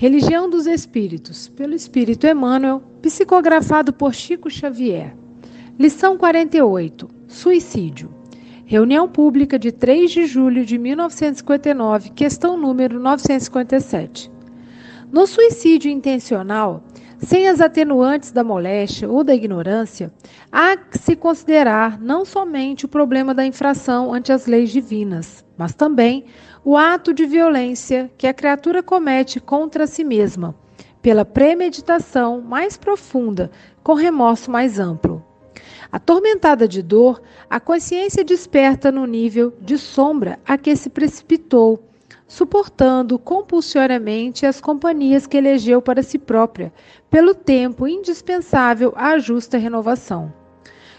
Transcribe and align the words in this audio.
Religião 0.00 0.48
dos 0.48 0.68
Espíritos, 0.68 1.48
pelo 1.48 1.74
Espírito 1.74 2.24
Emmanuel, 2.24 2.80
psicografado 3.02 3.92
por 3.92 4.14
Chico 4.14 4.48
Xavier. 4.48 5.12
Lição 5.76 6.16
48: 6.16 7.08
Suicídio. 7.26 8.08
Reunião 8.64 9.08
pública 9.08 9.58
de 9.58 9.72
3 9.72 10.08
de 10.08 10.24
julho 10.24 10.64
de 10.64 10.78
1959, 10.78 12.10
questão 12.10 12.56
número 12.56 13.00
957. 13.00 14.30
No 15.10 15.26
suicídio 15.26 15.90
intencional, 15.90 16.84
sem 17.18 17.48
as 17.48 17.60
atenuantes 17.60 18.30
da 18.30 18.44
moléstia 18.44 19.08
ou 19.08 19.24
da 19.24 19.34
ignorância, 19.34 20.12
há 20.52 20.76
que 20.76 20.98
se 20.98 21.16
considerar 21.16 22.00
não 22.00 22.24
somente 22.24 22.84
o 22.84 22.88
problema 22.88 23.34
da 23.34 23.44
infração 23.44 24.12
ante 24.12 24.32
as 24.32 24.46
leis 24.46 24.70
divinas, 24.70 25.44
mas 25.56 25.74
também 25.74 26.26
o 26.64 26.76
ato 26.76 27.12
de 27.12 27.26
violência 27.26 28.10
que 28.16 28.26
a 28.26 28.34
criatura 28.34 28.82
comete 28.82 29.40
contra 29.40 29.86
si 29.86 30.04
mesma, 30.04 30.54
pela 31.02 31.24
premeditação 31.24 32.40
mais 32.40 32.76
profunda, 32.76 33.50
com 33.82 33.94
remorso 33.94 34.50
mais 34.50 34.78
amplo. 34.78 35.24
Atormentada 35.90 36.68
de 36.68 36.82
dor, 36.82 37.22
a 37.48 37.58
consciência 37.58 38.22
desperta 38.22 38.92
no 38.92 39.06
nível 39.06 39.54
de 39.60 39.78
sombra 39.78 40.38
a 40.46 40.58
que 40.58 40.76
se 40.76 40.90
precipitou, 40.90 41.87
suportando 42.28 43.18
compulsoriamente 43.18 44.44
as 44.44 44.60
companhias 44.60 45.26
que 45.26 45.38
elegeu 45.38 45.80
para 45.80 46.02
si 46.02 46.18
própria, 46.18 46.72
pelo 47.10 47.34
tempo 47.34 47.88
indispensável 47.88 48.92
à 48.94 49.18
justa 49.18 49.56
renovação. 49.56 50.32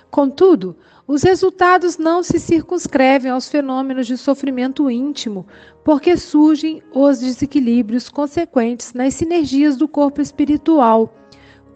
Contudo, 0.10 0.76
os 1.08 1.22
resultados 1.22 2.00
não 2.00 2.24
se 2.24 2.40
circunscrevem 2.40 3.32
aos 3.32 3.48
fenômenos 3.48 4.08
de 4.08 4.18
sofrimento 4.18 4.90
íntimo, 4.90 5.46
porque 5.84 6.18
surgem 6.18 6.82
os 6.94 7.20
desequilíbrios 7.20 8.10
consequentes 8.10 8.94
nas 8.94 9.14
sinergias 9.14 9.78
do 9.78 9.88
corpo 9.88 10.22
espiritual, 10.22 11.14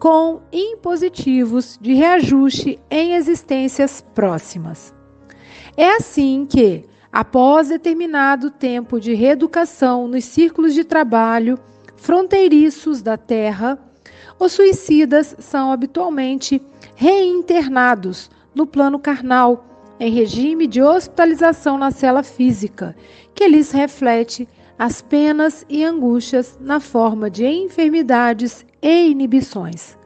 com 0.00 0.40
impositivos 0.52 1.78
de 1.80 1.94
reajuste 1.94 2.78
em 2.90 3.14
existências 3.14 4.04
próximas. 4.14 4.92
É 5.76 5.96
assim 5.96 6.46
que, 6.48 6.84
após 7.14 7.68
determinado 7.68 8.50
tempo 8.50 8.98
de 8.98 9.14
reeducação 9.14 10.08
nos 10.08 10.24
círculos 10.24 10.74
de 10.74 10.82
trabalho 10.82 11.56
fronteiriços 11.94 13.02
da 13.02 13.16
Terra, 13.16 13.78
os 14.36 14.50
suicidas 14.50 15.36
são 15.38 15.70
habitualmente 15.70 16.60
reinternados 16.96 18.28
no 18.52 18.66
plano 18.66 18.98
carnal, 18.98 19.64
em 20.00 20.10
regime 20.10 20.66
de 20.66 20.82
hospitalização 20.82 21.78
na 21.78 21.92
cela 21.92 22.24
física, 22.24 22.96
que 23.32 23.46
lhes 23.46 23.70
reflete 23.70 24.48
as 24.76 25.00
penas 25.00 25.64
e 25.68 25.84
angústias 25.84 26.58
na 26.60 26.80
forma 26.80 27.30
de 27.30 27.46
enfermidades 27.46 28.66
e 28.82 29.06
inibições. 29.06 29.96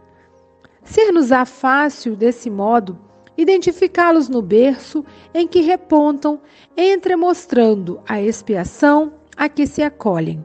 Ser-nos-á 0.85 1.47
fácil, 1.47 2.15
desse 2.15 2.51
modo, 2.51 2.99
identificá-los 3.39 4.29
no 4.29 4.43
berço 4.43 5.05
em 5.33 5.47
que 5.47 5.61
repontam, 5.61 6.41
entremostrando 6.77 8.01
a 8.07 8.21
expiação 8.21 9.13
a 9.37 9.49
que 9.49 9.65
se 9.65 9.81
acolhem. 9.81 10.45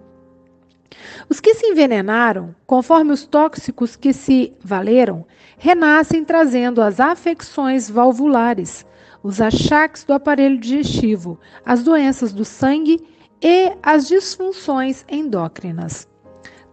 Os 1.27 1.39
que 1.39 1.55
se 1.55 1.65
envenenaram, 1.65 2.55
conforme 2.67 3.11
os 3.11 3.25
tóxicos 3.25 3.95
que 3.95 4.13
se 4.13 4.53
valeram, 4.63 5.25
renascem 5.57 6.23
trazendo 6.23 6.81
as 6.83 6.99
afecções 6.99 7.89
valvulares, 7.89 8.85
os 9.23 9.41
achaques 9.41 10.03
do 10.03 10.13
aparelho 10.13 10.59
digestivo, 10.59 11.39
as 11.65 11.81
doenças 11.81 12.31
do 12.31 12.45
sangue 12.45 13.01
e 13.41 13.71
as 13.81 14.07
disfunções 14.07 15.03
endócrinas, 15.09 16.07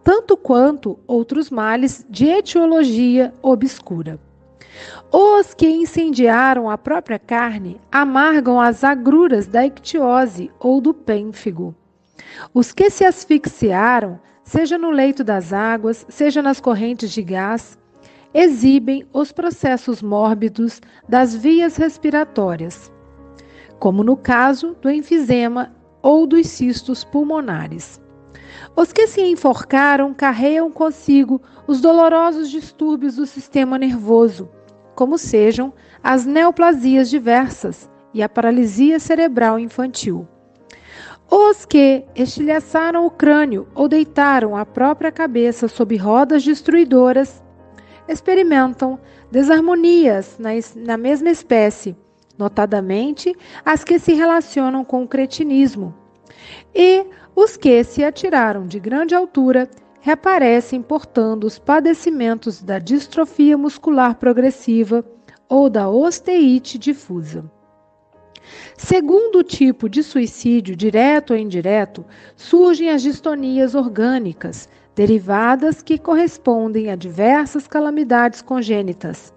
tanto 0.04 0.36
quanto 0.36 0.98
outros 1.06 1.48
males 1.48 2.04
de 2.10 2.26
etiologia 2.26 3.32
obscura. 3.42 4.20
Os 5.12 5.54
que 5.54 5.68
incendiaram 5.68 6.70
a 6.70 6.78
própria 6.78 7.18
carne 7.18 7.80
amargam 7.90 8.60
as 8.60 8.84
agruras 8.84 9.48
da 9.48 9.66
ictiose 9.66 10.52
ou 10.60 10.80
do 10.80 10.94
pênfigo. 10.94 11.74
Os 12.54 12.72
que 12.72 12.88
se 12.90 13.04
asfixiaram, 13.04 14.20
seja 14.44 14.78
no 14.78 14.90
leito 14.90 15.24
das 15.24 15.52
águas, 15.52 16.06
seja 16.08 16.40
nas 16.40 16.60
correntes 16.60 17.10
de 17.10 17.24
gás, 17.24 17.76
exibem 18.32 19.04
os 19.12 19.32
processos 19.32 20.00
mórbidos 20.00 20.80
das 21.08 21.34
vias 21.34 21.76
respiratórias, 21.76 22.92
como 23.80 24.04
no 24.04 24.16
caso 24.16 24.76
do 24.80 24.88
enfisema 24.88 25.74
ou 26.02 26.24
dos 26.24 26.46
cistos 26.46 27.02
pulmonares. 27.02 28.00
Os 28.76 28.92
que 28.92 29.08
se 29.08 29.22
enforcaram 29.22 30.14
carregam 30.14 30.70
consigo 30.70 31.42
os 31.66 31.80
dolorosos 31.80 32.48
distúrbios 32.48 33.16
do 33.16 33.26
sistema 33.26 33.76
nervoso, 33.76 34.48
como 34.94 35.18
sejam 35.18 35.72
as 36.02 36.24
neoplasias 36.24 37.08
diversas 37.10 37.90
e 38.12 38.22
a 38.22 38.28
paralisia 38.28 38.98
cerebral 38.98 39.58
infantil. 39.58 40.26
Os 41.30 41.64
que 41.64 42.04
estilhaçaram 42.16 43.06
o 43.06 43.10
crânio 43.10 43.68
ou 43.74 43.88
deitaram 43.88 44.56
a 44.56 44.66
própria 44.66 45.12
cabeça 45.12 45.68
sob 45.68 45.96
rodas 45.96 46.44
destruidoras 46.44 47.40
experimentam 48.08 48.98
desarmonias 49.30 50.36
na, 50.74 50.96
mesma 50.96 51.30
espécie, 51.30 51.96
notadamente 52.36 53.32
as 53.64 53.84
que 53.84 54.00
se 54.00 54.12
relacionam 54.12 54.84
com 54.84 55.04
o 55.04 55.08
cretinismo. 55.08 55.94
E 56.74 57.06
os 57.36 57.56
que 57.56 57.84
se 57.84 58.02
atiraram 58.02 58.66
de 58.66 58.80
grande 58.80 59.14
altura 59.14 59.70
reaparecem 60.00 60.82
portando 60.82 61.46
os 61.46 61.58
padecimentos 61.58 62.62
da 62.62 62.78
distrofia 62.78 63.56
muscular 63.56 64.16
progressiva 64.16 65.04
ou 65.48 65.68
da 65.68 65.88
osteite 65.88 66.78
difusa. 66.78 67.44
Segundo 68.76 69.44
tipo 69.44 69.88
de 69.88 70.02
suicídio, 70.02 70.74
direto 70.74 71.32
ou 71.32 71.38
indireto, 71.38 72.04
surgem 72.34 72.88
as 72.88 73.02
distonias 73.02 73.74
orgânicas, 73.74 74.68
derivadas 74.94 75.82
que 75.82 75.98
correspondem 75.98 76.90
a 76.90 76.96
diversas 76.96 77.68
calamidades 77.68 78.42
congênitas, 78.42 79.32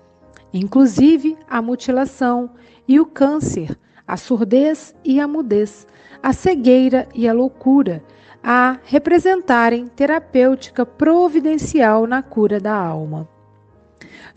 inclusive 0.54 1.38
a 1.48 1.62
mutilação 1.62 2.52
e 2.88 3.00
o 3.00 3.06
câncer, 3.06 3.78
a 4.08 4.18
surdez 4.18 4.96
e 5.04 5.20
a 5.20 5.28
mudez, 5.28 5.86
a 6.22 6.34
cegueira 6.34 7.08
e 7.14 7.28
a 7.28 7.34
loucura, 7.34 8.04
a 8.44 8.78
representarem 8.84 9.88
terapêutica 9.88 10.86
providencial 10.86 12.06
na 12.06 12.22
cura 12.22 12.60
da 12.60 12.76
alma. 12.76 13.28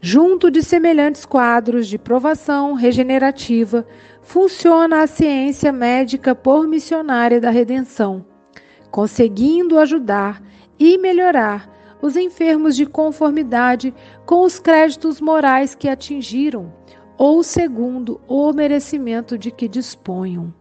Junto 0.00 0.50
de 0.50 0.62
semelhantes 0.62 1.26
quadros 1.26 1.88
de 1.88 1.98
provação 1.98 2.74
regenerativa, 2.74 3.84
funciona 4.22 5.02
a 5.02 5.06
ciência 5.08 5.72
médica 5.72 6.34
por 6.34 6.68
missionária 6.68 7.40
da 7.40 7.50
redenção, 7.50 8.24
conseguindo 8.90 9.78
ajudar 9.78 10.40
e 10.78 10.96
melhorar 10.98 11.68
os 12.00 12.16
enfermos 12.16 12.76
de 12.76 12.86
conformidade 12.86 13.92
com 14.24 14.42
os 14.42 14.60
créditos 14.60 15.20
morais 15.20 15.74
que 15.74 15.88
atingiram 15.88 16.72
ou 17.18 17.42
segundo 17.42 18.20
o 18.28 18.52
merecimento 18.52 19.36
de 19.38 19.50
que 19.50 19.66
disponham. 19.66 20.54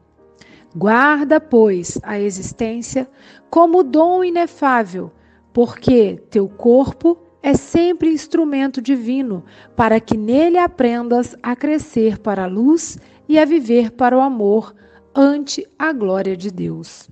Guarda, 0.75 1.39
pois, 1.39 1.97
a 2.03 2.19
existência 2.19 3.09
como 3.49 3.81
dom 3.81 4.25
inefável, 4.25 5.09
porque 5.53 6.21
teu 6.29 6.49
corpo 6.49 7.17
é 7.41 7.53
sempre 7.53 8.09
instrumento 8.09 8.81
divino, 8.81 9.45
para 9.73 10.01
que 10.01 10.17
nele 10.17 10.57
aprendas 10.57 11.33
a 11.41 11.55
crescer 11.55 12.19
para 12.19 12.43
a 12.43 12.47
luz 12.47 12.97
e 13.29 13.39
a 13.39 13.45
viver 13.45 13.91
para 13.91 14.17
o 14.17 14.21
amor 14.21 14.75
ante 15.15 15.65
a 15.79 15.93
glória 15.93 16.35
de 16.35 16.51
Deus. 16.51 17.09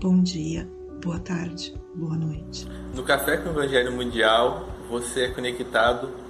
Bom 0.00 0.22
dia, 0.22 0.70
boa 1.02 1.18
tarde, 1.18 1.74
boa 1.96 2.16
noite. 2.16 2.64
No 2.94 3.02
Café 3.02 3.38
com 3.38 3.48
o 3.48 3.52
Evangelho 3.52 3.90
Mundial, 3.92 4.68
você 4.88 5.24
é 5.24 5.28
conectado 5.30 6.29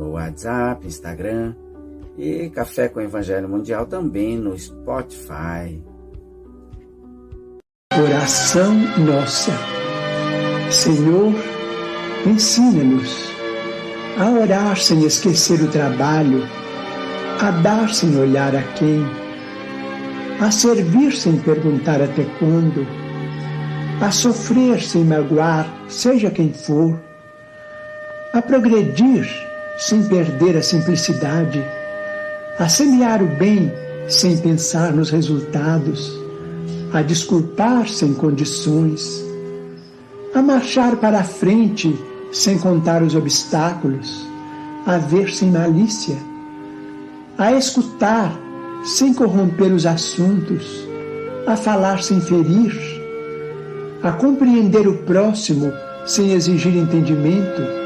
no 0.00 0.12
WhatsApp, 0.12 0.86
Instagram 0.86 1.54
E 2.16 2.48
Café 2.48 2.88
com 2.88 3.02
Evangelho 3.02 3.48
Mundial 3.48 3.84
também 3.86 4.38
no 4.38 4.58
Spotify. 4.58 5.80
Oração 7.92 8.74
nossa. 8.98 9.52
Senhor, 10.70 11.34
ensina-nos 12.26 13.30
a 14.18 14.30
orar 14.30 14.76
sem 14.76 15.04
esquecer 15.04 15.60
o 15.60 15.70
trabalho, 15.70 16.44
a 17.40 17.50
dar 17.50 17.92
sem 17.92 18.16
olhar 18.16 18.54
a 18.54 18.62
quem, 18.74 19.04
a 20.40 20.50
servir 20.50 21.12
sem 21.12 21.38
perguntar 21.40 22.00
até 22.00 22.24
quando, 22.38 22.86
a 24.00 24.10
sofrer 24.10 24.80
sem 24.80 25.04
magoar, 25.04 25.66
seja 25.88 26.30
quem 26.30 26.52
for, 26.52 26.98
a 28.32 28.40
progredir 28.40 29.49
sem 29.80 30.02
perder 30.02 30.58
a 30.58 30.62
simplicidade, 30.62 31.64
a 32.58 32.68
semear 32.68 33.22
o 33.22 33.26
bem 33.26 33.72
sem 34.06 34.36
pensar 34.36 34.92
nos 34.92 35.08
resultados, 35.08 36.12
a 36.92 37.00
desculpar 37.00 37.88
sem 37.88 38.12
condições, 38.12 39.24
a 40.34 40.42
marchar 40.42 40.96
para 40.96 41.20
a 41.20 41.24
frente 41.24 41.98
sem 42.30 42.58
contar 42.58 43.02
os 43.02 43.14
obstáculos, 43.14 44.28
a 44.84 44.98
ver 44.98 45.32
sem 45.34 45.50
malícia, 45.50 46.18
a 47.38 47.52
escutar 47.52 48.38
sem 48.84 49.14
corromper 49.14 49.72
os 49.72 49.86
assuntos, 49.86 50.86
a 51.46 51.56
falar 51.56 52.02
sem 52.02 52.20
ferir, 52.20 52.76
a 54.02 54.12
compreender 54.12 54.86
o 54.86 54.98
próximo 54.98 55.72
sem 56.04 56.32
exigir 56.32 56.76
entendimento, 56.76 57.79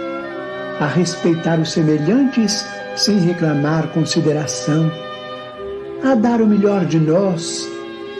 a 0.80 0.86
respeitar 0.86 1.58
os 1.58 1.72
semelhantes 1.72 2.66
sem 2.96 3.18
reclamar 3.18 3.88
consideração, 3.88 4.90
a 6.02 6.14
dar 6.14 6.40
o 6.40 6.46
melhor 6.46 6.84
de 6.84 6.98
nós, 6.98 7.68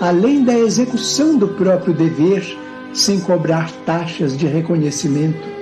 além 0.01 0.45
da 0.45 0.59
execução 0.59 1.39
do 1.39 1.49
próprio 1.49 1.95
dever, 1.95 2.45
sem 2.93 3.21
cobrar 3.21 3.71
taxas 3.85 4.37
de 4.37 4.47
reconhecimento 4.47 5.55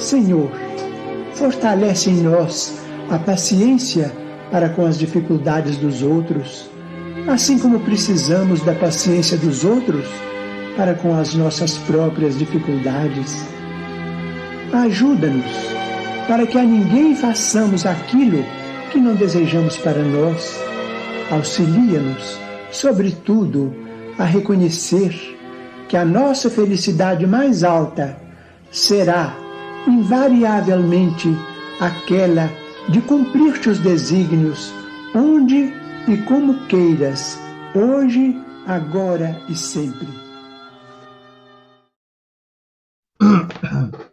Senhor, 0.00 0.50
fortalece 1.34 2.08
em 2.08 2.22
nós 2.22 2.80
a 3.10 3.18
paciência 3.18 4.10
para 4.50 4.70
com 4.70 4.86
as 4.86 4.98
dificuldades 4.98 5.76
dos 5.76 6.02
outros, 6.02 6.70
assim 7.28 7.58
como 7.58 7.80
precisamos 7.80 8.62
da 8.62 8.74
paciência 8.74 9.36
dos 9.36 9.62
outros 9.62 10.06
para 10.74 10.94
com 10.94 11.14
as 11.14 11.34
nossas 11.34 11.76
próprias 11.76 12.38
dificuldades. 12.38 13.44
Ajuda-nos 14.72 15.80
para 16.28 16.46
que 16.46 16.56
a 16.56 16.62
ninguém 16.62 17.16
façamos 17.16 17.84
aquilo 17.84 18.44
que 18.92 18.98
não 18.98 19.16
desejamos 19.16 19.76
para 19.78 20.00
nós. 20.00 20.56
Auxilia-nos, 21.30 22.38
sobretudo, 22.70 23.74
a 24.16 24.24
reconhecer 24.24 25.12
que 25.88 25.96
a 25.96 26.04
nossa 26.04 26.48
felicidade 26.48 27.26
mais 27.26 27.64
alta 27.64 28.16
será 28.70 29.36
invariavelmente 29.88 31.36
aquela 31.80 32.48
de 32.88 33.00
cumprir 33.00 33.60
teus 33.60 33.80
desígnios, 33.80 34.72
onde 35.14 35.74
e 36.06 36.16
como 36.28 36.66
queiras, 36.66 37.40
hoje, 37.74 38.40
agora 38.66 39.36
e 39.48 39.54
sempre. 39.56 40.06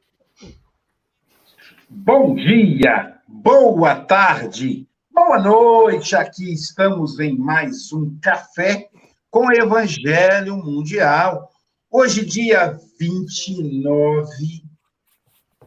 Bom 1.90 2.36
dia, 2.36 3.18
boa 3.26 3.96
tarde, 3.96 4.86
boa 5.10 5.40
noite. 5.40 6.18
Aqui 6.18 6.52
estamos 6.52 7.18
em 7.18 7.38
mais 7.38 7.94
um 7.94 8.20
café 8.22 8.90
com 9.32 9.50
Evangelho 9.54 10.58
Mundial. 10.58 11.50
Hoje, 11.90 12.26
dia 12.26 12.78
29 13.00 14.28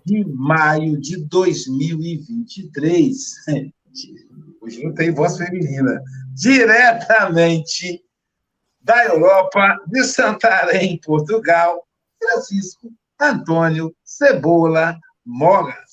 de 0.04 0.22
maio 0.26 1.00
de 1.00 1.24
2023. 1.24 3.16
Hoje 4.60 4.84
não 4.84 4.92
tem 4.92 5.14
voz 5.14 5.38
feminina. 5.38 6.02
Diretamente 6.34 8.04
da 8.82 9.06
Europa, 9.06 9.80
de 9.86 10.04
Santarém, 10.04 11.00
Portugal, 11.02 11.88
Francisco 12.22 12.92
Antônio 13.18 13.96
Cebola 14.04 15.00
Mogas. 15.24 15.89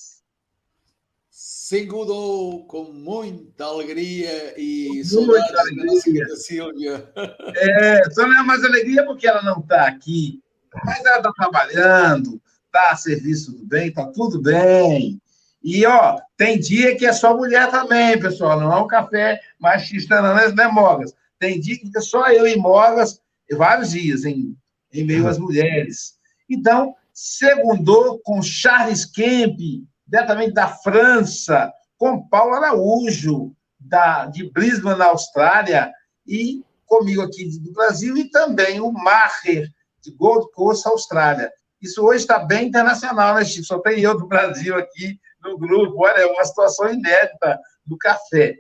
Segurou 1.68 2.66
com 2.66 2.86
muita 2.94 3.66
alegria 3.66 4.58
e 4.58 5.04
saudades 5.04 5.76
da 6.16 6.36
Silvia. 6.38 7.12
É, 7.58 8.10
só 8.10 8.26
não 8.26 8.40
é 8.40 8.44
mais 8.44 8.64
alegria 8.64 9.06
porque 9.06 9.28
ela 9.28 9.44
não 9.44 9.60
está 9.60 9.86
aqui, 9.86 10.42
mas 10.86 11.04
ela 11.04 11.18
está 11.18 11.34
trabalhando, 11.34 12.42
está 12.68 12.92
a 12.92 12.96
serviço 12.96 13.52
do 13.52 13.66
bem, 13.66 13.90
está 13.90 14.06
tudo 14.14 14.42
bem. 14.42 15.22
E, 15.62 15.86
ó, 15.86 16.18
tem 16.38 16.58
dia 16.58 16.96
que 16.96 17.06
é 17.06 17.12
só 17.12 17.36
mulher 17.36 17.70
também, 17.70 18.18
pessoal. 18.18 18.58
Não 18.62 18.72
é 18.72 18.82
um 18.82 18.88
café 18.88 19.38
machista, 19.60 20.22
não, 20.22 20.36
né, 20.36 20.48
né 20.48 20.70
Mogas? 20.70 21.14
Tem 21.38 21.60
dia 21.60 21.78
que 21.78 21.92
é 21.94 22.00
só 22.00 22.32
eu 22.32 22.48
e 22.48 22.56
Mogas, 22.56 23.20
vários 23.52 23.92
dias, 23.92 24.24
em, 24.24 24.56
em 24.94 25.04
meio 25.04 25.28
às 25.28 25.38
mulheres. 25.38 26.14
Então, 26.50 26.96
segundou 27.14 28.20
com 28.20 28.42
Charles 28.42 29.04
Kemp, 29.04 29.60
diretamente 30.08 30.54
da 30.54 30.68
França, 30.68 31.72
com 31.98 32.28
Paulo 32.28 32.56
Araújo, 32.56 33.54
da, 33.80 34.26
de 34.26 34.50
Brisbane, 34.52 34.98
na 34.98 35.08
Austrália, 35.08 35.92
e 36.26 36.64
comigo 36.86 37.22
aqui 37.22 37.46
do 37.60 37.72
Brasil, 37.74 38.18
e 38.18 38.30
também 38.30 38.80
o 38.80 38.92
Maher, 38.92 39.68
de 40.02 40.12
Gold 40.12 40.50
Coast, 40.54 40.88
Austrália. 40.88 41.52
Isso 41.82 42.04
hoje 42.04 42.22
está 42.22 42.40
bem 42.40 42.68
internacional, 42.68 43.36
né, 43.36 43.46
Chico? 43.46 43.66
Só 43.66 43.80
tem 43.80 44.00
eu 44.00 44.18
do 44.18 44.28
Brasil 44.28 44.76
aqui 44.76 45.20
no 45.44 45.58
grupo. 45.58 46.04
Olha, 46.04 46.22
é 46.22 46.26
uma 46.26 46.44
situação 46.46 46.92
inédita 46.92 47.60
do 47.86 47.98
café. 47.98 48.56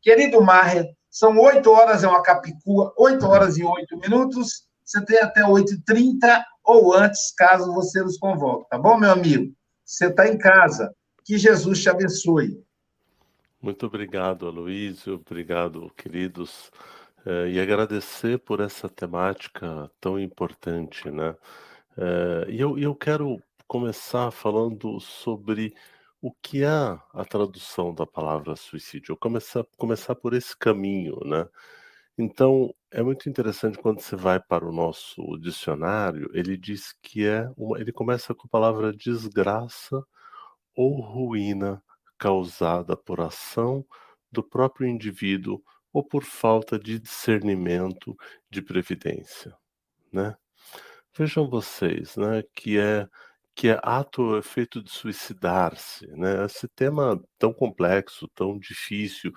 Querido 0.00 0.42
Marre, 0.42 0.88
são 1.10 1.36
oito 1.38 1.70
horas, 1.70 2.02
é 2.02 2.08
uma 2.08 2.22
capicua, 2.22 2.92
oito 2.96 3.26
horas 3.26 3.56
e 3.56 3.64
oito 3.64 3.96
minutos. 3.98 4.64
Você 4.84 5.04
tem 5.04 5.18
até 5.18 5.42
8h30 5.42 6.42
ou 6.64 6.94
antes, 6.94 7.32
caso 7.36 7.72
você 7.72 8.02
nos 8.02 8.18
convoque, 8.18 8.68
tá 8.68 8.78
bom, 8.78 8.96
meu 8.96 9.10
amigo? 9.10 9.52
Você 9.90 10.06
está 10.06 10.28
em 10.28 10.38
casa. 10.38 10.94
Que 11.24 11.36
Jesus 11.36 11.82
te 11.82 11.90
abençoe. 11.90 12.64
Muito 13.60 13.86
obrigado, 13.86 14.46
Aloysio. 14.46 15.14
Obrigado, 15.14 15.92
queridos. 15.96 16.70
Eh, 17.26 17.50
e 17.54 17.60
agradecer 17.60 18.38
por 18.38 18.60
essa 18.60 18.88
temática 18.88 19.90
tão 20.00 20.16
importante, 20.16 21.10
né? 21.10 21.34
Eh, 21.98 22.46
e 22.50 22.60
eu, 22.60 22.78
eu 22.78 22.94
quero 22.94 23.42
começar 23.66 24.30
falando 24.30 25.00
sobre 25.00 25.74
o 26.22 26.30
que 26.32 26.62
é 26.62 26.68
a 26.68 27.24
tradução 27.28 27.92
da 27.92 28.06
palavra 28.06 28.54
suicídio. 28.54 29.12
Eu 29.12 29.16
começar 29.16 29.66
começar 29.76 30.14
por 30.14 30.34
esse 30.34 30.56
caminho, 30.56 31.18
né? 31.24 31.48
Então, 32.16 32.72
é 32.90 33.02
muito 33.02 33.28
interessante 33.28 33.78
quando 33.78 34.00
você 34.00 34.16
vai 34.16 34.40
para 34.40 34.66
o 34.66 34.72
nosso 34.72 35.38
dicionário, 35.38 36.28
ele 36.34 36.56
diz 36.56 36.92
que 37.02 37.24
é 37.26 37.48
uma, 37.56 37.80
ele 37.80 37.92
começa 37.92 38.34
com 38.34 38.46
a 38.46 38.50
palavra 38.50 38.92
desgraça 38.92 40.04
ou 40.74 41.00
ruína 41.00 41.82
causada 42.18 42.96
por 42.96 43.20
ação 43.20 43.84
do 44.30 44.42
próprio 44.42 44.88
indivíduo 44.88 45.62
ou 45.92 46.04
por 46.04 46.24
falta 46.24 46.78
de 46.78 46.98
discernimento 46.98 48.16
de 48.50 48.62
previdência, 48.62 49.56
né? 50.12 50.36
Vejam 51.16 51.48
vocês, 51.48 52.16
né, 52.16 52.42
que 52.54 52.78
é 52.78 53.08
que 53.54 53.68
é 53.68 53.80
ato 53.82 54.38
efeito 54.38 54.82
de 54.82 54.90
suicidar-se, 54.90 56.06
né? 56.16 56.44
Esse 56.46 56.68
tema 56.68 57.20
tão 57.38 57.52
complexo, 57.52 58.28
tão 58.34 58.58
difícil, 58.58 59.32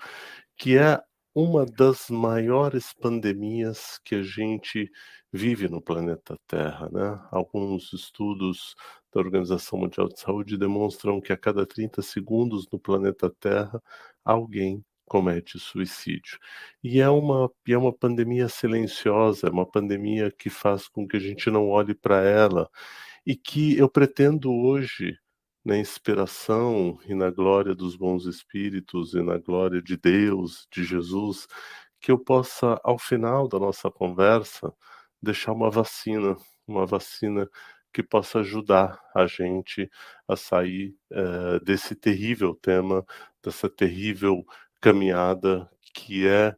que 0.56 0.78
é 0.78 1.00
uma 1.34 1.66
das 1.66 2.08
maiores 2.10 2.92
pandemias 2.94 3.98
que 4.04 4.14
a 4.14 4.22
gente 4.22 4.90
vive 5.32 5.68
no 5.68 5.82
planeta 5.82 6.36
Terra, 6.46 6.88
né? 6.92 7.20
Alguns 7.32 7.92
estudos 7.92 8.74
da 9.12 9.20
Organização 9.20 9.80
Mundial 9.80 10.08
de 10.08 10.20
Saúde 10.20 10.56
demonstram 10.56 11.20
que 11.20 11.32
a 11.32 11.36
cada 11.36 11.66
30 11.66 12.02
segundos 12.02 12.66
no 12.72 12.78
planeta 12.78 13.28
Terra 13.40 13.82
alguém 14.24 14.84
comete 15.06 15.58
suicídio. 15.58 16.38
E 16.82 17.00
é 17.00 17.08
uma, 17.08 17.50
é 17.68 17.76
uma 17.76 17.92
pandemia 17.92 18.48
silenciosa, 18.48 19.48
é 19.48 19.50
uma 19.50 19.66
pandemia 19.66 20.30
que 20.30 20.48
faz 20.48 20.88
com 20.88 21.06
que 21.06 21.16
a 21.16 21.20
gente 21.20 21.50
não 21.50 21.68
olhe 21.68 21.94
para 21.94 22.22
ela 22.22 22.68
e 23.26 23.36
que 23.36 23.76
eu 23.78 23.88
pretendo 23.88 24.52
hoje, 24.52 25.18
na 25.64 25.78
inspiração 25.78 26.98
e 27.06 27.14
na 27.14 27.30
glória 27.30 27.74
dos 27.74 27.96
bons 27.96 28.26
espíritos 28.26 29.14
e 29.14 29.22
na 29.22 29.38
glória 29.38 29.80
de 29.82 29.96
Deus, 29.96 30.68
de 30.70 30.84
Jesus, 30.84 31.46
que 32.00 32.12
eu 32.12 32.18
possa, 32.18 32.78
ao 32.84 32.98
final 32.98 33.48
da 33.48 33.58
nossa 33.58 33.90
conversa, 33.90 34.72
deixar 35.22 35.52
uma 35.52 35.70
vacina, 35.70 36.36
uma 36.66 36.84
vacina 36.84 37.48
que 37.92 38.02
possa 38.02 38.40
ajudar 38.40 39.00
a 39.14 39.26
gente 39.26 39.90
a 40.28 40.36
sair 40.36 40.94
uh, 41.12 41.64
desse 41.64 41.94
terrível 41.94 42.54
tema, 42.54 43.06
dessa 43.42 43.70
terrível 43.70 44.44
caminhada 44.80 45.70
que 45.94 46.26
é 46.26 46.54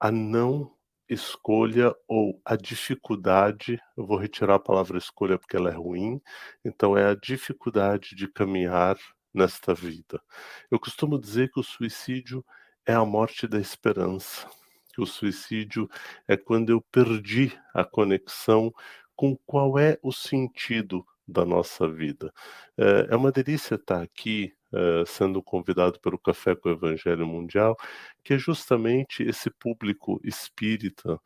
a 0.00 0.10
não 0.10 0.74
escolha 1.10 1.94
ou 2.06 2.40
a 2.44 2.54
dificuldade, 2.54 3.80
eu 3.96 4.06
vou 4.06 4.16
retirar 4.16 4.54
a 4.54 4.60
palavra 4.60 4.96
escolha 4.96 5.36
porque 5.36 5.56
ela 5.56 5.68
é 5.68 5.74
ruim, 5.74 6.20
então 6.64 6.96
é 6.96 7.04
a 7.10 7.16
dificuldade 7.16 8.14
de 8.14 8.28
caminhar 8.28 8.96
nesta 9.34 9.74
vida. 9.74 10.22
Eu 10.70 10.78
costumo 10.78 11.18
dizer 11.18 11.50
que 11.50 11.58
o 11.58 11.64
suicídio 11.64 12.44
é 12.86 12.94
a 12.94 13.04
morte 13.04 13.48
da 13.48 13.58
esperança, 13.58 14.48
que 14.94 15.00
o 15.00 15.06
suicídio 15.06 15.90
é 16.28 16.36
quando 16.36 16.70
eu 16.70 16.80
perdi 16.80 17.52
a 17.74 17.84
conexão 17.84 18.72
com 19.16 19.36
qual 19.44 19.78
é 19.78 19.98
o 20.02 20.12
sentido 20.12 21.04
da 21.26 21.44
nossa 21.44 21.88
vida. 21.88 22.32
É, 22.78 23.08
é 23.10 23.16
uma 23.16 23.32
delícia 23.32 23.74
estar 23.74 24.00
aqui 24.00 24.54
uh, 24.72 25.06
sendo 25.06 25.42
convidado 25.42 26.00
pelo 26.00 26.18
Café 26.18 26.54
com 26.54 26.68
o 26.68 26.72
Evangelho 26.72 27.26
Mundial, 27.26 27.76
que 28.24 28.34
é 28.34 28.38
justamente 28.38 29.22
esse 29.22 29.50
público 29.50 30.20
espírita 30.24 31.20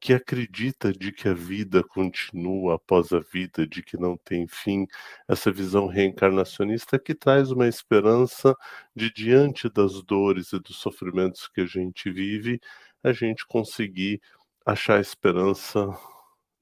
que 0.00 0.14
acredita 0.14 0.92
de 0.92 1.12
que 1.12 1.28
a 1.28 1.34
vida 1.34 1.84
continua 1.84 2.76
após 2.76 3.12
a 3.12 3.20
vida, 3.20 3.66
de 3.66 3.82
que 3.82 3.98
não 3.98 4.16
tem 4.16 4.46
fim, 4.48 4.86
essa 5.28 5.52
visão 5.52 5.86
reencarnacionista 5.86 6.98
que 6.98 7.14
traz 7.14 7.50
uma 7.50 7.68
esperança 7.68 8.56
de 8.96 9.12
diante 9.12 9.68
das 9.68 10.02
dores 10.02 10.52
e 10.52 10.58
dos 10.58 10.76
sofrimentos 10.78 11.46
que 11.48 11.60
a 11.60 11.66
gente 11.66 12.10
vive, 12.10 12.58
a 13.04 13.12
gente 13.12 13.46
conseguir 13.46 14.22
achar 14.64 15.00
esperança 15.00 15.86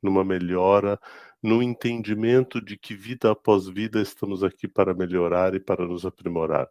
numa 0.03 0.25
melhora, 0.25 0.99
no 1.43 1.63
entendimento 1.63 2.61
de 2.61 2.77
que 2.77 2.95
vida 2.95 3.31
após 3.31 3.69
vida 3.69 4.01
estamos 4.01 4.43
aqui 4.43 4.67
para 4.67 4.95
melhorar 4.95 5.55
e 5.55 5.61
para 5.61 5.87
nos 5.87 6.05
aprimorar. 6.05 6.69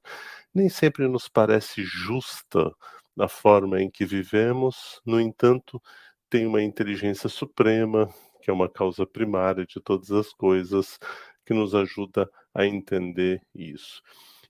Nem 0.53 0.69
sempre 0.69 1.07
nos 1.07 1.27
parece 1.29 1.83
justa 1.83 2.71
a 3.19 3.27
forma 3.27 3.81
em 3.81 3.89
que 3.89 4.05
vivemos, 4.05 5.01
no 5.05 5.19
entanto, 5.19 5.81
tem 6.29 6.45
uma 6.45 6.61
inteligência 6.61 7.29
suprema, 7.29 8.09
que 8.41 8.49
é 8.49 8.53
uma 8.53 8.69
causa 8.69 9.05
primária 9.05 9.65
de 9.65 9.79
todas 9.81 10.11
as 10.11 10.33
coisas, 10.33 10.99
que 11.45 11.53
nos 11.53 11.73
ajuda 11.73 12.29
a 12.53 12.65
entender 12.65 13.41
isso. 13.55 14.01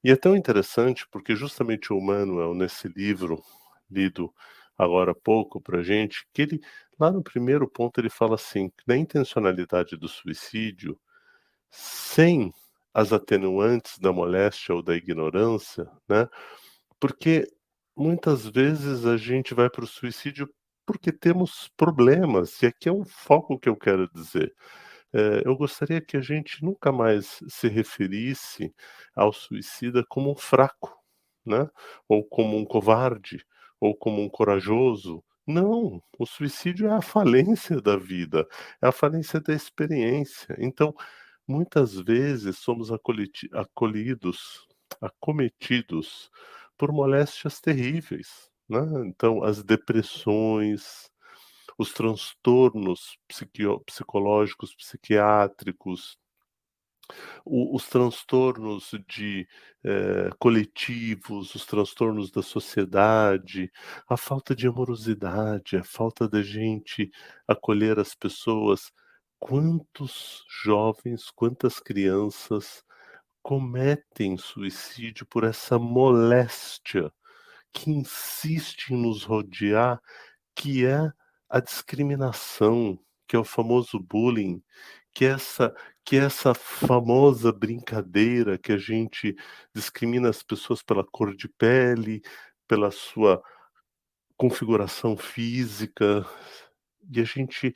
E 0.04 0.12
é 0.12 0.16
tão 0.16 0.36
interessante 0.36 1.08
porque 1.12 1.36
justamente 1.36 1.94
o 1.94 2.02
Manuel, 2.02 2.54
nesse 2.54 2.88
livro 2.88 3.42
lido 3.90 4.34
agora 4.78 5.12
há 5.12 5.16
pouco 5.16 5.60
para 5.60 5.82
gente, 5.82 6.28
que 6.34 6.44
ele 6.44 6.62
Lá 7.00 7.12
no 7.12 7.24
primeiro 7.24 7.68
ponto 7.70 8.00
ele 8.00 8.10
fala 8.10 8.36
assim, 8.36 8.72
na 8.88 8.98
intencionalidade 8.98 9.96
do 9.98 10.08
suicídio, 10.08 11.00
sem 11.70 12.54
as 12.94 13.14
atenuantes 13.14 14.00
da 14.00 14.12
moléstia 14.12 14.76
ou 14.76 14.82
da 14.84 14.96
ignorância, 14.96 15.90
né? 16.10 16.28
Porque 17.00 17.48
muitas 17.96 18.48
vezes 18.48 19.06
a 19.06 19.18
gente 19.18 19.54
vai 19.54 19.70
para 19.70 19.84
o 19.84 19.88
suicídio 19.88 20.50
porque 20.86 21.12
temos 21.12 21.70
problemas, 21.78 22.62
e 22.64 22.68
aqui 22.68 22.90
é 22.90 22.92
um 22.94 23.06
foco 23.06 23.60
que 23.60 23.70
eu 23.70 23.76
quero 23.76 24.10
dizer. 24.14 24.56
É, 25.14 25.44
eu 25.46 25.56
gostaria 25.58 26.02
que 26.02 26.18
a 26.18 26.22
gente 26.22 26.64
nunca 26.64 26.92
mais 26.92 27.40
se 27.50 27.68
referisse 27.68 28.74
ao 29.16 29.34
suicida 29.34 30.06
como 30.10 30.32
um 30.32 30.36
fraco, 30.36 30.96
né? 31.46 31.70
ou 32.08 32.24
como 32.26 32.58
um 32.58 32.66
covarde, 32.66 33.46
ou 33.80 33.96
como 33.96 34.22
um 34.22 34.30
corajoso, 34.30 35.24
não, 35.48 36.04
o 36.20 36.26
suicídio 36.26 36.88
é 36.88 36.94
a 36.94 37.02
falência 37.02 37.82
da 37.82 37.96
vida, 37.96 38.46
é 38.82 38.88
a 38.88 38.92
falência 38.92 39.40
da 39.40 39.54
experiência. 39.54 40.56
Então, 40.60 40.94
muitas 41.48 41.94
vezes 41.94 42.58
somos 42.58 42.92
acolhidos, 42.92 44.68
acometidos 45.02 46.30
por 46.78 46.92
moléstias 46.92 47.62
terríveis. 47.62 48.52
Né? 48.68 48.80
Então, 49.06 49.42
as 49.44 49.64
depressões, 49.64 51.10
os 51.78 51.94
transtornos 51.94 53.18
psicológicos, 53.86 54.76
psiquiátricos, 54.76 56.18
os 57.46 57.88
transtornos 57.88 58.92
de 59.08 59.48
eh, 59.84 60.30
coletivos, 60.40 61.56
os 61.56 61.66
transtornos 61.66 62.32
da 62.32 62.42
sociedade, 62.42 63.72
a 64.10 64.18
falta 64.18 64.56
de 64.56 64.68
amorosidade, 64.68 65.78
a 65.78 65.84
falta 65.84 66.28
da 66.28 66.42
gente 66.42 67.12
acolher 67.48 68.00
as 68.00 68.16
pessoas. 68.16 68.92
Quantos 69.40 70.44
jovens, 70.64 71.30
quantas 71.32 71.80
crianças 71.80 72.84
cometem 73.42 74.38
suicídio 74.38 75.26
por 75.28 75.44
essa 75.44 75.80
moléstia 75.80 77.12
que 77.72 77.92
insiste 77.92 78.90
em 78.94 78.98
nos 78.98 79.24
rodear, 79.24 80.02
que 80.56 80.86
é 80.86 81.12
a 81.50 81.60
discriminação, 81.60 83.00
que 83.28 83.36
é 83.36 83.40
o 83.40 83.44
famoso 83.44 84.00
bullying, 84.00 84.62
que 85.14 85.26
é 85.26 85.30
essa 85.30 85.74
que 86.08 86.16
é 86.16 86.20
essa 86.20 86.54
famosa 86.54 87.52
brincadeira 87.52 88.58
que 88.58 88.72
a 88.72 88.78
gente 88.78 89.36
discrimina 89.76 90.30
as 90.30 90.42
pessoas 90.42 90.82
pela 90.82 91.04
cor 91.04 91.36
de 91.36 91.50
pele, 91.50 92.22
pela 92.66 92.92
sua 92.92 93.44
configuração 94.38 95.18
física, 95.18 96.26
e 97.12 97.20
a 97.20 97.26
gente 97.26 97.74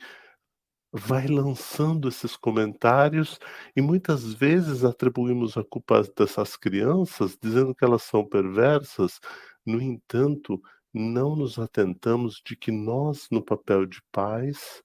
vai 0.90 1.26
lançando 1.26 2.08
esses 2.08 2.34
comentários 2.34 3.38
e 3.76 3.82
muitas 3.82 4.32
vezes 4.32 4.82
atribuímos 4.82 5.58
a 5.58 5.64
culpa 5.64 6.02
dessas 6.16 6.56
crianças 6.56 7.36
dizendo 7.38 7.74
que 7.74 7.84
elas 7.84 8.02
são 8.02 8.26
perversas. 8.26 9.20
No 9.66 9.78
entanto, 9.78 10.58
não 10.90 11.36
nos 11.36 11.58
atentamos 11.58 12.40
de 12.42 12.56
que 12.56 12.70
nós, 12.72 13.28
no 13.30 13.44
papel 13.44 13.84
de 13.84 14.00
pais, 14.10 14.82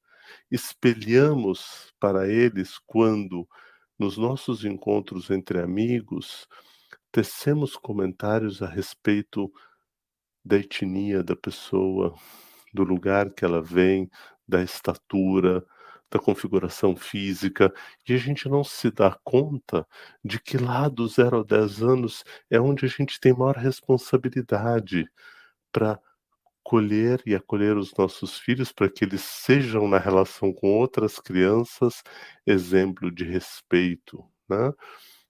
espelhamos 0.51 1.93
para 1.99 2.27
eles 2.27 2.77
quando, 2.85 3.47
nos 3.97 4.17
nossos 4.17 4.63
encontros 4.65 5.29
entre 5.29 5.59
amigos, 5.59 6.47
tecemos 7.11 7.75
comentários 7.75 8.61
a 8.61 8.67
respeito 8.67 9.51
da 10.45 10.57
etnia 10.57 11.23
da 11.23 11.35
pessoa, 11.35 12.15
do 12.73 12.83
lugar 12.83 13.31
que 13.31 13.43
ela 13.43 13.61
vem, 13.61 14.09
da 14.47 14.61
estatura, 14.61 15.65
da 16.09 16.19
configuração 16.19 16.95
física, 16.95 17.73
e 18.07 18.13
a 18.13 18.17
gente 18.17 18.47
não 18.47 18.63
se 18.63 18.89
dá 18.89 19.17
conta 19.23 19.85
de 20.23 20.39
que 20.39 20.57
lá 20.57 20.87
dos 20.87 21.15
0 21.15 21.41
a 21.41 21.43
10 21.43 21.83
anos 21.83 22.23
é 22.49 22.59
onde 22.59 22.85
a 22.85 22.89
gente 22.89 23.19
tem 23.19 23.33
maior 23.33 23.57
responsabilidade 23.57 25.05
para 25.71 25.99
acolher 26.67 27.21
e 27.25 27.33
acolher 27.33 27.77
os 27.77 27.93
nossos 27.97 28.37
filhos 28.37 28.71
para 28.73 28.89
que 28.89 29.05
eles 29.05 29.21
sejam 29.21 29.87
na 29.87 29.97
relação 29.97 30.53
com 30.53 30.77
outras 30.77 31.17
crianças 31.19 32.03
exemplo 32.45 33.09
de 33.11 33.23
respeito, 33.23 34.23
né? 34.49 34.71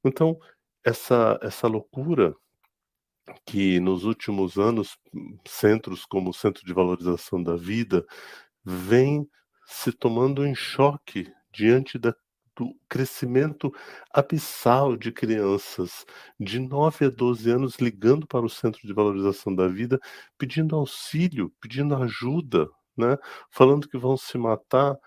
Então 0.05 0.37
essa 0.85 1.39
essa 1.43 1.67
loucura 1.67 2.35
que 3.45 3.79
nos 3.79 4.03
últimos 4.05 4.57
anos 4.57 4.97
centros 5.47 6.05
como 6.05 6.29
o 6.29 6.33
Centro 6.33 6.65
de 6.65 6.73
Valorização 6.73 7.41
da 7.43 7.55
Vida 7.55 8.05
vem 8.65 9.27
se 9.65 9.91
tomando 9.91 10.45
em 10.45 10.55
choque 10.55 11.31
diante 11.53 11.99
da 11.99 12.13
crescimento 12.89 13.71
abissal 14.13 14.95
de 14.97 15.11
crianças 15.11 16.05
de 16.39 16.59
9 16.59 17.05
a 17.05 17.09
12 17.09 17.49
anos 17.49 17.75
ligando 17.77 18.27
para 18.27 18.45
o 18.45 18.49
Centro 18.49 18.85
de 18.85 18.93
Valorização 18.93 19.53
da 19.53 19.67
Vida, 19.67 19.99
pedindo 20.37 20.75
auxílio, 20.75 21.51
pedindo 21.61 21.95
ajuda, 21.95 22.69
né? 22.97 23.17
falando 23.51 23.87
que 23.87 23.97
vão 23.97 24.17
se 24.17 24.37
matar. 24.37 24.97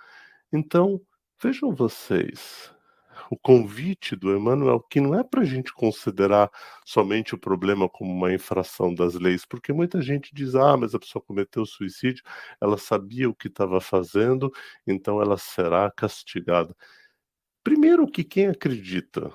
Então, 0.53 1.01
vejam 1.43 1.75
vocês, 1.75 2.73
o 3.31 3.37
convite 3.37 4.17
do 4.17 4.37
Emmanuel, 4.37 4.81
que 4.81 5.01
não 5.01 5.19
é 5.19 5.23
para 5.23 5.43
a 5.43 5.45
gente 5.45 5.73
considerar 5.73 6.51
somente 6.85 7.35
o 7.35 7.39
problema 7.39 7.89
como 7.89 8.13
uma 8.13 8.33
infração 8.33 8.93
das 8.95 9.15
leis, 9.15 9.45
porque 9.47 9.73
muita 9.73 10.03
gente 10.03 10.35
diz: 10.35 10.55
ah, 10.57 10.77
mas 10.77 10.95
a 10.95 10.99
pessoa 10.99 11.23
cometeu 11.23 11.65
suicídio, 11.65 12.25
ela 12.61 12.77
sabia 12.77 13.29
o 13.29 13.35
que 13.35 13.49
estava 13.49 13.81
fazendo, 13.81 14.51
então 14.87 15.23
ela 15.23 15.37
será 15.39 15.91
castigada. 15.91 16.75
Primeiro 17.63 18.11
que 18.11 18.25
quem 18.25 18.47
acredita 18.47 19.31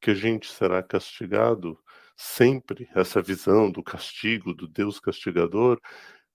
que 0.00 0.10
a 0.10 0.14
gente 0.14 0.50
será 0.50 0.82
castigado 0.82 1.78
sempre, 2.16 2.88
essa 2.94 3.20
visão 3.20 3.70
do 3.70 3.82
castigo, 3.82 4.54
do 4.54 4.66
Deus 4.66 4.98
castigador, 4.98 5.78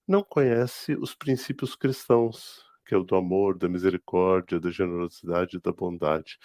não 0.08 0.24
conhece 0.24 0.96
os 0.96 1.16
princípios 1.16 1.76
cristãos, 1.76 2.64
que 2.86 2.94
é 2.94 2.98
o 2.98 3.04
do 3.04 3.16
amor, 3.16 3.58
da 3.58 3.68
misericórdia, 3.68 4.60
da 4.60 4.70
generosidade 4.70 5.58
e 5.58 5.62
da 5.62 5.72
bondade. 5.72 6.38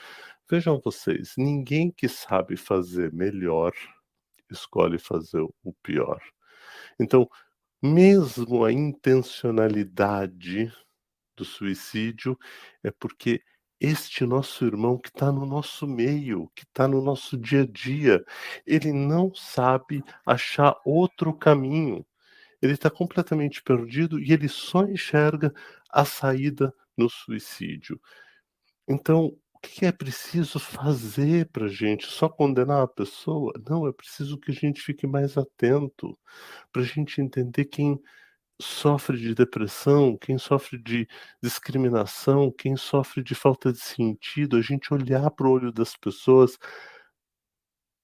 Vejam 0.50 0.80
vocês, 0.82 1.34
ninguém 1.36 1.90
que 1.90 2.08
sabe 2.08 2.56
fazer 2.56 3.12
melhor 3.12 3.74
escolhe 4.50 4.98
fazer 4.98 5.40
o 5.40 5.72
pior. 5.82 6.20
Então, 6.98 7.28
mesmo 7.82 8.64
a 8.64 8.72
intencionalidade 8.72 10.72
do 11.36 11.44
suicídio 11.44 12.38
é 12.82 12.90
porque 12.90 13.42
este 13.80 14.24
nosso 14.24 14.64
irmão 14.64 14.98
que 14.98 15.08
está 15.08 15.30
no 15.30 15.46
nosso 15.46 15.86
meio, 15.86 16.50
que 16.54 16.64
está 16.64 16.88
no 16.88 17.00
nosso 17.02 17.36
dia 17.36 17.62
a 17.62 17.66
dia, 17.66 18.24
ele 18.66 18.92
não 18.92 19.32
sabe 19.34 20.02
achar 20.26 20.76
outro 20.84 21.32
caminho. 21.32 22.04
Ele 22.60 22.72
está 22.72 22.90
completamente 22.90 23.62
perdido 23.62 24.18
e 24.18 24.32
ele 24.32 24.48
só 24.48 24.84
enxerga 24.84 25.54
a 25.90 26.04
saída 26.04 26.74
no 26.96 27.08
suicídio. 27.08 28.00
Então, 28.88 29.36
o 29.52 29.58
que 29.60 29.86
é 29.86 29.92
preciso 29.92 30.58
fazer 30.58 31.48
para 31.50 31.66
a 31.66 31.68
gente? 31.68 32.06
Só 32.06 32.28
condenar 32.28 32.82
a 32.82 32.88
pessoa? 32.88 33.52
Não, 33.68 33.86
é 33.86 33.92
preciso 33.92 34.38
que 34.38 34.50
a 34.50 34.54
gente 34.54 34.80
fique 34.80 35.06
mais 35.06 35.36
atento, 35.36 36.18
para 36.72 36.82
a 36.82 36.84
gente 36.84 37.20
entender 37.20 37.64
quem 37.66 38.00
sofre 38.60 39.18
de 39.18 39.34
depressão, 39.34 40.16
quem 40.16 40.38
sofre 40.38 40.78
de 40.78 41.08
discriminação, 41.42 42.50
quem 42.50 42.76
sofre 42.76 43.22
de 43.22 43.34
falta 43.34 43.72
de 43.72 43.80
sentido, 43.80 44.56
a 44.56 44.62
gente 44.62 44.92
olhar 44.92 45.30
para 45.30 45.46
o 45.46 45.50
olho 45.52 45.72
das 45.72 45.96
pessoas 45.96 46.58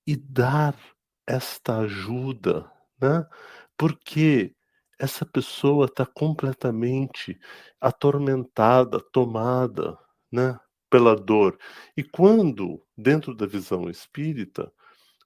e 0.06 0.16
dar 0.16 0.76
esta 1.26 1.78
ajuda, 1.80 2.70
né? 3.00 3.26
Porque 3.76 4.54
essa 4.98 5.26
pessoa 5.26 5.86
está 5.86 6.06
completamente 6.06 7.38
atormentada, 7.80 9.00
tomada, 9.12 9.98
né? 10.30 10.58
Pela 10.90 11.16
dor. 11.16 11.58
E 11.96 12.04
quando, 12.04 12.80
dentro 12.96 13.34
da 13.34 13.46
visão 13.46 13.90
espírita, 13.90 14.72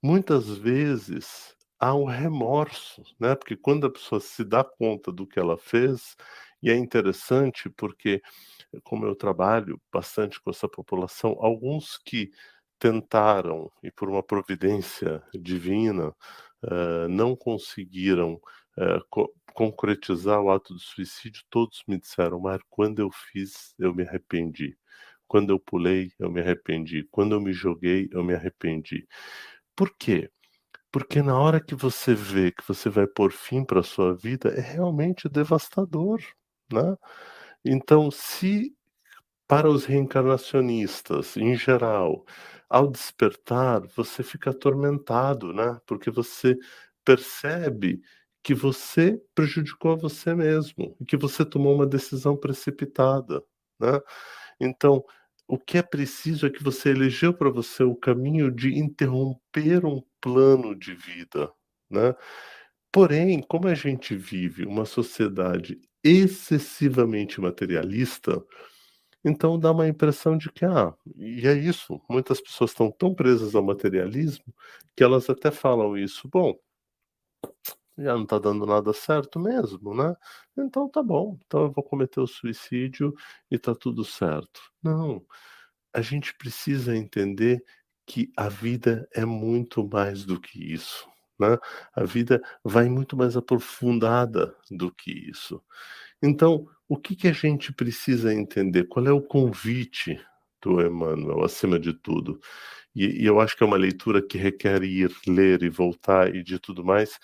muitas 0.03 0.49
vezes 0.49 1.55
há 1.81 1.95
um 1.95 2.05
remorso, 2.05 3.03
né? 3.21 3.35
Porque 3.35 3.57
quando 3.57 3.87
a 3.87 3.91
pessoa 3.93 4.21
se 4.21 4.45
dá 4.45 4.65
conta 4.65 5.13
do 5.13 5.27
que 5.27 5.39
ela 5.39 5.57
fez, 5.59 6.17
e 6.63 6.71
é 6.71 6.77
interessante 6.77 7.71
porque, 7.71 8.21
como 8.85 9.07
eu 9.07 9.15
trabalho 9.17 9.81
bastante 9.93 10.41
com 10.41 10.51
essa 10.51 10.69
população, 10.69 11.37
alguns 11.41 11.99
que 12.05 12.31
tentaram, 12.79 13.71
e 13.83 13.91
por 13.91 14.09
uma 14.09 14.23
providência 14.23 15.23
divina, 15.35 16.09
uh, 16.65 17.09
não 17.09 17.37
conseguiram 17.37 18.35
uh, 18.79 19.05
co 19.11 19.33
concretizar 19.55 20.41
o 20.41 20.51
ato 20.53 20.73
de 20.77 20.81
suicídio, 20.85 21.43
todos 21.51 21.83
me 21.89 21.99
disseram, 21.99 22.39
Mar, 22.41 22.61
quando 22.71 23.01
eu 23.01 23.11
fiz, 23.11 23.75
eu 23.79 23.93
me 23.93 24.05
arrependi. 24.07 24.77
Quando 25.27 25.51
eu 25.53 25.59
pulei, 25.59 26.13
eu 26.19 26.31
me 26.31 26.41
arrependi. 26.41 27.05
Quando 27.11 27.35
eu 27.35 27.41
me 27.41 27.53
joguei, 27.53 28.09
eu 28.13 28.23
me 28.25 28.35
arrependi. 28.35 29.07
Por 29.77 29.91
quê? 29.99 30.31
Porque 30.93 31.23
na 31.23 31.39
hora 31.39 31.61
que 31.61 31.75
você 31.75 32.15
vê 32.15 32.51
que 32.51 32.67
você 32.67 32.89
vai 32.89 33.07
pôr 33.07 33.31
fim 33.33 33.65
para 33.65 33.81
a 33.81 33.83
sua 33.83 34.15
vida, 34.15 34.49
é 34.51 34.61
realmente 34.61 35.29
devastador, 35.29 36.19
né? 36.73 36.97
Então, 37.65 38.11
se 38.11 38.75
para 39.49 39.71
os 39.71 39.85
reencarnacionistas, 39.87 41.37
em 41.37 41.57
geral, 41.57 42.25
ao 42.71 42.89
despertar, 42.91 43.83
você 43.97 44.23
fica 44.23 44.51
atormentado, 44.51 45.53
né? 45.55 45.79
Porque 45.87 46.11
você 46.11 46.57
percebe 47.05 48.01
que 48.43 48.55
você 48.55 49.21
prejudicou 49.35 49.93
a 49.93 49.97
você 49.97 50.35
mesmo 50.35 50.97
e 51.01 51.05
que 51.07 51.17
você 51.17 51.45
tomou 51.45 51.75
uma 51.75 51.87
decisão 51.87 52.37
precipitada, 52.37 53.43
né? 53.81 54.01
Então, 54.61 55.05
o 55.49 55.59
que 55.59 55.79
é 55.79 55.83
preciso 55.83 56.47
é 56.47 56.51
que 56.51 56.63
você 56.63 56.91
elegeu 56.91 57.35
para 57.35 57.51
você 57.51 57.83
o 57.85 57.95
caminho 57.97 58.51
de 58.51 58.79
interromper 58.79 59.85
um 59.87 60.03
plano 60.33 60.75
de 60.75 60.95
vida, 60.95 61.51
né? 61.91 62.15
Porém, 62.93 63.43
como 63.43 63.69
a 63.69 63.75
gente 63.75 64.17
vive 64.17 64.67
uma 64.67 64.85
sociedade 64.85 65.81
excessivamente 66.05 67.41
materialista, 67.41 68.45
então 69.25 69.59
dá 69.59 69.73
uma 69.73 69.89
impressão 69.89 70.39
de 70.39 70.51
que, 70.53 70.65
ah, 70.65 70.95
e 71.17 71.47
é 71.49 71.55
isso, 71.55 72.01
muitas 72.11 72.41
pessoas 72.41 72.71
estão 72.73 72.91
tão 72.91 73.15
presas 73.15 73.55
ao 73.55 73.65
materialismo 73.65 74.55
que 74.97 75.05
elas 75.05 75.31
até 75.31 75.51
falam 75.51 75.97
isso, 75.99 76.29
bom, 76.29 76.55
já 77.97 78.15
não 78.15 78.23
está 78.23 78.39
dando 78.39 78.65
nada 78.67 78.93
certo 78.93 79.41
mesmo, 79.41 79.95
né? 79.95 80.15
Então 80.57 80.89
tá 80.89 81.03
bom, 81.03 81.37
então 81.47 81.65
eu 81.65 81.73
vou 81.73 81.83
cometer 81.85 82.21
o 82.21 82.27
suicídio 82.27 83.15
e 83.51 83.59
tá 83.59 83.75
tudo 83.75 84.05
certo. 84.05 84.61
Não, 84.83 85.25
a 85.95 86.01
gente 86.03 86.35
precisa 86.37 86.97
entender 86.97 87.65
que 88.09 88.33
a 88.37 88.49
vida 88.49 89.07
é 89.15 89.25
muito 89.25 89.87
mais 89.87 90.25
do 90.25 90.41
que 90.41 90.73
isso. 90.73 91.07
Né? 91.39 91.59
A 91.95 92.05
vida 92.05 92.43
vai 92.65 92.89
muito 92.89 93.17
mais 93.17 93.37
aprofundada 93.37 94.57
do 94.71 94.91
que 94.91 95.13
isso. 95.13 95.63
Então, 96.23 96.67
o 96.89 96.97
que, 96.97 97.15
que 97.15 97.29
a 97.29 97.33
gente 97.33 97.73
precisa 97.73 98.33
entender? 98.33 98.89
Qual 98.89 99.07
é 99.07 99.13
o 99.13 99.21
convite 99.21 100.19
do 100.63 100.81
Emmanuel, 100.81 101.45
acima 101.45 101.79
de 101.79 101.93
tudo? 101.93 102.41
E, 102.95 103.23
e 103.23 103.27
eu 103.27 103.39
acho 103.41 103.55
que 103.57 103.63
é 103.63 103.67
uma 103.67 103.77
leitura 103.77 104.27
que 104.27 104.39
requer 104.39 104.83
ir, 104.83 105.15
ler 105.27 105.63
e 105.63 105.69
voltar 105.69 106.35
e 106.35 106.43
de 106.43 106.59
tudo 106.59 106.83
mais 106.83 107.19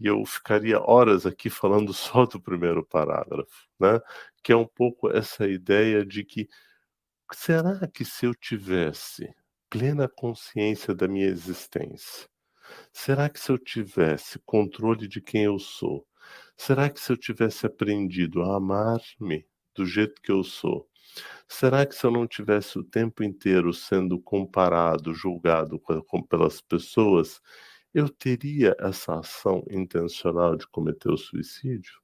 e 0.00 0.06
eu 0.06 0.24
ficaria 0.24 0.80
horas 0.80 1.26
aqui 1.26 1.50
falando 1.50 1.92
só 1.92 2.24
do 2.24 2.40
primeiro 2.40 2.84
parágrafo, 2.84 3.68
né? 3.78 4.00
Que 4.42 4.52
é 4.52 4.56
um 4.56 4.66
pouco 4.66 5.10
essa 5.10 5.46
ideia 5.46 6.04
de 6.04 6.24
que 6.24 6.48
será 7.32 7.86
que 7.86 8.04
se 8.04 8.26
eu 8.26 8.34
tivesse 8.34 9.32
plena 9.70 10.08
consciência 10.08 10.94
da 10.94 11.06
minha 11.06 11.26
existência, 11.26 12.28
será 12.92 13.28
que 13.28 13.38
se 13.38 13.50
eu 13.50 13.58
tivesse 13.58 14.38
controle 14.40 15.06
de 15.06 15.20
quem 15.20 15.44
eu 15.44 15.58
sou, 15.58 16.04
será 16.56 16.90
que 16.90 17.00
se 17.00 17.12
eu 17.12 17.16
tivesse 17.16 17.66
aprendido 17.66 18.42
a 18.42 18.56
amar-me 18.56 19.46
do 19.74 19.86
jeito 19.86 20.20
que 20.20 20.32
eu 20.32 20.42
sou, 20.42 20.88
será 21.48 21.86
que 21.86 21.94
se 21.94 22.04
eu 22.04 22.10
não 22.10 22.26
tivesse 22.26 22.78
o 22.78 22.84
tempo 22.84 23.22
inteiro 23.22 23.72
sendo 23.72 24.20
comparado, 24.20 25.14
julgado 25.14 25.80
pelas 26.28 26.60
pessoas, 26.60 27.40
eu 27.94 28.08
teria 28.08 28.76
essa 28.78 29.18
ação 29.20 29.64
intencional 29.70 30.56
de 30.56 30.66
cometer 30.66 31.10
o 31.10 31.16
suicídio? 31.16 32.00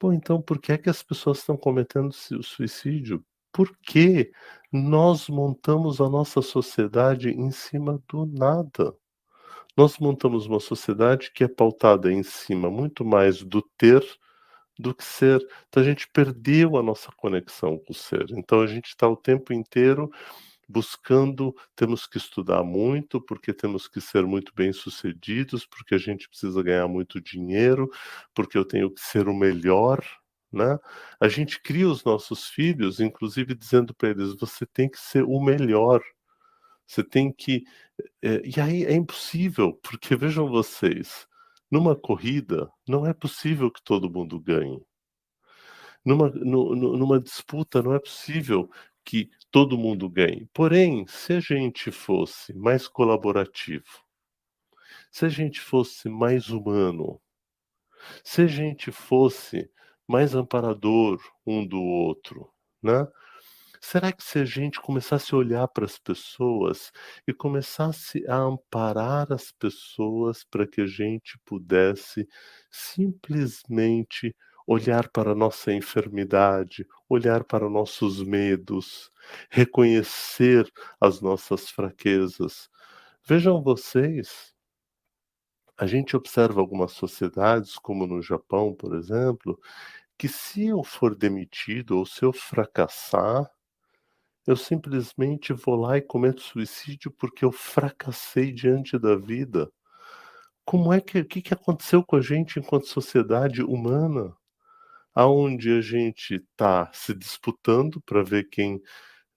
Bom, 0.00 0.12
então 0.12 0.40
por 0.42 0.60
que 0.60 0.72
é 0.72 0.78
que 0.78 0.90
as 0.90 1.02
pessoas 1.02 1.38
estão 1.38 1.56
cometendo 1.56 2.10
o 2.10 2.42
suicídio? 2.42 3.24
Porque 3.54 4.32
nós 4.72 5.28
montamos 5.28 6.00
a 6.00 6.08
nossa 6.08 6.42
sociedade 6.42 7.30
em 7.30 7.52
cima 7.52 8.02
do 8.08 8.26
nada. 8.26 8.92
Nós 9.76 9.98
montamos 9.98 10.46
uma 10.46 10.58
sociedade 10.58 11.30
que 11.32 11.44
é 11.44 11.48
pautada 11.48 12.12
em 12.12 12.24
cima 12.24 12.68
muito 12.68 13.04
mais 13.04 13.44
do 13.44 13.62
ter 13.78 14.04
do 14.76 14.92
que 14.92 15.04
ser. 15.04 15.40
Então 15.68 15.80
a 15.82 15.86
gente 15.86 16.08
perdeu 16.08 16.76
a 16.76 16.82
nossa 16.82 17.12
conexão 17.16 17.78
com 17.78 17.92
o 17.92 17.96
ser. 17.96 18.26
Então 18.32 18.60
a 18.60 18.66
gente 18.66 18.86
está 18.86 19.08
o 19.08 19.16
tempo 19.16 19.52
inteiro 19.52 20.10
buscando, 20.68 21.54
temos 21.76 22.06
que 22.06 22.18
estudar 22.18 22.64
muito, 22.64 23.20
porque 23.20 23.52
temos 23.52 23.86
que 23.86 24.00
ser 24.00 24.26
muito 24.26 24.52
bem-sucedidos, 24.54 25.64
porque 25.66 25.94
a 25.94 25.98
gente 25.98 26.28
precisa 26.28 26.62
ganhar 26.62 26.88
muito 26.88 27.20
dinheiro, 27.20 27.88
porque 28.34 28.58
eu 28.58 28.64
tenho 28.64 28.90
que 28.90 29.00
ser 29.00 29.28
o 29.28 29.34
melhor, 29.34 30.04
né? 30.54 30.78
A 31.20 31.28
gente 31.28 31.60
cria 31.60 31.88
os 31.88 32.04
nossos 32.04 32.48
filhos, 32.48 33.00
inclusive 33.00 33.54
dizendo 33.54 33.94
para 33.94 34.10
eles: 34.10 34.34
você 34.36 34.66
tem 34.66 34.88
que 34.88 34.98
ser 34.98 35.24
o 35.24 35.40
melhor, 35.40 36.02
você 36.86 37.02
tem 37.02 37.32
que. 37.32 37.64
É, 38.22 38.42
e 38.44 38.60
aí 38.60 38.84
é 38.84 38.94
impossível, 38.94 39.74
porque 39.82 40.16
vejam 40.16 40.48
vocês, 40.48 41.26
numa 41.70 41.96
corrida 41.96 42.70
não 42.88 43.06
é 43.06 43.12
possível 43.12 43.70
que 43.70 43.82
todo 43.82 44.10
mundo 44.10 44.40
ganhe. 44.40 44.80
Numa, 46.04 46.28
no, 46.30 46.74
numa 46.76 47.18
disputa 47.20 47.82
não 47.82 47.94
é 47.94 47.98
possível 47.98 48.70
que 49.04 49.30
todo 49.50 49.78
mundo 49.78 50.08
ganhe. 50.08 50.48
Porém, 50.52 51.06
se 51.06 51.34
a 51.34 51.40
gente 51.40 51.90
fosse 51.90 52.52
mais 52.54 52.88
colaborativo, 52.88 54.04
se 55.10 55.24
a 55.24 55.28
gente 55.28 55.60
fosse 55.60 56.08
mais 56.08 56.48
humano, 56.50 57.20
se 58.22 58.42
a 58.42 58.46
gente 58.46 58.90
fosse 58.90 59.70
mais 60.08 60.34
amparador 60.34 61.20
um 61.46 61.66
do 61.66 61.80
outro, 61.82 62.50
né? 62.82 63.06
Será 63.80 64.12
que 64.12 64.22
se 64.24 64.38
a 64.38 64.44
gente 64.46 64.80
começasse 64.80 65.34
a 65.34 65.38
olhar 65.38 65.68
para 65.68 65.84
as 65.84 65.98
pessoas 65.98 66.90
e 67.28 67.34
começasse 67.34 68.24
a 68.28 68.36
amparar 68.36 69.32
as 69.32 69.52
pessoas 69.52 70.42
para 70.44 70.66
que 70.66 70.80
a 70.82 70.86
gente 70.86 71.38
pudesse 71.44 72.26
simplesmente 72.70 74.34
olhar 74.66 75.08
para 75.10 75.32
a 75.32 75.34
nossa 75.34 75.72
enfermidade, 75.72 76.86
olhar 77.08 77.44
para 77.44 77.68
nossos 77.68 78.22
medos, 78.22 79.10
reconhecer 79.50 80.66
as 81.00 81.20
nossas 81.20 81.68
fraquezas. 81.70 82.70
Vejam 83.26 83.62
vocês, 83.62 84.53
a 85.78 85.86
gente 85.86 86.16
observa 86.16 86.60
algumas 86.60 86.92
sociedades, 86.92 87.76
como 87.78 88.06
no 88.06 88.22
Japão, 88.22 88.74
por 88.74 88.94
exemplo, 88.94 89.58
que 90.18 90.28
se 90.28 90.66
eu 90.66 90.84
for 90.84 91.14
demitido 91.14 91.98
ou 91.98 92.06
se 92.06 92.24
eu 92.24 92.32
fracassar, 92.32 93.50
eu 94.46 94.56
simplesmente 94.56 95.52
vou 95.52 95.76
lá 95.76 95.96
e 95.98 96.02
cometo 96.02 96.42
suicídio 96.42 97.10
porque 97.10 97.44
eu 97.44 97.52
fracassei 97.52 98.52
diante 98.52 98.98
da 98.98 99.16
vida. 99.16 99.70
Como 100.64 100.92
é 100.92 101.00
que 101.00 101.20
o 101.20 101.26
que, 101.26 101.42
que 101.42 101.54
aconteceu 101.54 102.04
com 102.04 102.16
a 102.16 102.20
gente 102.20 102.58
enquanto 102.58 102.86
sociedade 102.88 103.62
humana? 103.62 104.34
aonde 105.14 105.70
a 105.70 105.80
gente 105.80 106.34
está 106.34 106.90
se 106.92 107.14
disputando 107.14 108.00
para 108.02 108.22
ver 108.22 108.48
quem 108.50 108.82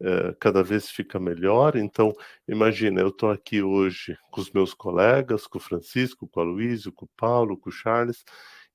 é, 0.02 0.36
cada 0.40 0.64
vez 0.64 0.90
fica 0.90 1.20
melhor. 1.20 1.76
Então, 1.76 2.14
imagina, 2.48 3.02
eu 3.02 3.10
estou 3.10 3.32
aqui 3.32 3.62
hoje 3.62 4.18
com 4.32 4.42
os 4.42 4.52
meus 4.52 4.74
colegas, 4.74 5.48
com 5.48 5.58
o 5.58 5.62
Francisco, 5.62 6.28
com 6.28 6.40
o 6.40 6.44
Aloysio, 6.44 6.92
com 6.92 7.06
o 7.06 7.10
Paulo, 7.18 7.58
com 7.58 7.70
o 7.70 7.74
Charles, 7.74 8.24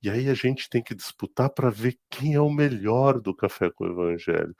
e 0.03 0.11
aí 0.11 0.29
a 0.29 0.35
gente 0.35 0.69
tem 0.69 0.83
que 0.83 0.95
disputar 0.95 1.51
para 1.51 1.71
ver 1.71 1.97
quem 2.11 2.35
é 2.35 2.41
o 2.41 2.51
melhor 2.51 3.21
do 3.21 3.35
café 3.35 3.71
com 3.71 3.85
o 3.85 3.91
Evangelho. 3.91 4.55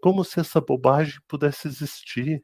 Como 0.00 0.24
se 0.24 0.40
essa 0.40 0.60
bobagem 0.60 1.20
pudesse 1.28 1.68
existir. 1.68 2.42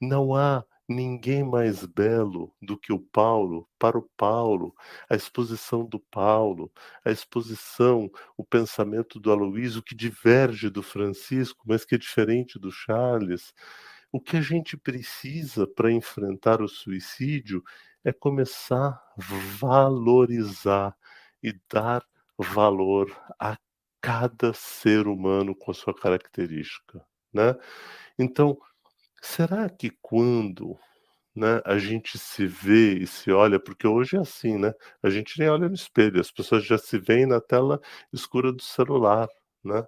Não 0.00 0.34
há 0.34 0.64
ninguém 0.88 1.42
mais 1.44 1.84
belo 1.86 2.52
do 2.60 2.78
que 2.78 2.92
o 2.92 2.98
Paulo, 2.98 3.68
para 3.78 3.98
o 3.98 4.08
Paulo, 4.16 4.74
a 5.08 5.14
exposição 5.16 5.84
do 5.86 5.98
Paulo, 5.98 6.70
a 7.04 7.10
exposição, 7.10 8.10
o 8.36 8.44
pensamento 8.44 9.18
do 9.18 9.32
Aloísio 9.32 9.82
que 9.82 9.94
diverge 9.94 10.68
do 10.70 10.82
Francisco, 10.82 11.64
mas 11.66 11.84
que 11.84 11.94
é 11.94 11.98
diferente 11.98 12.58
do 12.58 12.70
Charles. 12.70 13.54
O 14.12 14.20
que 14.20 14.36
a 14.36 14.40
gente 14.42 14.76
precisa 14.76 15.66
para 15.66 15.90
enfrentar 15.90 16.62
o 16.62 16.68
suicídio 16.68 17.62
é 18.04 18.12
começar 18.12 18.88
a 18.90 19.22
valorizar 19.58 20.94
e 21.42 21.52
dar 21.72 22.04
valor 22.38 23.10
a 23.40 23.56
cada 24.00 24.52
ser 24.52 25.06
humano 25.08 25.54
com 25.54 25.70
a 25.70 25.74
sua 25.74 25.94
característica, 25.94 27.04
né? 27.32 27.56
Então, 28.18 28.58
Será 29.26 29.70
que 29.70 29.90
quando 30.02 30.78
né, 31.34 31.62
a 31.64 31.78
gente 31.78 32.18
se 32.18 32.46
vê 32.46 32.98
e 32.98 33.06
se 33.06 33.32
olha, 33.32 33.58
porque 33.58 33.86
hoje 33.86 34.16
é 34.16 34.20
assim, 34.20 34.58
né? 34.58 34.74
A 35.02 35.08
gente 35.08 35.38
nem 35.40 35.48
olha 35.48 35.66
no 35.66 35.74
espelho, 35.74 36.20
as 36.20 36.30
pessoas 36.30 36.64
já 36.64 36.76
se 36.76 36.98
veem 36.98 37.24
na 37.26 37.40
tela 37.40 37.80
escura 38.12 38.52
do 38.52 38.62
celular, 38.62 39.26
né? 39.64 39.82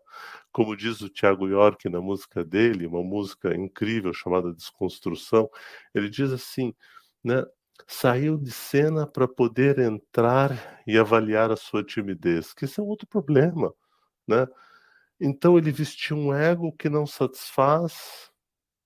Como 0.51 0.75
diz 0.75 1.03
o 1.03 1.11
Tiago 1.11 1.47
York 1.49 1.87
na 1.91 2.01
música 2.01 2.43
dele, 2.43 2.87
uma 2.87 3.03
música 3.03 3.55
incrível 3.55 4.13
chamada 4.15 4.55
Desconstrução, 4.55 5.51
ele 5.95 6.09
diz 6.09 6.33
assim, 6.33 6.75
né? 7.23 7.45
Saiu 7.87 8.39
de 8.39 8.51
cena 8.51 9.07
para 9.07 9.29
poder 9.29 9.79
entrar 9.79 10.83
e 10.87 10.99
avaliar 10.99 11.53
a 11.53 11.57
sua 11.57 11.85
timidez, 11.85 12.55
que 12.55 12.65
isso 12.65 12.81
é 12.81 12.85
outro 12.85 13.07
problema, 13.07 13.73
né? 14.27 14.47
Então 15.21 15.59
ele 15.59 15.71
vestiu 15.73 16.17
um 16.17 16.35
ego 16.35 16.73
que 16.73 16.89
não 16.89 17.07
satisfaz, 17.07 18.31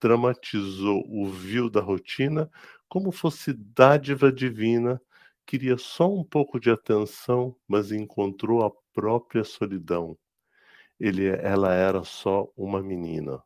dramatizou 0.00 1.04
o 1.08 1.26
vil 1.28 1.68
da 1.70 1.80
rotina 1.80 2.50
como 2.90 3.12
fosse 3.12 3.52
dádiva 3.52 4.32
divina, 4.32 5.00
queria 5.46 5.78
só 5.78 6.12
um 6.12 6.24
pouco 6.24 6.58
de 6.58 6.70
atenção, 6.70 7.56
mas 7.66 7.92
encontrou 7.92 8.64
a 8.64 8.70
própria 8.92 9.44
solidão. 9.44 10.18
Ele, 10.98 11.26
ela 11.26 11.72
era 11.72 12.02
só 12.02 12.52
uma 12.56 12.82
menina. 12.82 13.40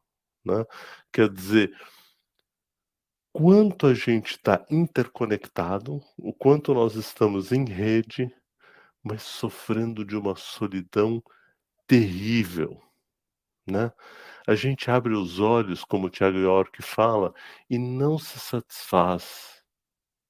Né? 0.44 0.64
Quer 1.12 1.28
dizer, 1.28 1.78
quanto 3.32 3.86
a 3.86 3.92
gente 3.94 4.32
está 4.32 4.64
interconectado, 4.70 6.00
o 6.16 6.32
quanto 6.32 6.72
nós 6.72 6.94
estamos 6.94 7.52
em 7.52 7.66
rede, 7.66 8.34
mas 9.02 9.22
sofrendo 9.22 10.04
de 10.06 10.16
uma 10.16 10.36
solidão 10.36 11.22
terrível, 11.86 12.80
né? 13.66 13.92
A 14.46 14.55
gente 14.55 14.90
abre 14.90 15.14
os 15.14 15.40
olhos, 15.40 15.85
como 15.85 16.07
o 16.07 16.11
Tiago 16.11 16.38
York 16.38 16.83
fala, 16.83 17.35
e 17.68 17.79
não 17.79 18.18
se 18.18 18.38
satisfaz, 18.38 19.62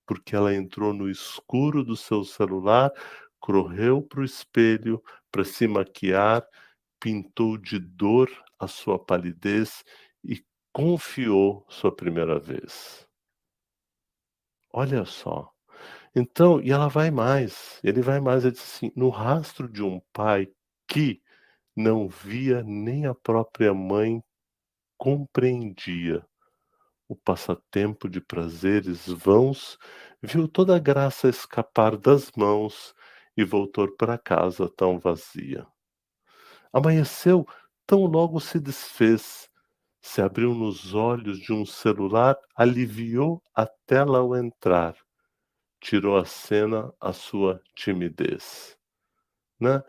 porque 0.06 0.36
ela 0.36 0.54
entrou 0.54 0.94
no 0.94 1.10
escuro 1.10 1.84
do 1.84 1.96
seu 1.96 2.24
celular, 2.24 2.92
correu 3.40 4.02
para 4.02 4.20
o 4.20 4.24
espelho 4.24 5.02
para 5.32 5.44
se 5.44 5.66
maquiar, 5.68 6.46
pintou 7.00 7.58
de 7.58 7.78
dor 7.78 8.30
a 8.58 8.68
sua 8.68 8.98
palidez 8.98 9.84
e 10.24 10.42
confiou 10.72 11.66
sua 11.68 11.94
primeira 11.94 12.38
vez. 12.38 13.06
Olha 14.72 15.04
só. 15.04 15.50
Então, 16.14 16.60
e 16.62 16.70
ela 16.72 16.88
vai 16.88 17.10
mais, 17.10 17.80
ele 17.82 18.02
vai 18.02 18.20
mais, 18.20 18.44
ele 18.44 18.52
diz 18.54 18.62
assim: 18.62 18.92
no 18.96 19.08
rastro 19.10 19.68
de 19.68 19.82
um 19.82 20.00
pai 20.12 20.48
que 20.88 21.22
não 21.76 22.08
via 22.08 22.62
nem 22.62 23.06
a 23.06 23.14
própria 23.14 23.74
mãe 23.74 24.22
compreendia 24.96 26.24
o 27.08 27.14
passatempo 27.14 28.08
de 28.08 28.20
prazeres 28.20 29.06
vãos, 29.06 29.78
viu 30.22 30.48
toda 30.48 30.76
a 30.76 30.78
graça 30.78 31.28
escapar 31.28 31.96
das 31.96 32.30
mãos 32.32 32.94
e 33.36 33.44
voltou 33.44 33.90
para 33.96 34.18
casa 34.18 34.68
tão 34.68 34.98
vazia. 34.98 35.66
Amanheceu, 36.72 37.46
tão 37.86 38.06
logo 38.06 38.40
se 38.40 38.58
desfez, 38.58 39.48
se 40.00 40.20
abriu 40.22 40.54
nos 40.54 40.94
olhos 40.94 41.38
de 41.38 41.52
um 41.52 41.64
celular, 41.64 42.36
aliviou 42.56 43.42
a 43.54 43.66
tela 43.86 44.18
ao 44.18 44.34
entrar, 44.36 44.96
tirou 45.80 46.16
a 46.16 46.24
cena 46.24 46.92
a 47.00 47.12
sua 47.12 47.60
timidez. 47.74 48.76
Né? 49.60 49.82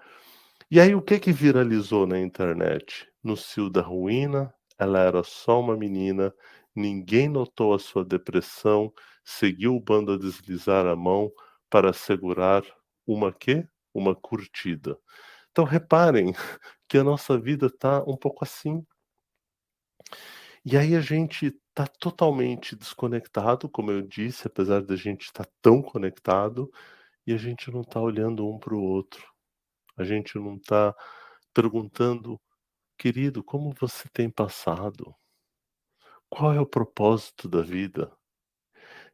E 0.75 0.79
aí 0.81 0.93
o 0.93 1.01
que 1.01 1.17
que 1.17 1.31
viralizou 1.31 2.05
na 2.05 2.19
internet? 2.19 3.07
No 3.23 3.37
cio 3.37 3.69
da 3.69 3.79
ruína, 3.81 4.53
ela 4.77 4.99
era 4.99 5.23
só 5.23 5.61
uma 5.61 5.77
menina, 5.77 6.35
ninguém 6.75 7.29
notou 7.29 7.73
a 7.73 7.79
sua 7.79 8.03
depressão, 8.03 8.91
seguiu 9.23 9.73
o 9.73 9.79
bando 9.79 10.11
a 10.11 10.17
deslizar 10.17 10.85
a 10.85 10.93
mão 10.93 11.31
para 11.69 11.93
segurar 11.93 12.61
uma 13.07 13.31
quê? 13.31 13.65
Uma 13.93 14.13
curtida. 14.13 14.99
Então 15.49 15.63
reparem 15.63 16.33
que 16.89 16.97
a 16.97 17.05
nossa 17.05 17.39
vida 17.39 17.67
está 17.67 18.03
um 18.03 18.17
pouco 18.17 18.43
assim. 18.43 18.85
E 20.65 20.75
aí 20.75 20.93
a 20.93 20.99
gente 20.99 21.57
está 21.69 21.87
totalmente 21.87 22.75
desconectado, 22.75 23.69
como 23.69 23.91
eu 23.91 24.01
disse, 24.01 24.45
apesar 24.45 24.81
da 24.81 24.97
gente 24.97 25.21
estar 25.27 25.45
tá 25.45 25.51
tão 25.61 25.81
conectado, 25.81 26.69
e 27.25 27.31
a 27.31 27.37
gente 27.37 27.71
não 27.71 27.79
está 27.79 28.01
olhando 28.01 28.45
um 28.45 28.59
para 28.59 28.75
o 28.75 28.83
outro. 28.83 29.34
A 29.97 30.03
gente 30.03 30.37
não 30.37 30.55
está 30.55 30.93
perguntando, 31.53 32.39
querido, 32.97 33.43
como 33.43 33.73
você 33.79 34.09
tem 34.09 34.29
passado? 34.29 35.15
Qual 36.29 36.53
é 36.53 36.59
o 36.59 36.65
propósito 36.65 37.47
da 37.47 37.61
vida? 37.61 38.11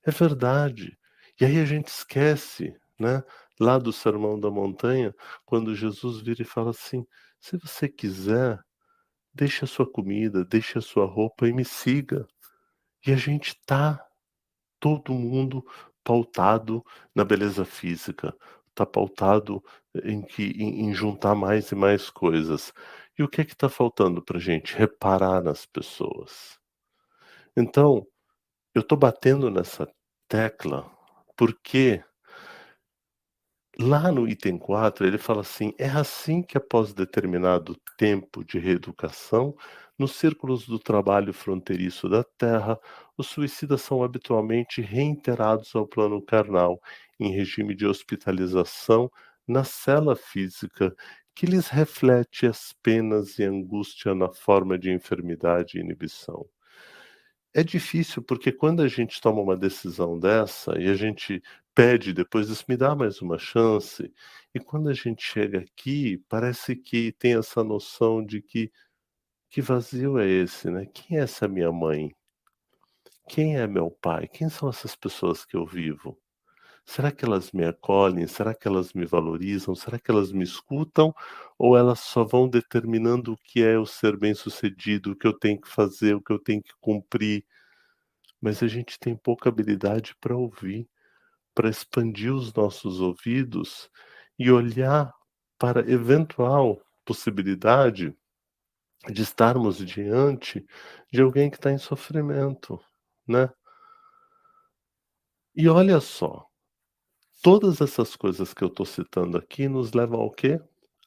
É 0.04 0.12
verdade. 0.12 0.98
E 1.40 1.46
aí 1.46 1.60
a 1.60 1.66
gente 1.66 1.88
esquece, 1.88 2.76
né? 3.00 3.24
Lá 3.60 3.78
do 3.78 3.94
Sermão 3.94 4.40
da 4.40 4.50
Montanha, 4.50 5.14
quando 5.46 5.76
Jesus 5.76 6.22
vira 6.22 6.42
e 6.42 6.46
fala 6.46 6.72
assim: 6.72 7.06
se 7.40 7.58
você 7.58 7.88
quiser, 7.88 8.60
deixe 9.34 9.64
a 9.66 9.68
sua 9.68 9.90
comida, 9.90 10.46
deixe 10.46 10.78
a 10.78 10.82
sua 10.82 11.06
roupa 11.06 11.48
e 11.48 11.54
me 11.54 11.66
siga. 11.66 12.28
E 13.06 13.12
a 13.12 13.16
gente 13.16 13.60
tá 13.66 14.04
todo 14.80 15.14
mundo 15.14 15.64
pautado 16.04 16.84
na 17.16 17.24
beleza 17.24 17.66
física, 17.66 18.36
está 18.70 18.86
pautado 18.86 19.64
em, 20.04 20.22
que, 20.22 20.44
em, 20.58 20.86
em, 20.86 20.94
juntar 20.94 21.36
mais 21.36 21.72
e 21.72 21.76
mais 21.76 22.10
coisas. 22.10 22.74
E 23.18 23.24
o 23.24 23.28
que 23.30 23.42
é 23.42 23.46
que 23.46 23.54
está 23.54 23.70
faltando 23.70 24.22
para 24.22 24.38
a 24.38 24.42
gente? 24.42 24.76
Reparar 24.76 25.42
nas 25.44 25.66
pessoas. 25.66 26.60
Então, 27.56 28.06
eu 28.74 28.82
estou 28.82 28.98
batendo 28.98 29.50
nessa 29.52 29.88
tecla 30.30 30.90
porque 31.38 32.04
lá 33.80 34.12
no 34.12 34.28
item 34.28 34.58
4 34.58 35.06
ele 35.06 35.18
fala 35.18 35.42
assim: 35.42 35.74
é 35.78 35.90
assim 35.90 36.42
que 36.42 36.58
após 36.58 36.94
determinado 36.94 37.76
tempo 37.98 38.44
de 38.44 38.60
reeducação, 38.60 39.56
nos 39.98 40.16
círculos 40.16 40.66
do 40.66 40.80
trabalho 40.80 41.34
fronteiriço 41.34 42.10
da 42.10 42.24
Terra, 42.24 42.80
os 43.18 43.28
suicidas 43.28 43.82
são 43.82 44.04
habitualmente 44.04 44.82
reiterados 44.82 45.76
ao 45.76 45.88
plano 45.88 46.22
carnal, 46.22 46.80
em 47.20 47.32
regime 47.32 47.76
de 47.76 47.86
hospitalização 47.86 49.12
na 49.52 49.64
cela 49.64 50.16
física, 50.16 50.96
que 51.36 51.46
lhes 51.46 51.68
reflete 51.70 52.46
as 52.48 52.74
penas 52.84 53.40
e 53.40 53.44
angústia 53.44 54.16
na 54.16 54.32
forma 54.32 54.78
de 54.80 54.92
enfermidade 54.92 55.78
e 55.78 55.82
inibição. 55.82 56.48
É 57.54 57.64
difícil 57.64 58.22
porque 58.24 58.52
quando 58.52 58.82
a 58.82 58.88
gente 58.88 59.20
toma 59.22 59.42
uma 59.42 59.58
decisão 59.58 60.18
dessa 60.20 60.80
e 60.80 60.90
a 60.90 60.94
gente 60.96 61.42
pede 61.76 62.14
depois 62.14 62.50
isso 62.50 62.66
me 62.68 62.78
dá 62.78 62.96
mais 62.96 63.22
uma 63.22 63.38
chance, 63.38 64.14
e 64.54 64.60
quando 64.60 64.90
a 64.90 64.94
gente 64.94 65.24
chega 65.24 65.60
aqui, 65.60 66.18
parece 66.30 66.76
que 66.76 67.12
tem 67.14 67.36
essa 67.38 67.64
noção 67.64 68.26
de 68.26 68.42
que 68.42 68.72
que 69.50 69.62
vazio 69.62 70.18
é 70.18 70.28
esse, 70.30 70.70
né? 70.72 70.86
Quem 70.94 71.18
é 71.18 71.22
essa 71.24 71.48
minha 71.48 71.72
mãe? 71.74 72.16
Quem 73.28 73.58
é 73.58 73.68
meu 73.68 73.92
pai? 73.92 74.28
Quem 74.28 74.50
são 74.50 74.70
essas 74.70 74.96
pessoas 74.96 75.44
que 75.46 75.58
eu 75.58 75.66
vivo? 75.66 76.21
Será 76.94 77.10
que 77.10 77.24
elas 77.24 77.54
me 77.54 77.64
acolhem? 77.64 78.28
Será 78.28 78.54
que 78.54 78.68
elas 78.68 78.92
me 78.92 79.06
valorizam? 79.06 79.74
Será 79.74 79.98
que 79.98 80.12
elas 80.12 80.34
me 80.34 80.44
escutam? 80.44 81.16
Ou 81.58 81.78
elas 81.78 82.02
só 82.02 82.26
vão 82.26 82.50
determinando 82.50 83.32
o 83.32 83.38
que 83.38 83.64
é 83.64 83.80
o 83.80 83.86
ser 83.86 84.18
bem-sucedido, 84.18 85.12
o 85.12 85.16
que 85.16 85.26
eu 85.26 85.32
tenho 85.32 85.62
que 85.62 85.70
fazer, 85.70 86.16
o 86.16 86.22
que 86.22 86.34
eu 86.34 86.38
tenho 86.38 86.62
que 86.62 86.74
cumprir? 86.82 87.46
Mas 88.42 88.62
a 88.62 88.68
gente 88.68 89.00
tem 89.00 89.16
pouca 89.16 89.48
habilidade 89.48 90.14
para 90.20 90.36
ouvir, 90.36 90.86
para 91.56 91.70
expandir 91.70 92.34
os 92.34 92.54
nossos 92.54 93.00
ouvidos 93.00 93.90
e 94.38 94.52
olhar 94.52 95.14
para 95.58 95.90
eventual 95.90 96.82
possibilidade 97.06 98.14
de 99.10 99.22
estarmos 99.22 99.78
diante 99.78 100.66
de 101.10 101.22
alguém 101.22 101.50
que 101.50 101.56
está 101.56 101.72
em 101.72 101.78
sofrimento, 101.78 102.78
né? 103.26 103.50
E 105.56 105.70
olha 105.70 106.02
só, 106.02 106.51
todas 107.42 107.82
essas 107.82 108.16
coisas 108.16 108.54
que 108.54 108.64
eu 108.64 108.68
estou 108.68 108.86
citando 108.86 109.38
aqui 109.38 109.68
nos 109.68 109.94
levam 109.94 110.22
ao 110.22 110.32
quê? 110.32 110.60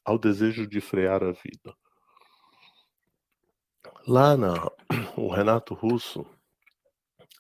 Ao 0.05 0.19
desejo 0.19 0.67
de 0.67 0.81
frear 0.81 1.23
a 1.23 1.33
vida. 1.33 1.75
Lá 4.07 4.37
na, 4.37 4.71
o 5.17 5.29
Renato 5.29 5.75
Russo, 5.75 6.27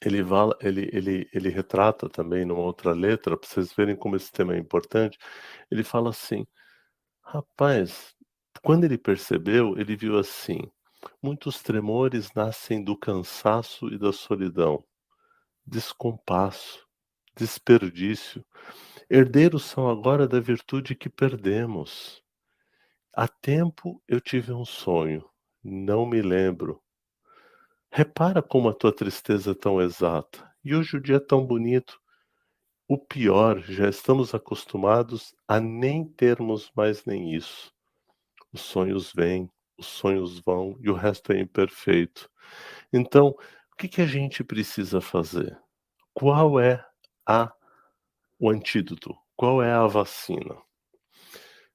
ele, 0.01 0.19
ele, 0.61 0.91
ele, 0.93 1.29
ele 1.33 1.49
retrata 1.49 2.09
também 2.09 2.45
numa 2.45 2.61
outra 2.61 2.93
letra, 2.93 3.37
para 3.37 3.49
vocês 3.49 3.73
verem 3.73 3.97
como 3.97 4.17
esse 4.17 4.31
tema 4.31 4.55
é 4.55 4.59
importante, 4.59 5.19
ele 5.71 5.83
fala 5.83 6.11
assim, 6.11 6.47
rapaz, 7.23 8.15
quando 8.63 8.85
ele 8.85 8.99
percebeu, 8.99 9.79
ele 9.79 9.97
viu 9.97 10.19
assim, 10.19 10.61
muitos 11.23 11.63
tremores 11.63 12.33
nascem 12.35 12.83
do 12.83 12.97
cansaço 12.97 13.89
e 13.89 13.99
da 13.99 14.13
solidão, 14.13 14.85
descompasso, 15.67 16.84
desperdício. 17.37 18.45
Herdeiros 19.11 19.65
são 19.65 19.89
agora 19.89 20.27
da 20.27 20.41
virtude 20.41 20.95
que 20.95 21.09
perdemos. 21.09 22.23
Há 23.13 23.29
tempo 23.29 24.03
eu 24.09 24.21
tive 24.21 24.53
um 24.53 24.65
sonho, 24.65 25.29
não 25.63 26.07
me 26.07 26.21
lembro. 26.21 26.83
Repara 27.91 28.43
como 28.43 28.69
a 28.69 28.75
tua 28.75 28.93
tristeza 28.93 29.53
é 29.53 29.55
tão 29.55 29.81
exata. 29.81 30.51
E 30.65 30.75
hoje 30.75 30.97
o 30.97 31.01
dia 31.01 31.17
é 31.17 31.21
tão 31.21 31.47
bonito. 31.47 32.01
O 32.89 32.99
pior, 32.99 33.61
já 33.61 33.89
estamos 33.89 34.35
acostumados 34.35 35.35
a 35.47 35.61
nem 35.61 36.05
termos 36.05 36.73
mais 36.75 37.05
nem 37.05 37.35
isso. 37.35 37.73
Os 38.53 38.63
sonhos 38.63 39.13
vêm, 39.13 39.49
os 39.79 39.87
sonhos 39.87 40.41
vão 40.41 40.77
e 40.81 40.91
o 40.91 40.95
resto 40.95 41.33
é 41.33 41.41
imperfeito. 41.41 42.29
Então, 42.93 43.29
o 43.29 43.77
que, 43.79 43.89
que 43.89 44.03
a 44.03 44.07
gente 44.07 44.43
precisa 44.45 45.01
fazer? 45.01 45.59
Qual 46.13 46.59
é 46.59 46.85
a, 47.27 47.53
o 48.39 48.51
antídoto? 48.51 49.17
Qual 49.37 49.63
é 49.63 49.73
a 49.73 49.87
vacina? 49.87 50.57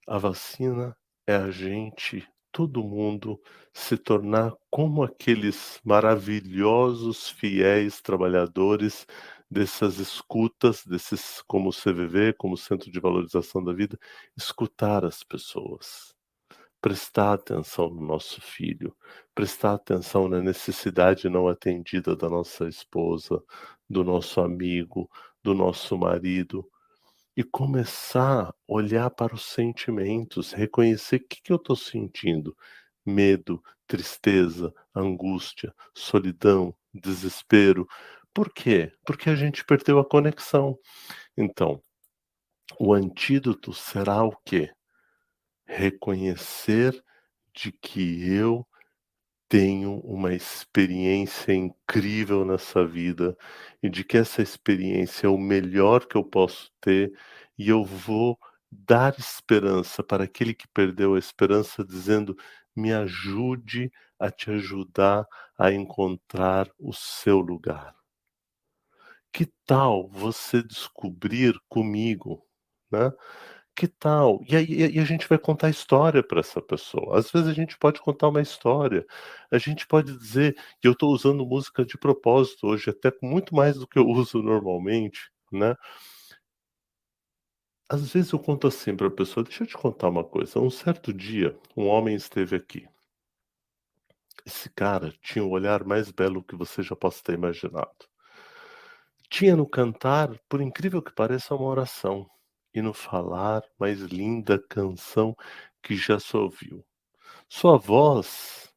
A 0.07 0.17
vacina 0.17 0.95
é 1.27 1.35
a 1.35 1.51
gente 1.51 2.27
todo 2.51 2.83
mundo 2.83 3.39
se 3.73 3.97
tornar 3.97 4.53
como 4.69 5.03
aqueles 5.03 5.79
maravilhosos 5.83 7.29
fiéis 7.29 8.01
trabalhadores 8.01 9.05
dessas 9.49 9.97
escutas, 9.97 10.85
desses 10.85 11.41
como 11.47 11.71
CVV, 11.71 12.33
como 12.33 12.57
Centro 12.57 12.91
de 12.91 12.99
Valorização 12.99 13.63
da 13.63 13.73
Vida, 13.73 13.97
escutar 14.37 15.05
as 15.05 15.23
pessoas, 15.23 16.13
prestar 16.81 17.33
atenção 17.33 17.89
no 17.89 18.01
nosso 18.01 18.41
filho, 18.41 18.95
prestar 19.33 19.73
atenção 19.73 20.27
na 20.27 20.41
necessidade 20.41 21.29
não 21.29 21.47
atendida 21.47 22.15
da 22.15 22.29
nossa 22.29 22.67
esposa, 22.67 23.41
do 23.89 24.03
nosso 24.03 24.39
amigo, 24.41 25.09
do 25.43 25.53
nosso 25.53 25.97
marido, 25.97 26.67
e 27.35 27.43
começar 27.43 28.49
a 28.49 28.53
olhar 28.67 29.09
para 29.09 29.33
os 29.33 29.45
sentimentos, 29.45 30.51
reconhecer 30.51 31.17
o 31.17 31.27
que, 31.27 31.41
que 31.41 31.51
eu 31.51 31.57
estou 31.57 31.75
sentindo: 31.75 32.55
medo, 33.05 33.63
tristeza, 33.87 34.73
angústia, 34.93 35.73
solidão, 35.95 36.75
desespero. 36.93 37.87
Por 38.33 38.53
quê? 38.53 38.91
Porque 39.05 39.29
a 39.29 39.35
gente 39.35 39.65
perdeu 39.65 39.99
a 39.99 40.05
conexão. 40.05 40.77
Então, 41.37 41.81
o 42.79 42.93
antídoto 42.93 43.73
será 43.73 44.23
o 44.23 44.35
quê? 44.45 44.71
Reconhecer 45.65 47.01
de 47.53 47.71
que 47.71 48.27
eu 48.29 48.67
tenho 49.49 49.99
uma 50.01 50.33
experiência 50.33 51.53
incrível 51.53 52.45
nessa 52.45 52.85
vida 52.85 53.35
e 53.83 53.89
de 53.89 54.03
que 54.03 54.17
essa 54.17 54.41
experiência 54.43 55.27
é 55.27 55.29
o 55.29 55.37
melhor 55.37 56.05
que 56.07 56.15
eu 56.17 56.23
posso 56.23 56.71
ter 56.81 57.11
e 57.57 57.69
eu 57.69 57.83
vou 57.83 58.37
dar 58.71 59.17
esperança 59.19 60.03
para 60.03 60.23
aquele 60.25 60.53
que 60.53 60.67
perdeu 60.69 61.15
a 61.15 61.19
esperança, 61.19 61.83
dizendo: 61.83 62.37
me 62.75 62.93
ajude 62.93 63.91
a 64.19 64.31
te 64.31 64.51
ajudar 64.51 65.25
a 65.57 65.71
encontrar 65.71 66.69
o 66.79 66.93
seu 66.93 67.39
lugar. 67.39 67.95
Que 69.33 69.45
tal 69.65 70.09
você 70.09 70.63
descobrir 70.63 71.53
comigo, 71.69 72.43
né? 72.91 73.11
Que 73.79 73.87
tal? 73.87 74.43
E 74.49 74.55
aí 74.57 74.65
e 74.95 74.99
a 74.99 75.05
gente 75.05 75.27
vai 75.27 75.37
contar 75.37 75.69
história 75.69 76.21
para 76.21 76.41
essa 76.41 76.61
pessoa. 76.61 77.17
Às 77.17 77.31
vezes 77.31 77.47
a 77.47 77.53
gente 77.53 77.77
pode 77.77 78.01
contar 78.01 78.27
uma 78.27 78.41
história. 78.41 79.05
A 79.49 79.57
gente 79.57 79.87
pode 79.87 80.17
dizer, 80.17 80.55
e 80.83 80.87
eu 80.87 80.91
estou 80.91 81.11
usando 81.13 81.45
música 81.45 81.85
de 81.85 81.97
propósito 81.97 82.67
hoje, 82.67 82.89
até 82.89 83.11
muito 83.23 83.55
mais 83.55 83.77
do 83.77 83.87
que 83.87 83.97
eu 83.97 84.05
uso 84.09 84.41
normalmente, 84.43 85.31
né? 85.51 85.75
Às 87.87 88.11
vezes 88.11 88.31
eu 88.33 88.39
conto 88.39 88.67
assim 88.67 88.95
para 88.95 89.07
a 89.07 89.11
pessoa, 89.11 89.43
deixa 89.43 89.63
eu 89.63 89.67
te 89.67 89.77
contar 89.77 90.09
uma 90.09 90.23
coisa. 90.23 90.59
Um 90.59 90.69
certo 90.69 91.13
dia, 91.13 91.57
um 91.75 91.87
homem 91.87 92.15
esteve 92.15 92.55
aqui. 92.57 92.85
Esse 94.45 94.69
cara 94.69 95.13
tinha 95.21 95.43
o 95.43 95.49
olhar 95.49 95.85
mais 95.85 96.11
belo 96.11 96.43
que 96.43 96.55
você 96.55 96.83
já 96.83 96.95
possa 96.95 97.23
ter 97.23 97.33
imaginado. 97.33 98.09
Tinha 99.29 99.55
no 99.55 99.67
cantar, 99.67 100.37
por 100.49 100.61
incrível 100.61 101.01
que 101.01 101.13
pareça, 101.13 101.55
uma 101.55 101.65
oração 101.65 102.29
e 102.73 102.81
no 102.81 102.93
falar 102.93 103.63
mais 103.79 103.99
linda 103.99 104.59
canção 104.69 105.35
que 105.81 105.95
já 105.95 106.19
se 106.19 106.35
ouviu. 106.35 106.85
Sua 107.47 107.77
voz, 107.77 108.73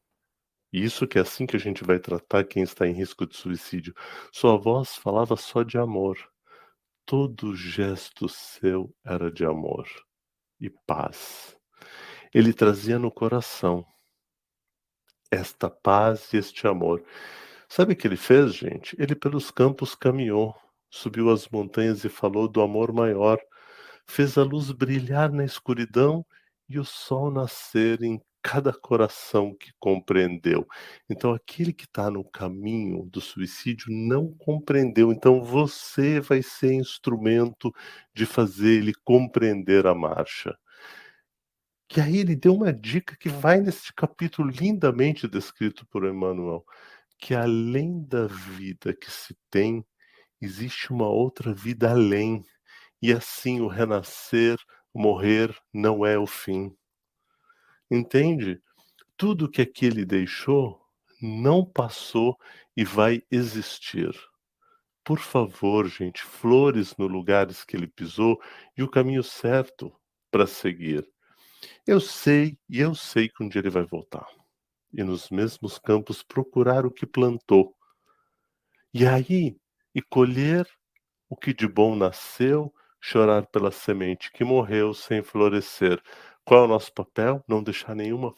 e 0.71 0.83
isso 0.83 1.07
que 1.07 1.17
é 1.19 1.21
assim 1.21 1.45
que 1.45 1.55
a 1.55 1.59
gente 1.59 1.83
vai 1.83 1.99
tratar 1.99 2.43
quem 2.43 2.63
está 2.63 2.87
em 2.87 2.93
risco 2.93 3.27
de 3.27 3.37
suicídio, 3.37 3.93
sua 4.31 4.57
voz 4.57 4.95
falava 4.95 5.35
só 5.35 5.63
de 5.63 5.77
amor. 5.77 6.17
Todo 7.05 7.55
gesto 7.55 8.27
seu 8.29 8.95
era 9.05 9.31
de 9.31 9.45
amor 9.45 9.87
e 10.59 10.69
paz. 10.69 11.57
Ele 12.33 12.53
trazia 12.53 12.97
no 12.97 13.11
coração 13.11 13.85
esta 15.29 15.69
paz 15.69 16.31
e 16.33 16.37
este 16.37 16.67
amor. 16.67 17.03
Sabe 17.67 17.93
o 17.93 17.95
que 17.95 18.07
ele 18.07 18.17
fez, 18.17 18.55
gente? 18.55 18.95
Ele 18.99 19.15
pelos 19.15 19.51
campos 19.51 19.95
caminhou, 19.95 20.55
subiu 20.89 21.29
as 21.31 21.47
montanhas 21.49 22.03
e 22.03 22.09
falou 22.09 22.47
do 22.47 22.61
amor 22.61 22.93
maior, 22.93 23.39
fez 24.07 24.37
a 24.37 24.43
luz 24.43 24.71
brilhar 24.71 25.31
na 25.31 25.45
escuridão 25.45 26.25
e 26.69 26.79
o 26.79 26.85
sol 26.85 27.31
nascer 27.31 28.01
em 28.03 28.21
cada 28.41 28.73
coração 28.73 29.55
que 29.55 29.71
compreendeu. 29.79 30.67
Então, 31.09 31.33
aquele 31.33 31.71
que 31.71 31.85
está 31.85 32.11
no 32.11 32.23
caminho 32.25 33.05
do 33.05 33.21
suicídio 33.21 33.87
não 33.89 34.33
compreendeu. 34.33 35.11
Então, 35.11 35.41
você 35.41 36.19
vai 36.19 36.43
ser 36.43 36.73
instrumento 36.73 37.71
de 38.13 38.25
fazer 38.25 38.79
ele 38.79 38.93
compreender 39.05 39.87
a 39.87 39.95
marcha. 39.95 40.57
E 41.95 42.01
aí 42.01 42.17
ele 42.17 42.35
deu 42.35 42.55
uma 42.55 42.73
dica 42.73 43.15
que 43.15 43.29
vai 43.29 43.61
nesse 43.61 43.93
capítulo 43.93 44.49
lindamente 44.49 45.27
descrito 45.27 45.85
por 45.87 46.05
Emmanuel, 46.05 46.65
que 47.19 47.35
além 47.35 48.03
da 48.03 48.25
vida 48.25 48.93
que 48.95 49.11
se 49.11 49.37
tem, 49.51 49.85
existe 50.41 50.91
uma 50.91 51.07
outra 51.07 51.53
vida 51.53 51.91
além 51.91 52.43
e 53.03 53.11
assim 53.11 53.59
o 53.59 53.67
renascer, 53.67 54.57
morrer 54.93 55.53
não 55.73 56.05
é 56.05 56.17
o 56.17 56.25
fim. 56.25 56.73
Entende? 57.91 58.63
Tudo 59.17 59.49
que 59.49 59.61
aquele 59.61 60.05
deixou 60.05 60.81
não 61.21 61.65
passou 61.65 62.37
e 62.77 62.85
vai 62.85 63.21
existir. 63.29 64.09
Por 65.03 65.19
favor, 65.19 65.85
gente, 65.85 66.23
flores 66.23 66.95
no 66.95 67.05
lugares 67.05 67.65
que 67.65 67.75
ele 67.75 67.87
pisou 67.87 68.41
e 68.77 68.81
o 68.81 68.89
caminho 68.89 69.21
certo 69.21 69.93
para 70.31 70.47
seguir. 70.47 71.05
Eu 71.85 71.99
sei 71.99 72.57
e 72.69 72.79
eu 72.79 72.95
sei 72.95 73.27
que 73.27 73.43
um 73.43 73.49
dia 73.49 73.59
ele 73.59 73.69
vai 73.69 73.83
voltar 73.83 74.25
e 74.93 75.03
nos 75.03 75.29
mesmos 75.29 75.77
campos 75.77 76.23
procurar 76.23 76.85
o 76.85 76.91
que 76.91 77.05
plantou. 77.05 77.75
E 78.93 79.05
aí, 79.05 79.57
e 79.93 80.01
colher 80.01 80.65
o 81.27 81.35
que 81.35 81.53
de 81.53 81.67
bom 81.67 81.97
nasceu 81.97 82.73
chorar 83.05 83.45
pela 83.47 83.69
semente 83.69 84.31
que 84.31 84.45
morreu 84.45 84.93
sem 84.93 85.21
florescer. 85.21 86.01
Qual 86.45 86.61
é 86.61 86.65
o 86.65 86.69
nosso 86.69 86.93
papel? 86.93 87.43
Não 87.47 87.61
deixar 87.61 87.93
nenhuma 87.93 88.33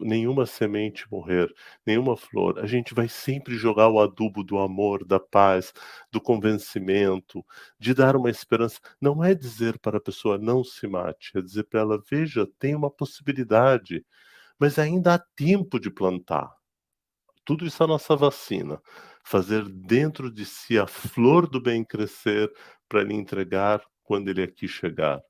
nenhuma 0.00 0.46
semente 0.46 1.10
morrer, 1.10 1.52
nenhuma 1.84 2.16
flor. 2.16 2.60
A 2.60 2.66
gente 2.66 2.94
vai 2.94 3.08
sempre 3.08 3.56
jogar 3.56 3.88
o 3.88 4.00
adubo 4.00 4.44
do 4.44 4.56
amor, 4.58 5.04
da 5.04 5.18
paz, 5.18 5.72
do 6.10 6.20
convencimento, 6.20 7.44
de 7.80 7.92
dar 7.92 8.14
uma 8.16 8.30
esperança. 8.30 8.78
Não 9.00 9.22
é 9.24 9.34
dizer 9.34 9.78
para 9.80 9.98
a 9.98 10.00
pessoa 10.00 10.38
não 10.38 10.62
se 10.64 10.86
mate, 10.86 11.36
é 11.36 11.42
dizer 11.42 11.64
para 11.64 11.80
ela: 11.80 12.02
veja, 12.10 12.46
tem 12.58 12.74
uma 12.74 12.90
possibilidade, 12.90 14.04
mas 14.58 14.78
ainda 14.78 15.14
há 15.14 15.18
tempo 15.18 15.78
de 15.80 15.90
plantar. 15.90 16.48
Tudo 17.44 17.66
isso 17.66 17.82
é 17.82 17.84
a 17.84 17.88
nossa 17.88 18.16
vacina. 18.16 18.80
Fazer 19.24 19.68
dentro 19.68 20.30
de 20.30 20.46
si 20.46 20.78
a 20.78 20.86
flor 20.86 21.48
do 21.48 21.60
bem 21.60 21.84
crescer 21.84 22.50
para 22.88 23.02
lhe 23.02 23.14
entregar 23.14 23.82
quando 24.08 24.28
ele 24.28 24.42
aqui 24.42 24.66
chegar. 24.66 25.22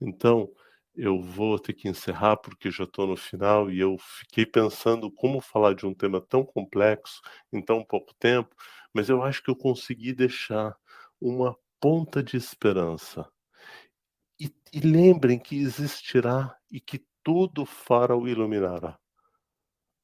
Então, 0.00 0.50
eu 0.96 1.20
vou 1.20 1.58
ter 1.58 1.74
que 1.74 1.86
encerrar 1.86 2.38
porque 2.38 2.70
já 2.70 2.84
estou 2.84 3.06
no 3.06 3.14
final 3.14 3.70
e 3.70 3.78
eu 3.78 3.98
fiquei 3.98 4.46
pensando 4.46 5.10
como 5.10 5.38
falar 5.38 5.74
de 5.74 5.84
um 5.84 5.92
tema 5.92 6.18
tão 6.18 6.42
complexo 6.42 7.20
em 7.52 7.60
tão 7.60 7.84
pouco 7.84 8.14
tempo, 8.14 8.56
mas 8.94 9.10
eu 9.10 9.22
acho 9.22 9.42
que 9.42 9.50
eu 9.50 9.54
consegui 9.54 10.14
deixar 10.14 10.74
uma 11.20 11.54
ponta 11.78 12.22
de 12.22 12.38
esperança. 12.38 13.30
E, 14.40 14.50
e 14.72 14.80
lembrem 14.80 15.38
que 15.38 15.58
existirá 15.58 16.56
e 16.72 16.80
que 16.80 17.04
todo 17.22 17.66
farol 17.66 18.26
iluminará. 18.26 18.98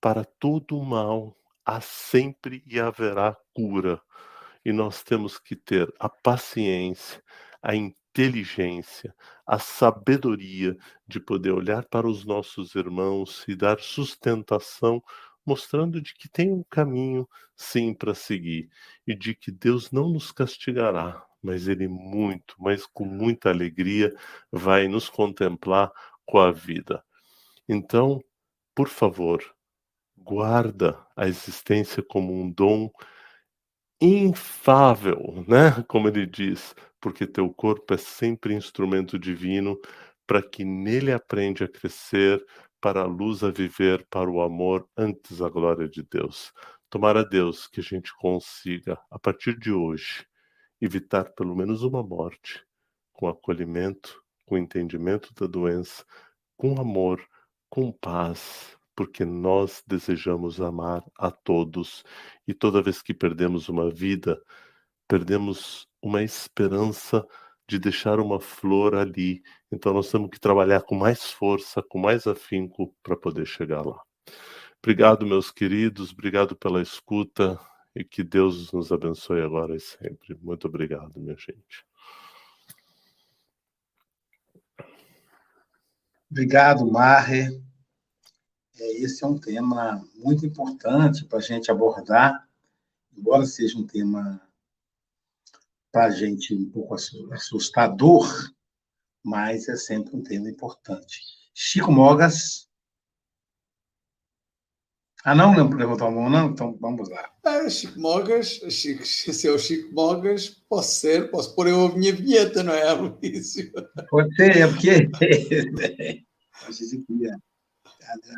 Para 0.02 0.22
todo 0.22 0.78
mal 0.82 1.34
há 1.64 1.80
sempre 1.80 2.62
e 2.66 2.78
haverá 2.78 3.34
cura. 3.54 4.02
E 4.62 4.70
nós 4.70 5.02
temos 5.02 5.38
que 5.38 5.56
ter 5.56 5.90
a 5.98 6.08
paciência, 6.08 7.22
a 7.66 7.74
inteligência, 7.74 9.12
a 9.44 9.58
sabedoria 9.58 10.76
de 11.04 11.18
poder 11.18 11.50
olhar 11.50 11.84
para 11.86 12.06
os 12.06 12.24
nossos 12.24 12.76
irmãos 12.76 13.44
e 13.48 13.56
dar 13.56 13.80
sustentação, 13.80 15.02
mostrando 15.44 16.00
de 16.00 16.14
que 16.14 16.28
tem 16.28 16.52
um 16.52 16.62
caminho 16.70 17.28
sim 17.56 17.92
para 17.92 18.14
seguir 18.14 18.70
e 19.04 19.16
de 19.16 19.34
que 19.34 19.50
Deus 19.50 19.90
não 19.90 20.08
nos 20.08 20.30
castigará, 20.30 21.26
mas 21.42 21.66
ele 21.66 21.88
muito, 21.88 22.54
mas 22.56 22.86
com 22.86 23.04
muita 23.04 23.50
alegria 23.50 24.14
vai 24.52 24.86
nos 24.86 25.08
contemplar 25.08 25.90
com 26.24 26.38
a 26.38 26.52
vida. 26.52 27.02
Então, 27.68 28.22
por 28.76 28.88
favor, 28.88 29.42
guarda 30.16 31.04
a 31.16 31.26
existência 31.26 32.00
como 32.00 32.32
um 32.32 32.48
dom 32.48 32.92
infável, 34.00 35.44
né? 35.48 35.82
Como 35.88 36.08
ele 36.08 36.26
diz, 36.26 36.74
porque 37.06 37.24
teu 37.24 37.48
corpo 37.54 37.94
é 37.94 37.96
sempre 37.96 38.52
instrumento 38.52 39.16
divino 39.16 39.80
para 40.26 40.42
que 40.42 40.64
nele 40.64 41.12
aprende 41.12 41.62
a 41.62 41.68
crescer, 41.68 42.44
para 42.80 43.02
a 43.02 43.06
luz 43.06 43.44
a 43.44 43.50
viver, 43.52 44.04
para 44.10 44.28
o 44.28 44.42
amor 44.42 44.88
antes 44.96 45.40
a 45.40 45.48
glória 45.48 45.88
de 45.88 46.02
Deus. 46.02 46.52
Tomara 46.90 47.24
Deus 47.24 47.68
que 47.68 47.78
a 47.78 47.82
gente 47.84 48.12
consiga, 48.16 48.98
a 49.08 49.20
partir 49.20 49.56
de 49.56 49.70
hoje, 49.70 50.26
evitar 50.80 51.26
pelo 51.36 51.54
menos 51.54 51.84
uma 51.84 52.02
morte, 52.02 52.66
com 53.12 53.28
acolhimento, 53.28 54.20
com 54.44 54.58
entendimento 54.58 55.32
da 55.32 55.46
doença, 55.46 56.04
com 56.56 56.80
amor, 56.80 57.24
com 57.70 57.92
paz, 57.92 58.76
porque 58.96 59.24
nós 59.24 59.80
desejamos 59.86 60.60
amar 60.60 61.04
a 61.16 61.30
todos 61.30 62.02
e 62.48 62.52
toda 62.52 62.82
vez 62.82 63.00
que 63.00 63.14
perdemos 63.14 63.68
uma 63.68 63.88
vida, 63.88 64.42
perdemos 65.06 65.88
uma 66.06 66.22
esperança 66.22 67.26
de 67.68 67.78
deixar 67.78 68.20
uma 68.20 68.40
flor 68.40 68.94
ali. 68.94 69.42
Então 69.72 69.92
nós 69.92 70.10
temos 70.10 70.30
que 70.30 70.38
trabalhar 70.38 70.82
com 70.82 70.94
mais 70.94 71.24
força, 71.24 71.82
com 71.82 71.98
mais 71.98 72.26
afinco 72.26 72.94
para 73.02 73.16
poder 73.16 73.46
chegar 73.46 73.84
lá. 73.84 74.00
Obrigado, 74.82 75.26
meus 75.26 75.50
queridos, 75.50 76.12
obrigado 76.12 76.54
pela 76.54 76.80
escuta 76.80 77.58
e 77.94 78.04
que 78.04 78.22
Deus 78.22 78.70
nos 78.72 78.92
abençoe 78.92 79.40
agora 79.42 79.74
e 79.74 79.80
sempre. 79.80 80.38
Muito 80.40 80.68
obrigado, 80.68 81.18
minha 81.18 81.36
gente. 81.36 81.84
Obrigado, 86.30 86.86
Marre. 86.86 87.60
É, 88.78 88.92
esse 89.02 89.24
é 89.24 89.26
um 89.26 89.38
tema 89.38 90.06
muito 90.14 90.44
importante 90.44 91.24
para 91.24 91.38
a 91.38 91.42
gente 91.42 91.70
abordar, 91.70 92.46
embora 93.16 93.44
seja 93.46 93.78
um 93.78 93.86
tema 93.86 94.45
para 95.96 96.08
a 96.08 96.10
gente 96.10 96.54
um 96.54 96.70
pouco 96.70 96.94
assustador, 97.32 98.28
mas 99.24 99.66
é 99.66 99.76
sempre 99.76 100.14
um 100.14 100.22
tema 100.22 100.50
importante. 100.50 101.22
Chico 101.54 101.90
Mogas. 101.90 102.68
Ah, 105.24 105.34
não 105.34 105.54
levantou 105.54 106.08
a 106.08 106.10
mão, 106.10 106.28
não? 106.28 106.50
Então 106.50 106.76
vamos 106.78 107.08
lá. 107.08 107.32
Ah, 107.42 107.66
Chico 107.70 107.98
Mogas, 107.98 108.60
Chico, 108.68 109.06
se 109.06 109.48
é 109.48 109.50
o 109.50 109.58
Chico 109.58 109.90
Mogas, 109.94 110.50
posso 110.68 111.00
ser, 111.00 111.30
posso 111.30 111.54
pôr 111.54 111.66
eu 111.66 111.86
a 111.86 111.96
minha 111.96 112.14
vinheta, 112.14 112.62
não 112.62 112.74
é, 112.74 112.86
Aloysio? 112.86 113.72
Pode 114.10 114.34
ser, 114.34 114.54
é 114.54 114.66
porque. 114.66 115.08
queria 117.06 117.38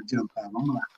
adiantar, 0.05 0.49
vamos 0.53 0.77
lá. 0.77 0.98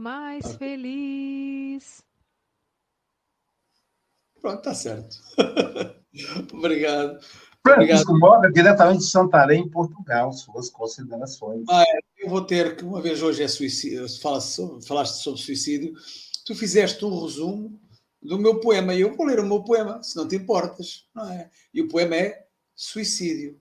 Mais 0.00 0.44
ah. 0.46 0.58
feliz. 0.58 2.02
Pronto, 4.40 4.62
tá 4.62 4.74
certo. 4.74 5.16
Obrigado. 6.52 7.20
Francisco 7.62 8.18
Moga, 8.18 8.50
diretamente 8.50 9.00
de 9.00 9.10
Santarém, 9.10 9.68
Portugal, 9.68 10.32
suas 10.32 10.70
considerações. 10.70 11.66
Ah, 11.68 11.84
é, 11.86 12.24
eu 12.24 12.30
vou 12.30 12.42
ter 12.42 12.74
que, 12.74 12.84
uma 12.84 13.02
vez 13.02 13.22
hoje 13.22 13.42
é 13.42 13.48
suicídio, 13.48 14.08
falaste 14.20 14.54
sobre, 14.54 14.86
falaste 14.86 15.22
sobre 15.22 15.40
suicídio, 15.40 15.92
tu 16.46 16.54
fizeste 16.54 17.04
um 17.04 17.22
resumo 17.22 17.78
do 18.22 18.38
meu 18.38 18.60
poema, 18.60 18.94
e 18.94 19.02
eu 19.02 19.14
vou 19.14 19.26
ler 19.26 19.38
o 19.38 19.46
meu 19.46 19.62
poema, 19.62 20.02
se 20.02 20.16
não 20.16 20.26
te 20.26 20.36
importas, 20.36 21.06
não 21.14 21.30
é? 21.30 21.50
E 21.72 21.82
o 21.82 21.88
poema 21.88 22.16
é 22.16 22.46
Suicídio. 22.80 23.60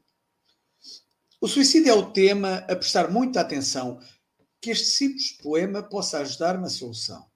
O 1.41 1.47
suicídio 1.47 1.91
é 1.91 1.93
o 1.93 2.09
tema 2.09 2.63
a 2.69 2.75
prestar 2.75 3.11
muita 3.11 3.41
atenção 3.41 3.99
que 4.61 4.71
este 4.71 4.87
simples 4.87 5.31
poema 5.31 5.81
possa 5.81 6.19
ajudar 6.19 6.59
na 6.59 6.69
solução. 6.69 7.29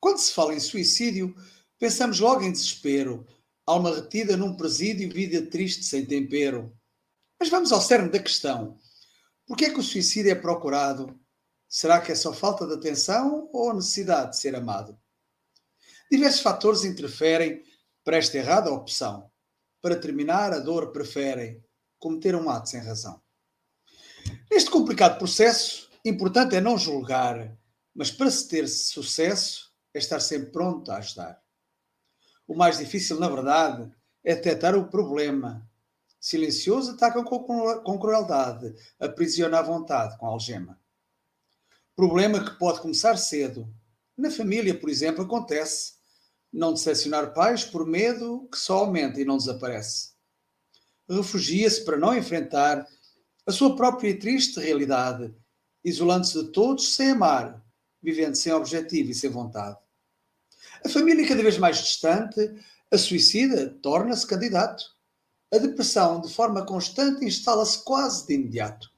Quando 0.00 0.18
se 0.18 0.32
fala 0.32 0.54
em 0.54 0.60
suicídio, 0.60 1.34
pensamos 1.78 2.20
logo 2.20 2.42
em 2.42 2.52
desespero, 2.52 3.26
alma 3.66 3.94
retida 3.94 4.36
num 4.36 4.56
presídio, 4.56 5.12
vida 5.12 5.48
triste 5.50 5.84
sem 5.84 6.04
tempero. 6.04 6.76
Mas 7.38 7.48
vamos 7.48 7.72
ao 7.72 7.80
cerne 7.80 8.10
da 8.10 8.18
questão. 8.18 8.78
Por 9.46 9.56
que 9.56 9.66
é 9.66 9.70
que 9.70 9.80
o 9.80 9.82
suicídio 9.82 10.32
é 10.32 10.34
procurado? 10.34 11.18
Será 11.68 12.00
que 12.00 12.12
é 12.12 12.14
só 12.14 12.32
falta 12.32 12.66
de 12.66 12.74
atenção 12.74 13.48
ou 13.52 13.74
necessidade 13.74 14.32
de 14.32 14.38
ser 14.38 14.54
amado? 14.54 14.98
Diversos 16.10 16.40
fatores 16.40 16.84
interferem 16.84 17.64
para 18.04 18.16
esta 18.16 18.36
errada 18.36 18.70
opção. 18.70 19.30
Para 19.80 19.96
terminar, 19.96 20.52
a 20.52 20.58
dor 20.58 20.92
preferem 20.92 21.62
cometer 21.98 22.34
um 22.34 22.48
ato 22.48 22.68
sem 22.68 22.80
razão. 22.80 23.20
Neste 24.50 24.70
complicado 24.70 25.18
processo, 25.18 25.83
Importante 26.06 26.54
é 26.54 26.60
não 26.60 26.76
julgar, 26.76 27.56
mas 27.94 28.10
para 28.10 28.30
se 28.30 28.46
ter 28.46 28.68
sucesso 28.68 29.72
é 29.94 29.98
estar 29.98 30.20
sempre 30.20 30.50
pronto 30.50 30.92
a 30.92 30.98
ajudar. 30.98 31.42
O 32.46 32.54
mais 32.54 32.76
difícil, 32.76 33.18
na 33.18 33.26
verdade, 33.26 33.90
é 34.22 34.34
detectar 34.34 34.76
o 34.76 34.88
problema. 34.88 35.66
Silencioso 36.20 36.92
atacam 36.92 37.24
com 37.24 37.98
crueldade, 37.98 38.74
aprisiona 39.00 39.58
à 39.58 39.62
vontade 39.62 40.18
com 40.18 40.26
algema. 40.26 40.78
Problema 41.96 42.44
que 42.44 42.58
pode 42.58 42.82
começar 42.82 43.16
cedo. 43.16 43.66
Na 44.14 44.30
família, 44.30 44.78
por 44.78 44.90
exemplo, 44.90 45.24
acontece. 45.24 45.94
Não 46.52 46.74
decepcionar 46.74 47.32
pais 47.32 47.64
por 47.64 47.86
medo 47.86 48.46
que 48.52 48.58
só 48.58 48.80
aumenta 48.80 49.22
e 49.22 49.24
não 49.24 49.38
desaparece. 49.38 50.12
Refugia-se 51.08 51.82
para 51.82 51.96
não 51.96 52.14
enfrentar 52.14 52.86
a 53.46 53.52
sua 53.52 53.74
própria 53.74 54.18
triste 54.18 54.60
realidade 54.60 55.34
isolando-se 55.84 56.42
de 56.42 56.50
todos 56.50 56.94
sem 56.94 57.10
amar, 57.10 57.62
vivendo 58.02 58.34
sem 58.34 58.52
objetivo 58.52 59.10
e 59.10 59.14
sem 59.14 59.30
vontade. 59.30 59.78
A 60.84 60.88
família 60.88 61.26
cada 61.26 61.42
vez 61.42 61.58
mais 61.58 61.78
distante, 61.78 62.52
a 62.90 62.98
suicida 62.98 63.70
torna-se 63.82 64.26
candidato. 64.26 64.84
A 65.52 65.58
depressão, 65.58 66.20
de 66.20 66.32
forma 66.32 66.64
constante, 66.64 67.24
instala-se 67.24 67.84
quase 67.84 68.26
de 68.26 68.34
imediato. 68.34 68.90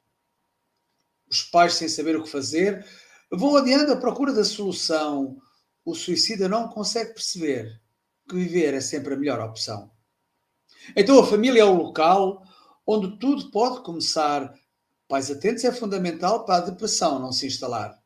Os 1.31 1.43
pais, 1.43 1.75
sem 1.75 1.89
saber 1.89 2.17
o 2.17 2.23
que 2.23 2.31
fazer, 2.31 2.87
vão 3.31 3.57
adiando 3.57 3.93
à 3.93 3.97
procura 3.97 4.33
da 4.33 4.45
solução. 4.45 5.41
O 5.85 5.95
suicida 5.95 6.49
não 6.49 6.69
consegue 6.69 7.15
perceber 7.15 7.81
que 8.29 8.35
viver 8.37 8.75
é 8.75 8.81
sempre 8.81 9.15
a 9.15 9.17
melhor 9.17 9.41
opção. 9.41 9.91
Então 10.95 11.19
a 11.19 11.27
família 11.27 11.63
é 11.63 11.65
o 11.65 11.75
local 11.75 12.43
onde 12.87 13.19
tudo 13.19 13.51
pode 13.51 13.83
começar 13.83 14.55
Pais 15.09 15.31
atentos 15.31 15.65
é 15.65 15.73
fundamental 15.73 16.45
para 16.45 16.57
a 16.65 16.71
depressão 16.71 17.19
não 17.19 17.33
se 17.33 17.47
instalar. 17.47 17.97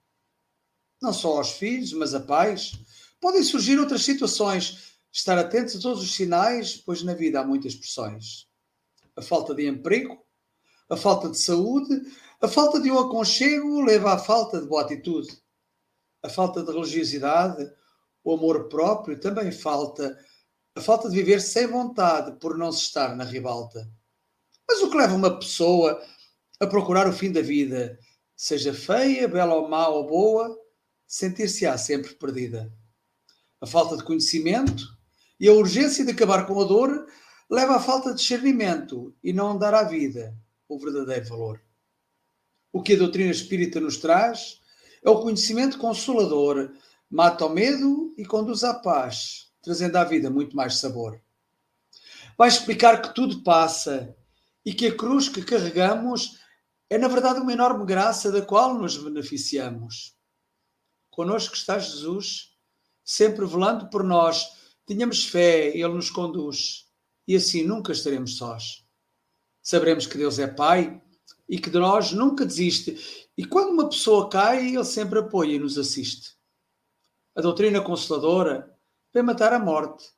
Não 1.01 1.13
só 1.13 1.39
aos 1.39 1.53
filhos, 1.53 1.93
mas 1.95 2.15
a 2.15 2.21
pais. 2.21 2.73
Podem 3.21 3.43
surgir 3.43 3.79
outras 3.79 4.03
situações. 4.03 4.99
Estar 5.11 5.39
atentos 5.39 5.77
a 5.77 5.81
todos 5.81 6.03
os 6.03 6.15
sinais, 6.15 6.77
pois 6.77 7.03
na 7.03 7.15
vida 7.15 7.41
há 7.41 7.45
muitas 7.45 7.75
pressões. 7.75 8.47
A 9.17 9.23
falta 9.23 9.55
de 9.55 9.67
emprego, 9.67 10.25
a 10.89 10.97
falta 10.97 11.29
de 11.31 11.39
saúde, 11.39 12.03
a 12.41 12.47
falta 12.47 12.81
de 12.81 12.91
um 12.91 12.99
aconchego 12.99 13.83
leva 13.83 14.13
à 14.13 14.19
falta 14.19 14.61
de 14.61 14.67
boa 14.67 14.83
atitude. 14.83 15.43
A 16.23 16.29
falta 16.29 16.63
de 16.63 16.71
religiosidade, 16.71 17.71
o 18.23 18.35
amor 18.35 18.69
próprio 18.69 19.19
também 19.19 19.51
falta. 19.51 20.19
A 20.75 20.81
falta 20.81 21.09
de 21.09 21.17
viver 21.17 21.41
sem 21.41 21.67
vontade 21.67 22.39
por 22.39 22.57
não 22.57 22.71
se 22.71 22.83
estar 22.83 23.17
na 23.17 23.25
ribalta. 23.25 23.91
Mas 24.69 24.83
o 24.83 24.91
que 24.91 24.97
leva 24.97 25.17
uma 25.17 25.39
pessoa 25.39 26.01
a 26.61 26.67
procurar 26.67 27.09
o 27.09 27.13
fim 27.13 27.33
da 27.33 27.41
vida, 27.41 27.99
seja 28.37 28.75
feia, 28.75 29.27
bela 29.27 29.55
ou 29.55 29.69
má 29.69 29.89
ou 29.89 30.07
boa, 30.07 30.55
sentir-se-á 31.07 31.79
sempre 31.79 32.15
perdida. 32.15 32.71
A 33.61 33.67
falta 33.67 33.97
de 33.97 34.05
conhecimento 34.05 34.85
e 35.41 35.49
a 35.49 35.53
urgência 35.53 36.05
de 36.05 36.11
acabar 36.11 36.47
com 36.47 36.61
a 36.61 36.65
dor 36.65 37.07
leva 37.49 37.77
à 37.77 37.81
falta 37.81 38.11
de 38.11 38.21
discernimento 38.21 39.17
e 39.25 39.33
não 39.33 39.59
dar 39.59 39.73
à 39.73 39.83
vida 39.83 40.37
o 40.69 40.79
verdadeiro 40.79 41.27
valor. 41.27 41.61
O 42.71 42.83
que 42.83 42.93
a 42.93 42.99
doutrina 42.99 43.31
espírita 43.31 43.81
nos 43.81 43.97
traz 43.97 44.61
é 45.03 45.09
o 45.09 45.21
conhecimento 45.21 45.79
consolador, 45.79 46.71
mata 47.11 47.47
o 47.47 47.49
medo 47.49 48.15
e 48.17 48.25
conduz 48.25 48.63
à 48.65 48.75
paz, 48.75 49.51
trazendo 49.63 49.97
à 49.97 50.05
vida 50.05 50.31
muito 50.31 50.55
mais 50.55 50.77
sabor. 50.77 51.21
Vai 52.37 52.49
explicar 52.49 53.01
que 53.01 53.15
tudo 53.15 53.43
passa 53.43 54.15
e 54.65 54.73
que 54.75 54.87
a 54.87 54.95
cruz 54.95 55.29
que 55.29 55.43
carregamos 55.43 56.39
é, 56.91 56.99
na 56.99 57.09
verdade, 57.09 57.41
uma 57.41 57.53
enorme 57.53 57.87
graça 57.87 58.33
da 58.33 58.43
qual 58.43 58.75
nos 58.75 58.97
beneficiamos. 58.97 60.17
Conosco 61.09 61.55
está 61.55 61.79
Jesus, 61.79 62.57
sempre 63.05 63.47
velando 63.47 63.89
por 63.89 64.03
nós. 64.03 64.59
Tenhamos 64.85 65.25
fé, 65.25 65.69
Ele 65.69 65.95
nos 65.95 66.11
conduz 66.11 66.91
e 67.29 67.37
assim 67.37 67.63
nunca 67.63 67.93
estaremos 67.93 68.37
sós. 68.37 68.85
Saberemos 69.63 70.05
que 70.05 70.19
Deus 70.19 70.41
é 70.41 70.49
Pai 70.49 71.01
e 71.49 71.61
que 71.61 71.71
de 71.71 71.79
nós 71.79 72.11
nunca 72.11 72.45
desiste. 72.45 73.29
E 73.39 73.45
quando 73.45 73.71
uma 73.71 73.89
pessoa 73.89 74.29
cai, 74.29 74.67
Ele 74.67 74.85
sempre 74.85 75.21
apoia 75.21 75.55
e 75.55 75.59
nos 75.61 75.79
assiste. 75.79 76.37
A 77.37 77.41
doutrina 77.41 77.81
consoladora 77.81 78.77
vem 79.15 79.23
matar 79.23 79.53
a 79.53 79.61
morte, 79.61 80.11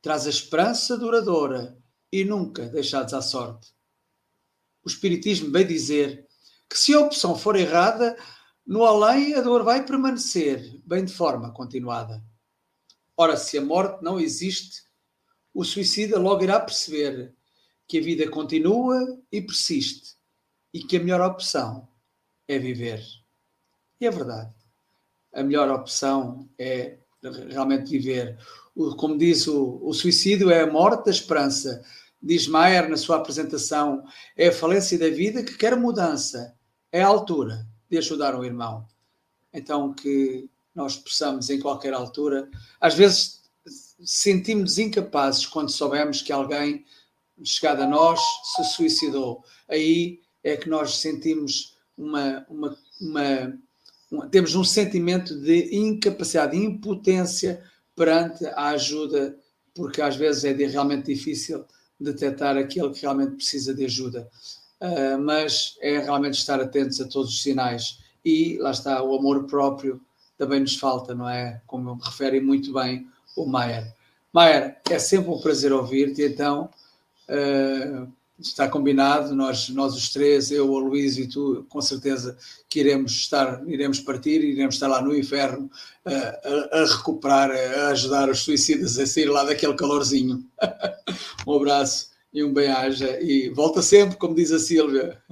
traz 0.00 0.24
a 0.26 0.30
esperança 0.30 0.96
duradoura 0.96 1.76
e 2.12 2.24
nunca 2.24 2.66
deixados 2.68 3.12
à 3.12 3.20
sorte. 3.20 3.74
O 4.84 4.88
Espiritismo 4.88 5.50
vem 5.50 5.66
dizer 5.66 6.26
que 6.68 6.78
se 6.78 6.94
a 6.94 7.00
opção 7.00 7.36
for 7.36 7.56
errada, 7.56 8.16
no 8.66 8.84
além 8.84 9.34
a 9.34 9.40
dor 9.40 9.62
vai 9.62 9.84
permanecer, 9.84 10.80
bem 10.84 11.04
de 11.04 11.12
forma 11.12 11.52
continuada. 11.52 12.22
Ora, 13.16 13.36
se 13.36 13.58
a 13.58 13.62
morte 13.62 14.02
não 14.02 14.18
existe, 14.18 14.82
o 15.54 15.64
suicida 15.64 16.18
logo 16.18 16.42
irá 16.42 16.58
perceber 16.58 17.34
que 17.86 17.98
a 17.98 18.02
vida 18.02 18.28
continua 18.28 19.20
e 19.30 19.42
persiste 19.42 20.16
e 20.72 20.82
que 20.82 20.96
a 20.96 21.00
melhor 21.00 21.20
opção 21.20 21.88
é 22.48 22.58
viver. 22.58 23.04
E 24.00 24.06
é 24.06 24.10
verdade. 24.10 24.52
A 25.32 25.42
melhor 25.42 25.70
opção 25.70 26.48
é 26.58 26.98
realmente 27.50 27.90
viver. 27.90 28.38
Como 28.96 29.18
diz 29.18 29.46
o, 29.46 29.78
o 29.82 29.92
suicídio, 29.92 30.50
é 30.50 30.62
a 30.62 30.66
morte 30.66 31.04
da 31.04 31.10
esperança. 31.10 31.84
Diz 32.22 32.46
Maier 32.46 32.88
na 32.88 32.96
sua 32.96 33.16
apresentação, 33.16 34.04
é 34.36 34.48
a 34.48 34.52
falência 34.52 34.98
da 34.98 35.08
vida 35.08 35.42
que 35.42 35.56
quer 35.56 35.76
mudança. 35.76 36.54
É 36.92 37.02
a 37.02 37.06
altura 37.06 37.66
de 37.90 37.98
ajudar 37.98 38.34
um 38.36 38.44
irmão. 38.44 38.86
Então, 39.52 39.92
que 39.92 40.48
nós 40.74 40.96
possamos, 40.96 41.50
em 41.50 41.58
qualquer 41.58 41.92
altura, 41.92 42.48
às 42.80 42.94
vezes 42.94 43.42
sentimos 44.04 44.78
incapazes 44.78 45.46
quando 45.46 45.70
soubemos 45.70 46.22
que 46.22 46.32
alguém 46.32 46.84
chegado 47.44 47.82
a 47.82 47.86
nós 47.86 48.20
se 48.54 48.64
suicidou. 48.64 49.44
Aí 49.68 50.20
é 50.42 50.56
que 50.56 50.68
nós 50.68 50.98
sentimos 50.98 51.76
uma, 51.96 52.46
uma, 52.48 52.78
uma, 53.00 53.58
uma, 54.10 54.28
temos 54.28 54.54
um 54.54 54.64
sentimento 54.64 55.38
de 55.40 55.74
incapacidade, 55.74 56.58
de 56.58 56.64
impotência 56.64 57.62
perante 57.94 58.46
a 58.46 58.68
ajuda, 58.68 59.38
porque 59.74 60.00
às 60.00 60.16
vezes 60.16 60.44
é 60.44 60.52
realmente 60.52 61.12
difícil 61.12 61.64
detectar 62.02 62.56
aquele 62.56 62.90
que 62.90 63.02
realmente 63.02 63.36
precisa 63.36 63.74
de 63.74 63.84
ajuda. 63.84 64.28
Uh, 64.80 65.20
mas 65.22 65.76
é 65.80 65.98
realmente 65.98 66.34
estar 66.34 66.60
atentos 66.60 67.00
a 67.00 67.06
todos 67.06 67.30
os 67.30 67.42
sinais. 67.42 68.00
E 68.24 68.58
lá 68.58 68.70
está, 68.72 69.02
o 69.02 69.16
amor 69.16 69.44
próprio 69.44 70.00
também 70.36 70.60
nos 70.60 70.76
falta, 70.76 71.14
não 71.14 71.28
é? 71.28 71.60
Como 71.66 71.94
refere 71.94 72.40
muito 72.40 72.72
bem 72.72 73.06
o 73.36 73.46
Maier. 73.46 73.94
Maier, 74.32 74.80
é 74.90 74.98
sempre 74.98 75.30
um 75.30 75.40
prazer 75.40 75.72
ouvir-te, 75.72 76.22
então 76.22 76.68
uh, 77.28 78.12
está 78.48 78.68
combinado, 78.68 79.34
nós, 79.34 79.68
nós 79.68 79.94
os 79.94 80.10
três, 80.10 80.50
eu, 80.50 80.70
o 80.70 80.78
Luís 80.78 81.16
e 81.16 81.26
tu, 81.26 81.66
com 81.68 81.80
certeza 81.80 82.36
que 82.68 82.80
iremos 82.80 83.12
estar, 83.12 83.62
iremos 83.66 84.00
partir, 84.00 84.42
iremos 84.42 84.74
estar 84.74 84.88
lá 84.88 85.00
no 85.00 85.16
inferno 85.16 85.70
uh, 86.06 86.70
a, 86.72 86.80
a, 86.80 86.86
recuperar, 86.86 87.50
a 87.50 87.88
ajudar 87.88 88.28
os 88.28 88.40
suicidas 88.40 88.98
a 88.98 89.06
sair 89.06 89.26
lá 89.26 89.44
daquele 89.44 89.74
calorzinho. 89.74 90.44
um 91.46 91.54
abraço 91.54 92.10
e 92.32 92.42
um 92.42 92.52
bem-aja 92.52 93.20
e 93.20 93.50
volta 93.50 93.82
sempre, 93.82 94.16
como 94.16 94.34
diz 94.34 94.50
a 94.52 94.58
Sílvia. 94.58 95.22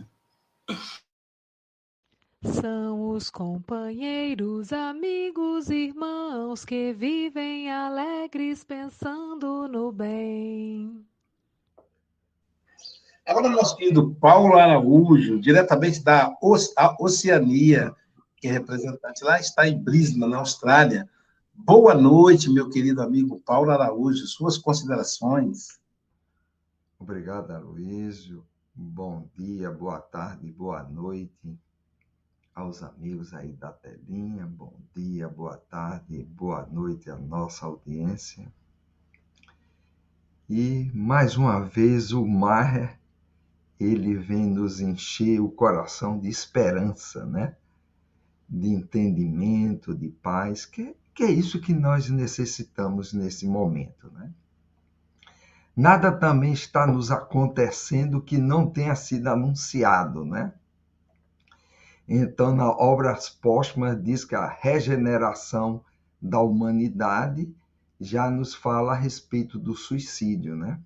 São 2.43 3.11
os 3.11 3.29
companheiros, 3.29 4.73
amigos, 4.73 5.69
irmãos 5.69 6.65
que 6.65 6.93
vivem 6.95 7.71
alegres 7.71 8.65
pensando 8.65 9.69
no 9.69 9.93
bem. 9.93 11.10
Agora, 13.31 13.49
nosso 13.49 13.77
querido 13.77 14.13
Paulo 14.17 14.59
Araújo, 14.59 15.39
diretamente 15.39 16.03
da 16.03 16.37
Oceania, 16.99 17.95
que 18.37 18.49
é 18.49 18.51
representante 18.51 19.23
lá, 19.23 19.39
está 19.39 19.69
em 19.69 19.81
Brisbane, 19.81 20.29
na 20.29 20.39
Austrália. 20.39 21.09
Boa 21.55 21.95
noite, 21.95 22.51
meu 22.51 22.69
querido 22.69 23.01
amigo 23.01 23.41
Paulo 23.47 23.71
Araújo. 23.71 24.27
Suas 24.27 24.59
considerações. 24.59 25.79
Obrigado, 26.99 27.53
Aloysio. 27.53 28.45
Bom 28.75 29.29
dia, 29.37 29.71
boa 29.71 30.01
tarde, 30.01 30.51
boa 30.51 30.83
noite 30.83 31.57
aos 32.53 32.83
amigos 32.83 33.33
aí 33.33 33.53
da 33.53 33.71
telinha, 33.71 34.45
bom 34.45 34.75
dia, 34.93 35.29
boa 35.29 35.57
tarde, 35.57 36.25
boa 36.25 36.67
noite 36.67 37.09
à 37.09 37.17
nossa 37.17 37.65
audiência. 37.65 38.53
E 40.49 40.91
mais 40.93 41.37
uma 41.37 41.61
vez 41.61 42.11
o 42.11 42.27
mar 42.27 42.99
ele 43.81 44.15
vem 44.15 44.47
nos 44.47 44.81
encher 44.81 45.41
o 45.41 45.49
coração 45.49 46.19
de 46.19 46.29
esperança, 46.29 47.25
né? 47.25 47.57
De 48.47 48.69
entendimento, 48.69 49.95
de 49.95 50.09
paz, 50.09 50.67
que, 50.67 50.95
que 51.15 51.23
é 51.23 51.31
isso 51.31 51.61
que 51.61 51.73
nós 51.73 52.11
necessitamos 52.11 53.15
nesse 53.15 53.47
momento, 53.47 54.11
né? 54.13 54.31
Nada 55.75 56.13
também 56.13 56.53
está 56.53 56.87
nos 56.87 57.11
acontecendo 57.11 58.21
que 58.21 58.37
não 58.37 58.69
tenha 58.69 58.95
sido 58.95 59.29
anunciado, 59.29 60.27
né? 60.27 60.53
Então, 62.07 62.55
na 62.55 62.69
Obras 62.69 63.31
Póstumas, 63.31 64.03
diz 64.03 64.25
que 64.25 64.35
a 64.35 64.47
regeneração 64.47 65.83
da 66.21 66.41
humanidade 66.41 67.55
já 67.99 68.31
nos 68.31 68.55
fala 68.55 68.93
a 68.93 68.97
respeito 68.97 69.59
do 69.59 69.75
suicídio, 69.75 70.57
né? 70.57 70.81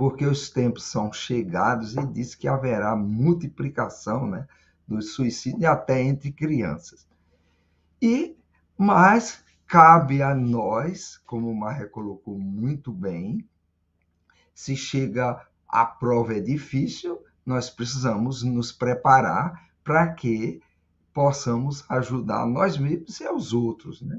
Porque 0.00 0.24
os 0.24 0.48
tempos 0.48 0.84
são 0.84 1.12
chegados 1.12 1.94
e 1.94 2.06
diz 2.06 2.34
que 2.34 2.48
haverá 2.48 2.96
multiplicação, 2.96 4.26
né, 4.26 4.48
do 4.88 5.02
suicídio 5.02 5.70
até 5.70 6.02
entre 6.02 6.32
crianças. 6.32 7.06
E 8.00 8.34
mas 8.78 9.44
cabe 9.66 10.22
a 10.22 10.34
nós, 10.34 11.18
como 11.26 11.50
o 11.50 11.54
Marre 11.54 11.84
colocou 11.84 12.38
muito 12.38 12.90
bem, 12.90 13.46
se 14.54 14.74
chega 14.74 15.46
a 15.68 15.84
prova 15.84 16.32
é 16.32 16.40
difícil, 16.40 17.22
nós 17.44 17.68
precisamos 17.68 18.42
nos 18.42 18.72
preparar 18.72 19.68
para 19.84 20.14
que 20.14 20.62
possamos 21.12 21.84
ajudar 21.90 22.46
nós 22.46 22.78
mesmos 22.78 23.20
e 23.20 23.26
aos 23.26 23.52
outros, 23.52 24.00
né? 24.00 24.18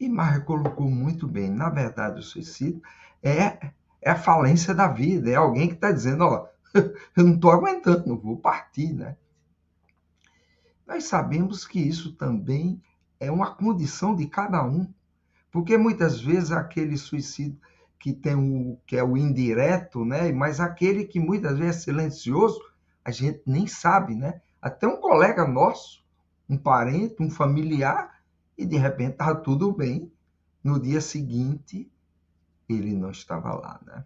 E 0.00 0.08
Marra 0.08 0.40
colocou 0.40 0.90
muito 0.90 1.28
bem, 1.28 1.50
na 1.50 1.68
verdade, 1.68 2.20
o 2.20 2.22
suicídio 2.22 2.80
é, 3.22 3.76
é 4.00 4.10
a 4.10 4.16
falência 4.16 4.74
da 4.74 4.88
vida, 4.88 5.30
é 5.30 5.34
alguém 5.34 5.68
que 5.68 5.74
está 5.74 5.90
dizendo, 5.90 6.24
ó, 6.24 6.48
eu 7.16 7.24
não 7.24 7.34
estou 7.34 7.50
aguentando, 7.50 8.18
vou 8.18 8.36
partir, 8.36 8.92
né? 8.92 9.16
Nós 10.86 11.04
sabemos 11.04 11.66
que 11.66 11.80
isso 11.80 12.12
também 12.14 12.80
é 13.20 13.30
uma 13.30 13.54
condição 13.54 14.14
de 14.14 14.26
cada 14.26 14.64
um, 14.64 14.92
porque 15.50 15.76
muitas 15.76 16.20
vezes 16.20 16.52
aquele 16.52 16.96
suicídio 16.96 17.58
que 17.98 18.12
tem 18.12 18.34
o 18.34 18.78
que 18.86 18.96
é 18.96 19.02
o 19.02 19.16
indireto, 19.16 20.04
né? 20.04 20.30
Mas 20.32 20.60
aquele 20.60 21.04
que 21.04 21.18
muitas 21.18 21.58
vezes 21.58 21.76
é 21.76 21.80
silencioso, 21.80 22.60
a 23.04 23.10
gente 23.10 23.42
nem 23.44 23.66
sabe, 23.66 24.14
né? 24.14 24.40
Até 24.62 24.86
um 24.86 25.00
colega 25.00 25.46
nosso, 25.46 26.04
um 26.48 26.56
parente, 26.56 27.16
um 27.20 27.30
familiar, 27.30 28.20
e 28.56 28.64
de 28.64 28.76
repente 28.76 29.12
estava 29.12 29.34
tudo 29.36 29.72
bem. 29.72 30.12
No 30.62 30.80
dia 30.80 31.00
seguinte, 31.00 31.90
ele 32.68 32.94
não 32.94 33.10
estava 33.10 33.54
lá, 33.54 33.80
né? 33.84 34.04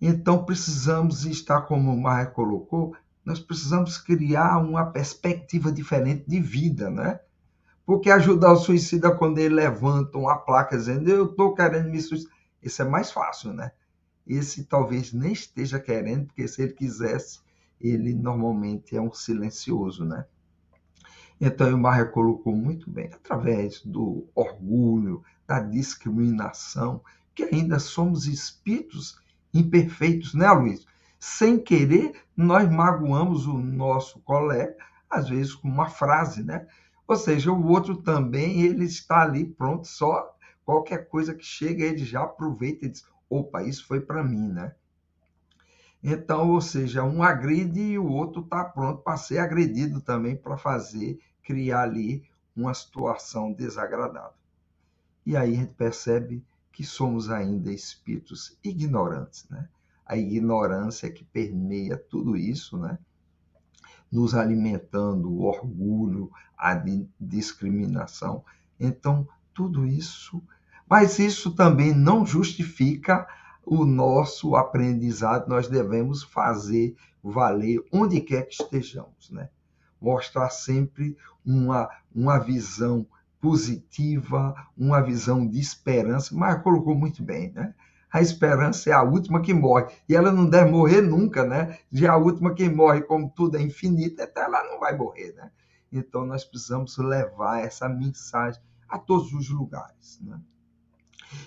Então 0.00 0.44
precisamos 0.44 1.24
estar, 1.24 1.62
como 1.62 1.92
o 1.92 2.00
Maia 2.00 2.26
colocou, 2.26 2.94
nós 3.24 3.40
precisamos 3.40 3.98
criar 3.98 4.58
uma 4.58 4.86
perspectiva 4.86 5.72
diferente 5.72 6.24
de 6.28 6.40
vida, 6.40 6.90
né? 6.90 7.20
Porque 7.84 8.10
ajudar 8.10 8.52
o 8.52 8.56
suicida 8.56 9.10
quando 9.14 9.38
ele 9.38 9.54
levanta 9.54 10.18
uma 10.18 10.36
placa 10.36 10.76
dizendo 10.76 11.08
eu 11.08 11.26
estou 11.26 11.54
querendo 11.54 11.90
me 11.90 12.00
suicidar, 12.00 12.36
isso 12.62 12.82
é 12.82 12.84
mais 12.84 13.10
fácil, 13.10 13.52
né? 13.52 13.72
esse 14.28 14.64
talvez 14.64 15.12
nem 15.12 15.32
esteja 15.32 15.80
querendo, 15.80 16.26
porque 16.26 16.46
se 16.46 16.62
ele 16.62 16.74
quisesse, 16.74 17.40
ele 17.80 18.12
normalmente 18.12 18.94
é 18.94 19.00
um 19.00 19.12
silencioso, 19.12 20.04
né? 20.04 20.26
Então, 21.40 21.72
o 21.72 21.78
Marra 21.78 22.04
colocou 22.04 22.54
muito 22.54 22.90
bem, 22.90 23.06
através 23.06 23.80
do 23.80 24.26
orgulho, 24.34 25.22
da 25.48 25.60
discriminação, 25.60 27.02
que 27.34 27.44
ainda 27.44 27.78
somos 27.78 28.26
espíritos 28.26 29.18
imperfeitos, 29.54 30.34
né, 30.34 30.50
Luiz? 30.52 30.86
Sem 31.18 31.58
querer, 31.58 32.12
nós 32.36 32.70
magoamos 32.70 33.46
o 33.46 33.58
nosso 33.58 34.20
colega, 34.20 34.76
às 35.08 35.28
vezes 35.28 35.54
com 35.54 35.66
uma 35.66 35.88
frase, 35.88 36.44
né? 36.44 36.68
Ou 37.06 37.16
seja, 37.16 37.50
o 37.50 37.66
outro 37.66 37.96
também, 37.96 38.60
ele 38.60 38.84
está 38.84 39.22
ali 39.22 39.46
pronto, 39.46 39.88
só 39.88 40.36
qualquer 40.64 41.08
coisa 41.08 41.34
que 41.34 41.44
chega, 41.44 41.82
ele 41.82 42.04
já 42.04 42.22
aproveita 42.22 42.84
e 42.84 42.90
diz: 42.90 43.04
opa, 43.30 43.62
isso 43.62 43.86
foi 43.86 44.00
para 44.00 44.22
mim, 44.22 44.52
né? 44.52 44.74
Então, 46.02 46.50
ou 46.50 46.60
seja, 46.60 47.02
um 47.02 47.22
agride 47.22 47.80
e 47.80 47.98
o 47.98 48.06
outro 48.06 48.42
está 48.42 48.64
pronto 48.64 49.02
para 49.02 49.16
ser 49.16 49.38
agredido 49.38 50.00
também, 50.00 50.36
para 50.36 50.56
fazer, 50.56 51.18
criar 51.42 51.82
ali 51.82 52.22
uma 52.54 52.74
situação 52.74 53.52
desagradável. 53.52 54.37
E 55.28 55.36
aí 55.36 55.52
a 55.52 55.58
gente 55.58 55.74
percebe 55.74 56.42
que 56.72 56.82
somos 56.82 57.28
ainda 57.28 57.70
espíritos 57.70 58.58
ignorantes, 58.64 59.46
né? 59.50 59.68
A 60.06 60.16
ignorância 60.16 61.12
que 61.12 61.22
permeia 61.22 61.98
tudo 61.98 62.34
isso, 62.34 62.78
né? 62.78 62.98
Nos 64.10 64.34
alimentando 64.34 65.30
o 65.30 65.42
orgulho, 65.42 66.32
a 66.56 66.82
discriminação. 67.20 68.42
Então, 68.80 69.28
tudo 69.52 69.84
isso, 69.84 70.42
mas 70.88 71.18
isso 71.18 71.54
também 71.54 71.94
não 71.94 72.24
justifica 72.24 73.28
o 73.66 73.84
nosso 73.84 74.56
aprendizado, 74.56 75.46
nós 75.46 75.68
devemos 75.68 76.22
fazer 76.22 76.96
valer 77.22 77.84
onde 77.92 78.18
quer 78.22 78.44
que 78.44 78.62
estejamos, 78.62 79.30
né? 79.30 79.50
Mostrar 80.00 80.48
sempre 80.48 81.18
uma, 81.44 81.86
uma 82.14 82.38
visão 82.38 83.06
positiva, 83.40 84.54
uma 84.76 85.00
visão 85.00 85.46
de 85.46 85.58
esperança. 85.58 86.34
Mas 86.34 86.62
colocou 86.62 86.94
muito 86.94 87.22
bem, 87.22 87.52
né? 87.52 87.74
A 88.10 88.22
esperança 88.22 88.88
é 88.90 88.92
a 88.92 89.02
última 89.02 89.42
que 89.42 89.52
morre. 89.52 89.86
E 90.08 90.16
ela 90.16 90.32
não 90.32 90.48
deve 90.48 90.70
morrer 90.70 91.02
nunca, 91.02 91.44
né? 91.44 91.78
Já 91.92 92.12
a 92.12 92.16
última 92.16 92.54
que 92.54 92.68
morre, 92.68 93.02
como 93.02 93.30
tudo 93.30 93.56
é 93.56 93.62
infinito, 93.62 94.22
até 94.22 94.40
ela 94.42 94.64
não 94.64 94.80
vai 94.80 94.96
morrer, 94.96 95.34
né? 95.34 95.50
Então 95.92 96.24
nós 96.24 96.44
precisamos 96.44 96.96
levar 96.98 97.60
essa 97.60 97.88
mensagem 97.88 98.60
a 98.88 98.98
todos 98.98 99.32
os 99.32 99.50
lugares, 99.50 100.18
né? 100.22 100.40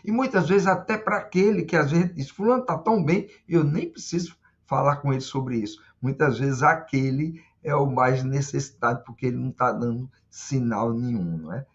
E 0.03 0.11
muitas 0.11 0.47
vezes 0.47 0.67
até 0.67 0.95
para 0.97 1.17
aquele 1.17 1.63
que 1.63 1.75
a 1.75 1.83
gente 1.83 2.13
diz, 2.13 2.29
fulano 2.29 2.61
está 2.61 2.77
tão 2.77 3.03
bem, 3.03 3.27
eu 3.49 3.63
nem 3.63 3.89
preciso 3.89 4.37
falar 4.67 4.97
com 4.97 5.11
ele 5.11 5.21
sobre 5.21 5.57
isso. 5.57 5.81
Muitas 5.99 6.37
vezes 6.37 6.61
aquele 6.61 7.43
é 7.63 7.75
o 7.75 7.85
mais 7.85 8.23
necessitado, 8.23 9.03
porque 9.03 9.25
ele 9.25 9.37
não 9.37 9.49
está 9.49 9.71
dando 9.71 10.09
sinal 10.29 10.93
nenhum, 10.93 11.37
não 11.37 11.53
é? 11.53 11.65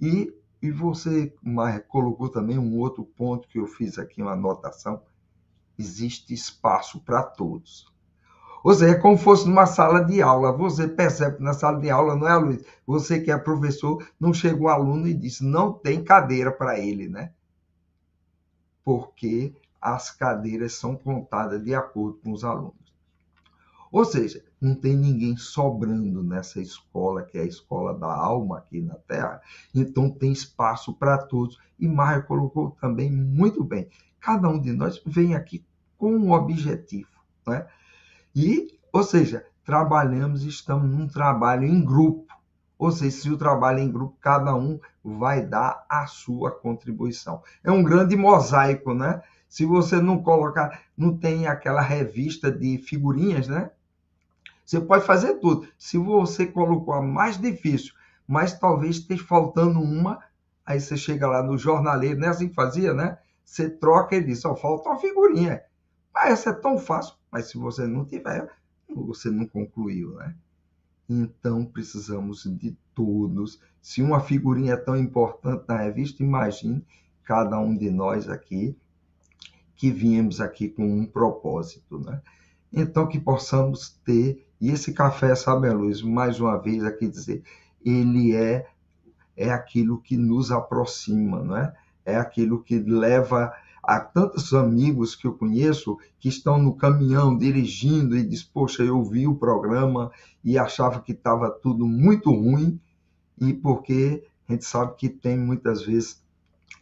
E, 0.00 0.34
e 0.62 0.70
você 0.70 1.32
colocou 1.88 2.28
também 2.28 2.58
um 2.58 2.78
outro 2.78 3.04
ponto 3.04 3.48
que 3.48 3.58
eu 3.58 3.66
fiz 3.66 3.98
aqui, 3.98 4.22
uma 4.22 4.32
anotação, 4.32 5.02
existe 5.78 6.32
espaço 6.32 7.00
para 7.00 7.22
todos. 7.22 7.92
Ou 8.62 8.72
seja, 8.72 8.92
é 8.92 8.98
como 8.98 9.18
se 9.18 9.24
fosse 9.24 9.46
numa 9.46 9.66
sala 9.66 10.00
de 10.00 10.22
aula. 10.22 10.52
Você 10.52 10.88
percebe 10.88 11.36
que 11.36 11.42
na 11.42 11.52
sala 11.52 11.78
de 11.80 11.90
aula, 11.90 12.16
não 12.16 12.26
é, 12.26 12.36
Luiz? 12.36 12.64
Você 12.86 13.20
que 13.20 13.30
é 13.30 13.36
professor, 13.36 14.06
não 14.18 14.32
chega 14.32 14.62
um 14.62 14.68
aluno 14.68 15.06
e 15.06 15.12
diz, 15.12 15.40
não 15.40 15.72
tem 15.72 16.02
cadeira 16.02 16.50
para 16.50 16.78
ele, 16.78 17.08
né? 17.08 17.30
porque 18.84 19.54
as 19.80 20.10
cadeiras 20.10 20.74
são 20.74 20.94
contadas 20.94 21.62
de 21.64 21.74
acordo 21.74 22.18
com 22.18 22.32
os 22.32 22.44
alunos. 22.44 22.83
Ou 23.94 24.04
seja, 24.04 24.42
não 24.60 24.74
tem 24.74 24.96
ninguém 24.96 25.36
sobrando 25.36 26.20
nessa 26.20 26.60
escola, 26.60 27.22
que 27.22 27.38
é 27.38 27.42
a 27.42 27.46
escola 27.46 27.96
da 27.96 28.12
alma 28.12 28.58
aqui 28.58 28.80
na 28.80 28.96
Terra, 28.96 29.40
então 29.72 30.10
tem 30.10 30.32
espaço 30.32 30.92
para 30.94 31.16
todos. 31.16 31.60
E 31.78 31.86
Maia 31.86 32.20
colocou 32.20 32.72
também 32.80 33.08
muito 33.08 33.62
bem: 33.62 33.88
cada 34.18 34.48
um 34.48 34.60
de 34.60 34.72
nós 34.72 35.00
vem 35.06 35.36
aqui 35.36 35.64
com 35.96 36.12
um 36.12 36.32
objetivo. 36.32 37.08
Né? 37.46 37.68
E, 38.34 38.80
ou 38.92 39.04
seja, 39.04 39.46
trabalhamos, 39.64 40.42
estamos 40.42 40.90
num 40.90 41.06
trabalho 41.06 41.64
em 41.64 41.84
grupo. 41.84 42.34
Ou 42.76 42.90
seja, 42.90 43.16
se 43.16 43.30
o 43.30 43.38
trabalho 43.38 43.78
é 43.78 43.82
em 43.82 43.92
grupo, 43.92 44.16
cada 44.20 44.56
um 44.56 44.80
vai 45.04 45.46
dar 45.46 45.86
a 45.88 46.04
sua 46.08 46.50
contribuição. 46.50 47.44
É 47.62 47.70
um 47.70 47.84
grande 47.84 48.16
mosaico, 48.16 48.92
né? 48.92 49.22
Se 49.48 49.64
você 49.64 50.02
não 50.02 50.20
colocar, 50.20 50.82
não 50.96 51.16
tem 51.16 51.46
aquela 51.46 51.80
revista 51.80 52.50
de 52.50 52.76
figurinhas, 52.78 53.46
né? 53.46 53.70
Você 54.64 54.80
pode 54.80 55.04
fazer 55.04 55.34
tudo. 55.34 55.68
Se 55.78 55.98
você 55.98 56.46
colocou 56.46 56.94
a 56.94 57.02
mais 57.02 57.38
difícil, 57.38 57.92
mas 58.26 58.58
talvez 58.58 58.96
esteja 58.96 59.24
faltando 59.24 59.80
uma, 59.80 60.18
aí 60.64 60.80
você 60.80 60.96
chega 60.96 61.26
lá 61.26 61.42
no 61.42 61.58
jornaleiro, 61.58 62.18
né? 62.18 62.28
Assim 62.28 62.48
fazia, 62.48 62.94
né? 62.94 63.18
Você 63.44 63.68
troca 63.68 64.16
e 64.16 64.24
diz, 64.24 64.40
só 64.40 64.56
falta 64.56 64.88
uma 64.88 64.98
figurinha. 64.98 65.62
Mas 66.14 66.32
essa 66.32 66.50
é 66.50 66.54
tão 66.54 66.78
fácil, 66.78 67.14
mas 67.30 67.50
se 67.50 67.58
você 67.58 67.86
não 67.86 68.04
tiver, 68.04 68.48
você 68.88 69.30
não 69.30 69.46
concluiu, 69.46 70.14
né? 70.14 70.34
Então 71.08 71.64
precisamos 71.64 72.44
de 72.44 72.76
todos. 72.94 73.60
Se 73.82 74.00
uma 74.00 74.20
figurinha 74.20 74.74
é 74.74 74.76
tão 74.76 74.96
importante 74.96 75.64
na 75.68 75.76
revista, 75.76 76.22
imagine 76.22 76.84
cada 77.22 77.58
um 77.58 77.76
de 77.76 77.90
nós 77.90 78.28
aqui 78.28 78.76
que 79.76 79.90
viemos 79.90 80.40
aqui 80.40 80.68
com 80.68 80.86
um 80.86 81.04
propósito, 81.04 81.98
né? 81.98 82.22
Então 82.72 83.06
que 83.06 83.20
possamos 83.20 83.90
ter 84.04 84.43
e 84.60 84.70
esse 84.70 84.92
café 84.92 85.34
sabe 85.34 85.68
a 85.68 85.72
luz, 85.72 86.02
mais 86.02 86.40
uma 86.40 86.56
vez 86.56 86.84
aqui 86.84 87.08
dizer, 87.08 87.42
ele 87.84 88.34
é 88.34 88.66
é 89.36 89.50
aquilo 89.50 90.00
que 90.00 90.16
nos 90.16 90.52
aproxima, 90.52 91.42
não 91.42 91.56
é? 91.56 91.74
É 92.04 92.16
aquilo 92.16 92.62
que 92.62 92.78
leva 92.78 93.52
Há 93.86 94.00
tantos 94.00 94.54
amigos 94.54 95.14
que 95.14 95.26
eu 95.26 95.34
conheço 95.34 95.98
que 96.18 96.28
estão 96.28 96.56
no 96.58 96.74
caminhão 96.74 97.36
dirigindo 97.36 98.16
e 98.16 98.24
diz: 98.24 98.42
Poxa, 98.42 98.82
eu 98.82 99.04
vi 99.04 99.26
o 99.26 99.34
programa 99.34 100.10
e 100.42 100.56
achava 100.56 101.02
que 101.02 101.12
estava 101.12 101.50
tudo 101.50 101.86
muito 101.86 102.30
ruim, 102.30 102.80
e 103.38 103.52
porque 103.52 104.24
a 104.48 104.52
gente 104.52 104.64
sabe 104.64 104.94
que 104.96 105.10
tem 105.10 105.36
muitas 105.38 105.82
vezes 105.84 106.22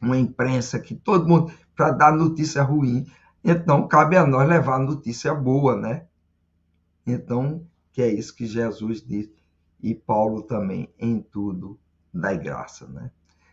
uma 0.00 0.16
imprensa 0.16 0.78
que 0.78 0.94
todo 0.94 1.28
mundo 1.28 1.52
para 1.74 1.90
dar 1.90 2.12
notícia 2.12 2.62
ruim, 2.62 3.04
então 3.42 3.88
cabe 3.88 4.16
a 4.16 4.24
nós 4.24 4.48
levar 4.48 4.78
notícia 4.78 5.34
boa, 5.34 5.74
né? 5.74 6.06
Então, 7.06 7.66
que 7.92 8.02
é 8.02 8.08
isso 8.08 8.34
que 8.34 8.46
Jesus 8.46 9.02
diz 9.02 9.30
e 9.82 9.94
Paulo 9.94 10.42
também 10.42 10.88
em 10.98 11.20
tudo 11.20 11.78
dá 12.12 12.34
graça, 12.34 12.86
né? 12.86 13.10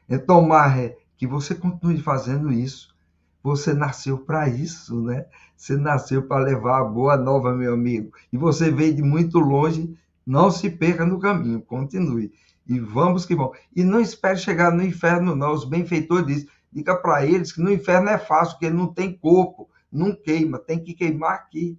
Então, 0.07 0.41
Marre, 0.41 0.95
que 1.17 1.25
você 1.25 1.55
continue 1.55 1.99
fazendo 2.01 2.51
isso 2.51 2.95
você 3.43 3.73
nasceu 3.73 4.17
para 4.17 4.47
isso, 4.49 5.01
né? 5.01 5.25
Você 5.55 5.77
nasceu 5.77 6.23
para 6.23 6.43
levar 6.43 6.81
a 6.81 6.85
boa 6.85 7.17
nova, 7.17 7.53
meu 7.53 7.73
amigo. 7.73 8.11
E 8.31 8.37
você 8.37 8.69
veio 8.69 8.93
de 8.93 9.01
muito 9.01 9.39
longe, 9.39 9.97
não 10.25 10.51
se 10.51 10.69
perca 10.69 11.05
no 11.05 11.19
caminho, 11.19 11.61
continue. 11.61 12.31
E 12.67 12.79
vamos 12.79 13.25
que 13.25 13.35
vamos. 13.35 13.57
E 13.75 13.83
não 13.83 13.99
espere 13.99 14.37
chegar 14.37 14.71
no 14.71 14.83
inferno, 14.83 15.35
não. 15.35 15.53
Os 15.53 15.65
benfeitores 15.65 16.27
dizem, 16.27 16.49
diga 16.71 16.95
para 16.95 17.25
eles 17.25 17.51
que 17.51 17.61
no 17.61 17.71
inferno 17.71 18.09
é 18.09 18.17
fácil, 18.17 18.53
porque 18.53 18.69
não 18.69 18.87
tem 18.93 19.17
corpo, 19.17 19.69
não 19.91 20.13
queima, 20.13 20.59
tem 20.59 20.79
que 20.79 20.93
queimar 20.93 21.33
aqui. 21.33 21.77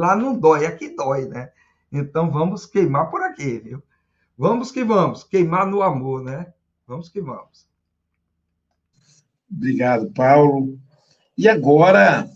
Lá 0.00 0.16
não 0.16 0.34
dói, 0.34 0.64
aqui 0.64 0.96
dói, 0.96 1.28
né? 1.28 1.52
Então 1.92 2.30
vamos 2.30 2.64
queimar 2.64 3.10
por 3.10 3.20
aqui, 3.20 3.58
viu? 3.58 3.82
Vamos 4.34 4.70
que 4.72 4.82
vamos, 4.82 5.24
queimar 5.24 5.66
no 5.66 5.82
amor, 5.82 6.22
né? 6.22 6.54
Vamos 6.86 7.10
que 7.10 7.20
vamos. 7.20 7.68
Obrigado, 9.52 10.10
Paulo. 10.12 10.80
E 11.36 11.46
agora, 11.46 12.26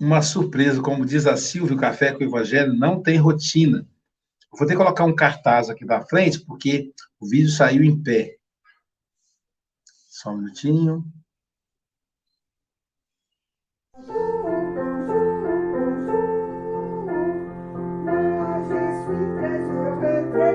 uma 0.00 0.20
surpresa, 0.22 0.82
como 0.82 1.06
diz 1.06 1.24
a 1.24 1.36
Silvia, 1.36 1.76
o 1.76 1.78
Café 1.78 2.10
com 2.10 2.24
o 2.24 2.26
Evangelho 2.26 2.74
não 2.74 3.00
tem 3.00 3.16
rotina. 3.16 3.86
Vou 4.50 4.66
ter 4.66 4.72
que 4.72 4.78
colocar 4.78 5.04
um 5.04 5.14
cartaz 5.14 5.70
aqui 5.70 5.84
da 5.84 6.04
frente, 6.04 6.40
porque 6.40 6.92
o 7.20 7.28
vídeo 7.28 7.50
saiu 7.50 7.84
em 7.84 7.96
pé. 8.02 8.38
Só 10.08 10.30
um 10.30 10.38
minutinho. 10.38 11.04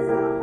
Jesus. 0.02 0.41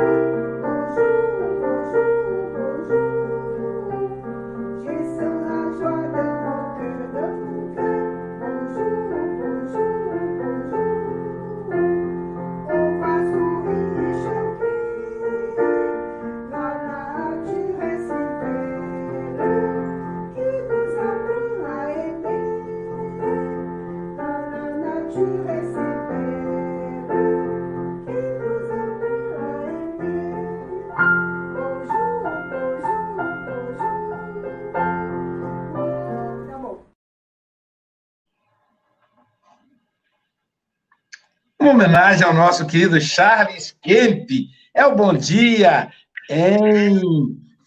Homenagem 41.78 42.24
ao 42.26 42.34
nosso 42.34 42.66
querido 42.66 43.00
Charles 43.00 43.70
Kemp. 43.80 44.28
É 44.74 44.84
o 44.84 44.96
bom 44.96 45.14
dia 45.14 45.88
em 46.28 47.00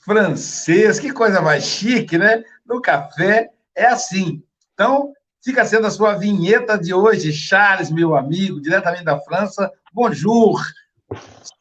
francês, 0.03 0.99
que 0.99 1.14
coisa 1.14 1.41
mais 1.41 1.64
chique, 1.64 2.18
né? 2.18 2.43
No 2.68 2.82
café 2.82 3.51
é 3.74 3.86
assim. 3.86 4.43
Então, 4.74 5.14
fica 5.41 5.64
sendo 5.64 5.88
a 5.88 5.89
sua 5.89 6.16
vinheta 6.16 6.78
de 6.78 6.93
hoje, 6.93 7.32
Charles, 7.32 7.89
meu 7.89 8.14
amigo, 8.14 8.59
diretamente 8.59 9.05
da 9.05 9.18
França. 9.18 9.72
Bonjour, 9.93 10.59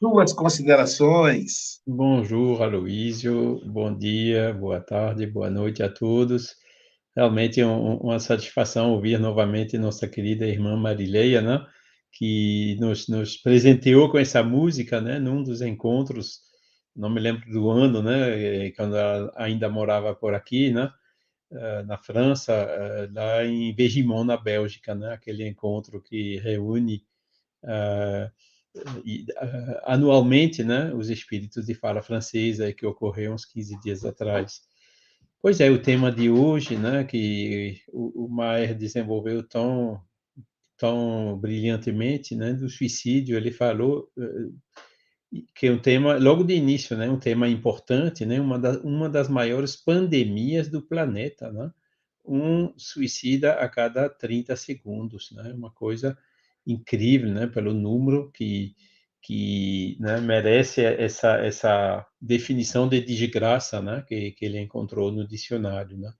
suas 0.01 0.33
considerações. 0.33 1.81
Bonjour, 1.87 2.61
Aloísio. 2.65 3.63
Bom 3.65 3.97
dia, 3.97 4.53
boa 4.55 4.81
tarde, 4.81 5.25
boa 5.25 5.49
noite 5.49 5.85
a 5.85 5.89
todos. 5.89 6.57
Realmente 7.15 7.63
um, 7.63 7.99
uma 7.99 8.19
satisfação 8.19 8.91
ouvir 8.91 9.21
novamente 9.21 9.79
nossa 9.79 10.09
querida 10.09 10.49
irmã 10.49 10.77
Marileia, 10.77 11.41
né? 11.41 11.65
Que 12.13 12.77
nos, 12.81 13.09
nos 13.09 13.37
presenteou 13.37 14.11
com 14.11 14.19
essa 14.19 14.43
música, 14.43 15.01
né? 15.01 15.19
Num 15.19 15.43
dos 15.43 15.63
encontros, 15.63 16.41
não 16.95 17.11
me 17.11 17.21
lembro 17.21 17.51
do 17.51 17.71
ano, 17.71 18.03
né? 18.03 18.71
Quando 18.73 18.97
ela 18.97 19.33
ainda 19.37 19.69
morava 19.69 20.15
por 20.15 20.35
aqui, 20.35 20.71
né? 20.73 20.93
Eh, 21.53 21.83
na 21.85 21.99
França, 21.99 22.53
eh, 22.53 23.09
lá 23.13 23.45
em 23.45 23.75
Vegimont, 23.75 24.25
na 24.25 24.37
Bélgica, 24.37 24.95
né? 24.95 25.13
Aquele 25.13 25.47
encontro 25.49 26.01
que 26.01 26.39
reúne 26.39 27.05
uh, 27.65 28.31
anualmente, 29.85 30.63
né? 30.63 30.93
Os 30.95 31.11
espíritos 31.11 31.67
de 31.67 31.75
fala 31.75 32.03
francesa 32.03 32.73
que 32.73 32.87
ocorreu 32.87 33.33
uns 33.35 33.45
15 33.45 33.81
dias 33.81 34.05
atrás. 34.05 34.63
Pois 35.43 35.59
é, 35.59 35.71
o 35.71 35.81
tema 35.81 36.13
de 36.13 36.31
hoje, 36.31 36.77
né, 36.77 37.03
que 37.03 37.81
o, 37.89 38.27
o 38.27 38.29
Maier 38.29 38.77
desenvolveu 38.77 39.43
tão, 39.43 39.99
tão 40.81 41.39
brilhantemente, 41.39 42.35
né, 42.35 42.55
do 42.55 42.67
suicídio, 42.71 43.37
ele 43.37 43.53
falou 43.53 44.11
uh, 44.17 45.39
que 45.55 45.67
é 45.67 45.71
um 45.71 45.79
tema, 45.79 46.17
logo 46.17 46.43
de 46.43 46.55
início, 46.55 46.97
né, 46.97 47.07
um 47.11 47.19
tema 47.19 47.47
importante, 47.47 48.25
né, 48.25 48.41
uma, 48.41 48.59
da, 48.59 48.81
uma 48.81 49.07
das 49.07 49.29
maiores 49.29 49.77
pandemias 49.77 50.71
do 50.71 50.81
planeta, 50.81 51.53
né, 51.53 51.71
um 52.25 52.73
suicida 52.79 53.53
a 53.53 53.69
cada 53.69 54.09
30 54.09 54.57
segundos, 54.57 55.31
né, 55.33 55.53
uma 55.53 55.71
coisa 55.71 56.17
incrível, 56.67 57.29
né, 57.29 57.47
pelo 57.47 57.75
número 57.75 58.31
que 58.33 58.75
que 59.23 59.99
né, 60.01 60.19
merece 60.19 60.83
essa, 60.83 61.37
essa 61.45 62.07
definição 62.19 62.89
de 62.89 63.03
desgraça 63.03 63.83
né, 63.83 64.03
que, 64.09 64.31
que 64.31 64.47
ele 64.47 64.59
encontrou 64.59 65.13
no 65.13 65.29
dicionário. 65.29 65.99
Né? 65.99 66.11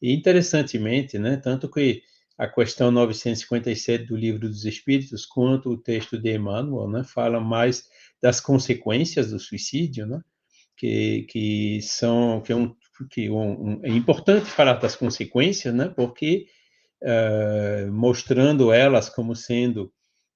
E 0.00 0.12
interessantemente, 0.12 1.20
né, 1.20 1.36
tanto 1.36 1.70
que 1.70 2.02
a 2.38 2.48
questão 2.48 2.90
957 2.90 4.06
do 4.06 4.16
Livro 4.16 4.48
dos 4.48 4.64
Espíritos, 4.64 5.26
quanto 5.26 5.70
o 5.70 5.76
texto 5.76 6.18
de 6.18 6.34
Emmanuel, 6.34 6.88
né, 6.88 7.04
fala 7.04 7.40
mais 7.40 7.84
das 8.20 8.40
consequências 8.40 9.30
do 9.30 9.38
suicídio, 9.38 10.06
né, 10.06 10.20
que, 10.76 11.26
que 11.28 11.80
são 11.82 12.40
que, 12.40 12.52
é, 12.52 12.56
um, 12.56 12.74
que 13.10 13.30
um, 13.30 13.68
um, 13.68 13.80
é 13.84 13.90
importante 13.90 14.46
falar 14.46 14.74
das 14.74 14.96
consequências, 14.96 15.74
né, 15.74 15.88
porque 15.88 16.46
uh, 17.02 17.92
mostrando 17.92 18.72
elas 18.72 19.08
como 19.08 19.36
sendo 19.36 19.92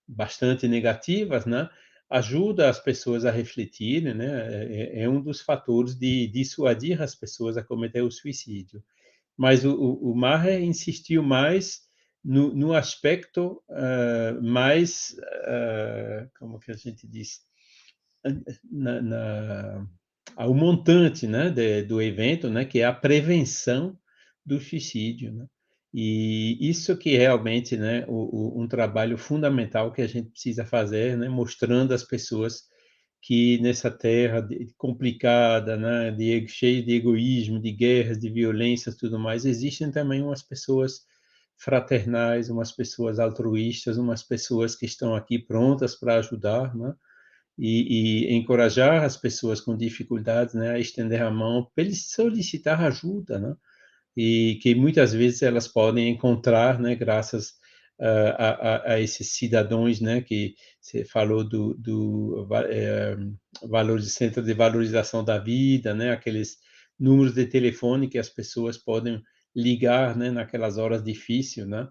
bastante 0.07 0.69
negativas, 0.69 1.47
né, 1.47 1.69
ajuda 2.09 2.69
as 2.69 2.79
pessoas 2.79 3.25
a 3.25 3.31
refletirem, 3.31 4.15
né? 4.15 4.65
É, 4.65 5.03
é, 5.03 5.09
um 5.09 5.21
dos 5.21 5.41
fatores 5.41 5.95
de 5.97 6.29
dissuadir 6.29 7.03
as 7.03 7.15
pessoas 7.15 7.57
a 7.57 7.65
cometer 7.65 8.03
o 8.03 8.11
suicídio. 8.11 8.83
Mas 9.37 9.65
o, 9.65 9.75
o 9.75 10.15
Maher 10.15 10.63
insistiu 10.63 11.23
mais 11.23 11.86
no, 12.27 12.53
no 12.53 12.75
aspecto 12.75 13.63
uh, 13.71 14.43
mais, 14.43 15.15
uh, 15.47 16.29
como 16.37 16.59
que 16.59 16.73
a 16.73 16.75
gente 16.75 17.07
diz, 17.07 17.41
na, 18.69 19.01
na, 19.01 19.87
ao 20.35 20.53
montante, 20.53 21.29
né, 21.29 21.51
de, 21.51 21.85
do 21.85 22.03
evento, 22.03 22.51
né, 22.51 22.65
que 22.65 22.81
é 22.81 22.85
a 22.85 22.93
prevenção 22.93 23.97
do 24.45 24.61
suicídio, 24.61 25.33
né? 25.33 25.47
E 25.95 26.59
isso 26.61 26.97
que 26.99 27.17
realmente, 27.17 27.77
né, 27.77 28.05
o, 28.09 28.61
um 28.61 28.67
trabalho 28.67 29.17
fundamental 29.17 29.93
que 29.93 30.03
a 30.03 30.07
gente 30.07 30.31
precisa 30.31 30.67
fazer, 30.67 31.17
né, 31.17 31.29
mostrando 31.29 31.95
às 31.95 32.03
pessoas 32.03 32.65
que 33.23 33.59
nessa 33.61 33.91
terra 33.91 34.41
de, 34.41 34.75
complicada, 34.77 35.77
né, 35.77 36.11
de, 36.11 36.47
cheia 36.49 36.83
de 36.83 36.93
egoísmo, 36.93 37.61
de 37.61 37.71
guerras, 37.71 38.19
de 38.19 38.29
violências, 38.29 38.97
tudo 38.97 39.19
mais, 39.19 39.45
existem 39.45 39.91
também 39.93 40.23
umas 40.23 40.43
pessoas 40.43 41.07
fraternais, 41.57 42.51
umas 42.51 42.73
pessoas 42.73 43.19
altruístas, 43.19 43.99
umas 43.99 44.23
pessoas 44.23 44.77
que 44.77 44.87
estão 44.87 45.15
aqui 45.15 45.39
prontas 45.39 45.95
para 45.97 46.19
ajudar, 46.19 46.75
né? 46.77 46.95
E, 47.59 48.27
e, 48.29 48.35
encorajar 48.35 49.03
as 49.03 49.17
pessoas 49.17 49.61
com 49.63 49.77
dificuldades, 49.77 50.55
né, 50.55 50.73
a 50.73 50.79
estender 50.79 51.23
a 51.23 51.31
mão 51.31 51.71
para 51.75 51.85
eles 51.85 52.11
solicitar 52.11 52.83
ajuda, 52.83 53.39
né? 53.39 53.57
e 54.17 54.59
que 54.63 54.75
muitas 54.75 55.13
vezes 55.13 55.43
elas 55.43 55.69
podem 55.69 56.09
encontrar, 56.09 56.81
né, 56.81 56.95
graças 56.95 57.51
uh, 58.01 58.33
a, 58.39 58.93
a, 58.95 59.01
esses 59.01 59.33
cidadãos, 59.33 60.01
né, 60.01 60.23
que 60.23 60.55
você 60.81 61.05
falou 61.05 61.45
do, 61.45 61.75
do 61.75 62.49
é, 62.71 63.17
valor 63.69 64.01
centro 64.01 64.43
de 64.43 64.55
valorização 64.55 65.23
da 65.23 65.39
vida, 65.39 65.95
né, 65.95 66.13
aqueles 66.13 66.57
números 66.99 67.35
de 67.35 67.45
telefone 67.45 68.09
que 68.09 68.19
as 68.19 68.31
pessoas 68.31 68.79
podem 68.79 69.23
ligar, 69.57 70.17
né, 70.17 70.31
naquelas 70.31 70.79
horas 70.79 71.03
difíceis, 71.03 71.67
né, 71.67 71.89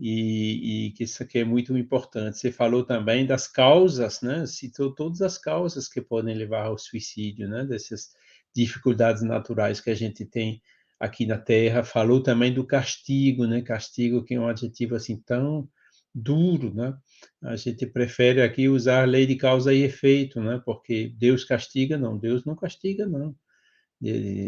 e, 0.00 0.86
e, 0.86 0.90
que 0.92 1.04
isso 1.04 1.22
aqui 1.22 1.40
é 1.40 1.44
muito 1.44 1.76
importante. 1.76 2.38
Você 2.38 2.50
falou 2.50 2.84
também 2.84 3.26
das 3.26 3.46
causas, 3.46 4.22
né? 4.22 4.46
Citou 4.46 4.94
todas 4.94 5.20
as 5.20 5.36
causas 5.36 5.88
que 5.88 6.00
podem 6.00 6.34
levar 6.34 6.66
ao 6.66 6.78
suicídio, 6.78 7.46
né? 7.46 7.66
Dessas 7.66 8.08
dificuldades 8.56 9.22
naturais 9.22 9.78
que 9.78 9.90
a 9.90 9.94
gente 9.94 10.24
tem 10.24 10.62
aqui 10.98 11.26
na 11.26 11.36
Terra, 11.36 11.84
falou 11.84 12.22
também 12.22 12.52
do 12.52 12.66
castigo, 12.66 13.46
né? 13.46 13.60
Castigo 13.60 14.24
que 14.24 14.34
é 14.34 14.40
um 14.40 14.48
adjetivo 14.48 14.94
assim 14.94 15.20
tão 15.20 15.68
duro, 16.14 16.74
né? 16.74 16.96
A 17.42 17.56
gente 17.56 17.86
prefere 17.86 18.40
aqui 18.42 18.70
usar 18.70 19.06
lei 19.06 19.26
de 19.26 19.36
causa 19.36 19.72
e 19.72 19.82
efeito, 19.82 20.40
né? 20.40 20.62
Porque 20.64 21.14
Deus 21.18 21.44
castiga, 21.44 21.98
não, 21.98 22.18
Deus 22.18 22.44
não 22.46 22.56
castiga, 22.56 23.06
não. 23.06 23.36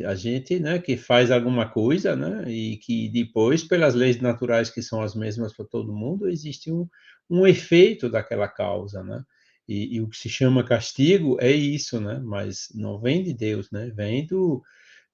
A 0.06 0.14
gente, 0.14 0.58
né, 0.58 0.78
que 0.78 0.96
faz 0.96 1.30
alguma 1.30 1.68
coisa, 1.68 2.16
né, 2.16 2.50
e 2.50 2.78
que 2.78 3.08
depois, 3.10 3.62
pelas 3.62 3.94
leis 3.94 4.18
naturais 4.20 4.70
que 4.70 4.80
são 4.80 5.02
as 5.02 5.14
mesmas 5.14 5.54
para 5.54 5.66
todo 5.66 5.94
mundo, 5.94 6.28
existe 6.28 6.72
um, 6.72 6.88
um 7.28 7.46
efeito 7.46 8.08
daquela 8.08 8.48
causa, 8.48 9.02
né? 9.02 9.22
E, 9.68 9.96
e, 9.96 10.00
o 10.00 10.08
que 10.08 10.16
se 10.16 10.28
chama 10.28 10.64
castigo 10.64 11.36
é 11.40 11.50
isso, 11.50 12.00
né? 12.00 12.18
Mas 12.18 12.68
não 12.74 13.00
vem 13.00 13.22
de 13.22 13.32
Deus, 13.32 13.70
né? 13.70 13.90
Vem 13.94 14.26
do, 14.26 14.62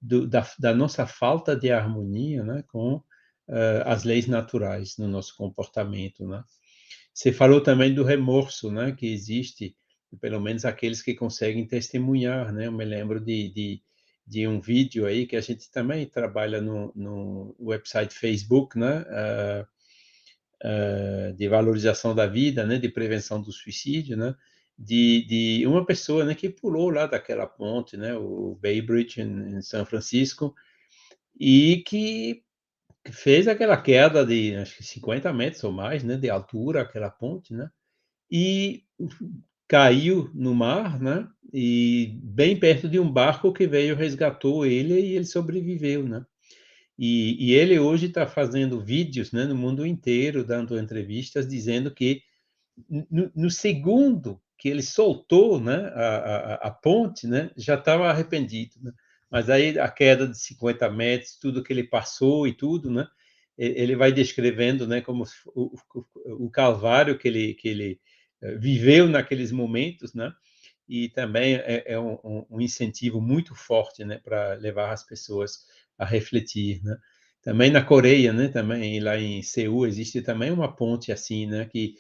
do, 0.01 0.27
da, 0.27 0.47
da, 0.59 0.75
nossa 0.75 1.07
falta 1.07 1.57
de 1.57 1.71
harmonia 1.71 2.43
né, 2.45 2.65
com 2.69 2.95
uh, 2.95 3.83
as 3.85 4.05
leis 4.05 4.27
naturais 4.27 4.97
no 4.97 5.09
nosso 5.09 5.37
comportamento. 5.37 6.27
Né? 6.27 6.43
Você 7.13 7.33
falou 7.33 7.61
também 7.61 7.95
do 7.95 8.05
remorso 8.05 8.71
né, 8.71 8.93
que 8.93 9.07
existe, 9.07 9.77
pelo 10.21 10.41
menos 10.41 10.65
aqueles 10.65 11.03
que 11.03 11.15
conseguem 11.15 11.67
testemunhar. 11.67 12.53
Né? 12.53 12.67
Eu 12.67 12.73
me 12.73 12.85
lembro 12.85 13.21
de, 13.21 13.53
de, 13.53 13.83
de 14.29 14.47
um 14.47 14.61
vídeo 14.61 15.07
aí 15.07 15.27
que 15.27 15.37
a 15.37 15.41
gente 15.41 15.71
também 15.71 16.07
trabalha 16.07 16.61
no, 16.61 16.93
no 16.95 17.57
website 17.59 18.15
Facebook, 18.15 18.79
né? 18.79 19.03
Uh, 19.03 19.67
uh, 20.65 21.33
de 21.35 21.49
valorização 21.49 22.15
da 22.15 22.27
vida, 22.27 22.67
né? 22.67 22.79
de 22.79 22.89
prevenção 22.89 23.41
do 23.41 23.53
suicídio, 23.53 24.17
né? 24.17 24.35
de, 24.79 25.25
de 25.27 25.67
uma 25.67 25.85
pessoa 25.85 26.25
né, 26.25 26.35
que 26.35 26.49
pulou 26.49 26.91
lá 26.91 27.07
daquela 27.07 27.47
ponte, 27.47 27.97
né, 27.97 28.15
o 28.15 28.57
Bay 28.63 28.81
Bridge 28.81 29.21
em, 29.21 29.57
em 29.57 29.63
São 29.63 29.85
Francisco, 29.85 30.55
e 31.39 31.83
que 31.85 32.45
fez 33.11 33.49
aquela 33.49 33.77
queda 33.77 34.25
de 34.25 34.55
acho 34.55 34.77
que 34.77 34.85
50 34.85 35.33
metros 35.33 35.65
ou 35.65 35.73
mais 35.73 36.05
né, 36.05 36.17
de 36.17 36.31
altura, 36.31 36.83
aquela 36.83 37.11
ponte, 37.11 37.53
né, 37.53 37.69
e 38.31 38.85
caiu 39.69 40.31
no 40.35 40.55
mar, 40.55 40.99
né, 40.99 41.29
e 41.53 42.19
bem 42.23 42.59
perto 42.59 42.89
de 42.89 42.99
um 42.99 43.11
barco 43.11 43.53
que 43.53 43.67
veio 43.67 43.95
resgatou 43.95 44.65
ele 44.65 44.99
e 44.99 45.15
ele 45.15 45.27
sobreviveu, 45.27 46.03
né. 46.09 46.25
E, 46.99 47.37
e 47.39 47.55
ele 47.55 47.79
hoje 47.79 48.07
está 48.07 48.27
fazendo 48.27 48.81
vídeos 48.81 49.31
né, 49.31 49.45
no 49.45 49.55
mundo 49.55 49.87
inteiro, 49.87 50.43
dando 50.43 50.79
entrevistas, 50.79 51.47
dizendo 51.47 51.95
que 51.95 52.23
no, 53.09 53.31
no 53.37 53.51
segundo 53.51 54.41
que 54.59 54.69
ele 54.69 54.83
soltou 54.83 55.61
né, 55.61 55.93
a, 55.95 56.17
a, 56.17 56.55
a 56.55 56.71
ponte, 56.73 57.29
né, 57.29 57.53
já 57.57 57.75
estava 57.75 58.09
arrependido. 58.09 58.75
Né? 58.83 58.93
Mas 59.31 59.49
aí 59.49 59.79
a 59.79 59.89
queda 59.89 60.27
de 60.27 60.37
50 60.37 60.91
metros, 60.91 61.37
tudo 61.37 61.63
que 61.63 61.73
ele 61.73 61.85
passou 61.85 62.49
e 62.49 62.53
tudo, 62.53 62.91
né, 62.91 63.07
ele 63.57 63.95
vai 63.95 64.11
descrevendo 64.11 64.87
né, 64.87 65.01
como 65.01 65.25
o, 65.55 65.77
o, 65.95 66.47
o 66.47 66.51
calvário 66.51 67.17
que 67.17 67.29
ele, 67.29 67.55
que 67.55 67.69
ele 67.69 68.01
viveu 68.59 69.09
naqueles 69.09 69.53
momentos, 69.53 70.15
né? 70.15 70.33
E 70.89 71.09
também 71.11 71.57
é, 71.57 71.85
é 71.87 71.99
um, 71.99 72.47
um, 72.51 72.61
incentivo 72.61 73.21
muito 73.21 73.55
forte, 73.55 74.05
né, 74.05 74.19
para 74.25 74.55
levar 74.55 74.93
as 74.93 75.05
pessoas 75.05 75.67
a 75.99 76.05
refletir, 76.05 76.83
né? 76.83 76.97
Também 77.43 77.71
na 77.71 77.83
Coreia, 77.83 78.33
né, 78.33 78.49
também 78.49 79.01
lá 79.01 79.19
em 79.19 79.43
Seul 79.43 79.87
existe 79.87 80.23
também 80.23 80.51
uma 80.51 80.75
ponte 80.75 81.13
assim, 81.13 81.47
né, 81.47 81.67
que 81.67 81.95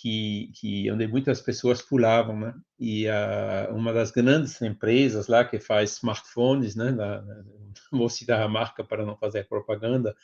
que, 0.00 0.50
que 0.54 0.90
onde 0.92 1.08
muitas 1.08 1.40
pessoas 1.40 1.82
pulavam, 1.82 2.38
né? 2.38 2.54
E 2.78 3.06
uh, 3.08 3.74
uma 3.74 3.92
das 3.92 4.12
grandes 4.12 4.60
empresas 4.62 5.26
lá 5.26 5.44
que 5.44 5.58
faz 5.58 5.94
smartphones, 5.94 6.76
né? 6.76 6.92
Na, 6.92 7.24
vou 7.90 8.08
citar 8.08 8.42
a 8.42 8.48
marca 8.48 8.84
para 8.84 9.04
não 9.04 9.16
fazer 9.16 9.48
propaganda, 9.48 10.16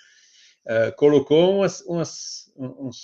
uh, 0.66 0.94
colocou 0.96 1.56
umas, 1.56 1.80
umas, 1.80 2.52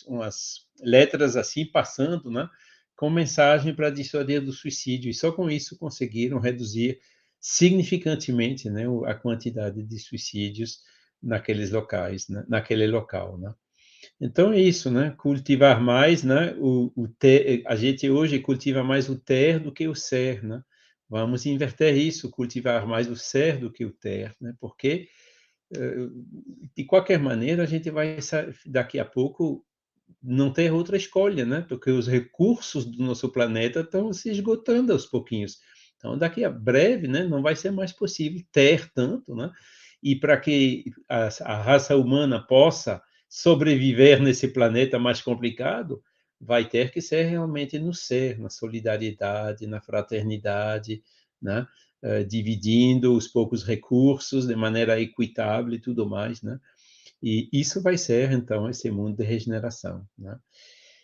umas 0.07 0.69
letras 0.83 1.37
assim 1.37 1.67
passando, 1.67 2.31
né? 2.31 2.49
Com 2.97 3.11
mensagem 3.11 3.75
para 3.75 3.91
dissuadir 3.91 4.41
do 4.43 4.53
suicídio. 4.53 5.11
E 5.11 5.15
só 5.15 5.33
com 5.33 5.51
isso 5.51 5.79
conseguiram 5.79 6.39
reduzir 6.39 7.01
significantemente, 7.41 8.69
né? 8.69 8.85
A 9.07 9.15
quantidade 9.15 9.83
de 9.83 9.99
suicídios 9.99 10.81
naqueles 11.23 11.71
locais, 11.71 12.29
né? 12.29 12.45
naquele 12.49 12.87
local, 12.87 13.39
né? 13.39 13.55
Então 14.21 14.53
é 14.53 14.61
isso, 14.61 14.91
né? 14.91 15.15
Cultivar 15.17 15.81
mais, 15.81 16.23
né? 16.23 16.55
O, 16.59 16.93
o 16.97 17.09
ter, 17.09 17.63
a 17.67 17.77
gente 17.77 18.09
hoje 18.09 18.39
cultiva 18.39 18.83
mais 18.83 19.09
o 19.09 19.19
ter 19.19 19.59
do 19.59 19.73
que 19.73 19.89
o 19.89 19.95
ser, 19.95 20.43
né? 20.43 20.63
Vamos 21.09 21.45
inverter 21.45 21.97
isso, 21.97 22.31
cultivar 22.31 22.87
mais 22.87 23.09
o 23.11 23.17
ser 23.17 23.59
do 23.59 23.71
que 23.71 23.85
o 23.85 23.93
ter, 23.93 24.35
né? 24.41 24.55
Porque 24.61 25.09
eh, 25.75 26.09
de 26.77 26.85
qualquer 26.85 27.19
maneira 27.19 27.63
a 27.63 27.67
gente 27.67 27.91
vai 27.91 28.19
daqui 28.67 28.99
a 28.99 29.05
pouco 29.05 29.65
não 30.23 30.53
ter 30.53 30.73
outra 30.73 30.97
escolha, 30.97 31.45
né? 31.45 31.65
Porque 31.69 31.91
os 31.91 32.07
recursos 32.07 32.85
do 32.85 33.03
nosso 33.03 33.29
planeta 33.31 33.81
estão 33.81 34.13
se 34.13 34.31
esgotando 34.31 34.93
aos 34.93 35.07
pouquinhos. 35.07 35.61
Então 35.97 36.17
daqui 36.17 36.45
a 36.45 36.51
breve, 36.51 37.09
né? 37.09 37.25
Não 37.25 37.43
vai 37.43 37.57
ser 37.57 37.71
mais 37.71 37.93
possível 37.93 38.43
ter 38.53 38.91
tanto, 38.93 39.35
né? 39.35 39.51
E 40.03 40.17
para 40.17 40.37
que 40.39 40.85
a, 41.09 41.29
a 41.45 41.63
raça 41.63 41.97
humana 41.97 42.41
possa 42.41 43.03
sobreviver 43.29 44.21
nesse 44.21 44.49
planeta 44.49 44.99
mais 44.99 45.23
complicado, 45.23 46.03
vai 46.41 46.67
ter 46.67 46.91
que 46.91 47.01
ser 47.01 47.25
realmente 47.25 47.79
no 47.79 47.93
ser, 47.93 48.39
na 48.39 48.49
solidariedade, 48.49 49.67
na 49.67 49.81
fraternidade, 49.81 51.03
né? 51.41 51.67
Uh, 52.03 52.25
dividindo 52.25 53.15
os 53.15 53.29
poucos 53.29 53.63
recursos 53.63 54.47
de 54.47 54.57
maneira 54.57 54.99
equitável 54.99 55.75
e 55.75 55.79
tudo 55.79 56.09
mais, 56.09 56.41
né? 56.41 56.59
E 57.23 57.49
isso 57.53 57.83
vai 57.83 57.99
ser, 57.99 58.33
então, 58.33 58.69
esse 58.69 58.91
mundo 58.91 59.17
de 59.17 59.25
regeneração, 59.25 60.07
né? 60.19 60.39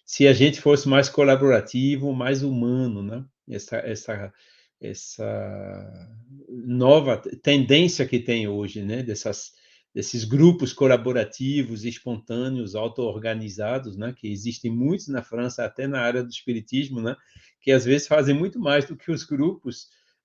Se 0.04 0.26
a 0.28 0.32
gente 0.32 0.60
fosse 0.60 0.88
mais 0.88 1.08
colaborativo, 1.08 2.12
mais 2.12 2.42
humano, 2.42 3.02
né? 3.02 3.24
Essa, 3.48 3.76
essa, 3.78 4.32
essa 4.80 6.16
nova 6.48 7.20
tendência 7.42 8.06
que 8.06 8.20
tem 8.20 8.46
hoje, 8.48 8.82
né? 8.82 9.02
Dessas 9.02 9.52
desses 9.96 10.24
grupos 10.24 10.74
colaborativos, 10.74 11.86
espontâneos, 11.86 12.74
auto-organizados, 12.74 13.96
né, 13.96 14.14
que 14.14 14.30
existem 14.30 14.70
muitos 14.70 15.08
na 15.08 15.22
França, 15.22 15.64
até 15.64 15.86
na 15.86 16.02
área 16.02 16.22
do 16.22 16.28
espiritismo, 16.28 17.00
né, 17.00 17.16
que 17.62 17.72
às 17.72 17.86
vezes 17.86 18.06
fazem 18.06 18.34
muito 18.34 18.60
mais 18.60 18.84
do 18.84 18.94
que 18.94 19.10
os 19.10 19.24
grupos 19.24 19.84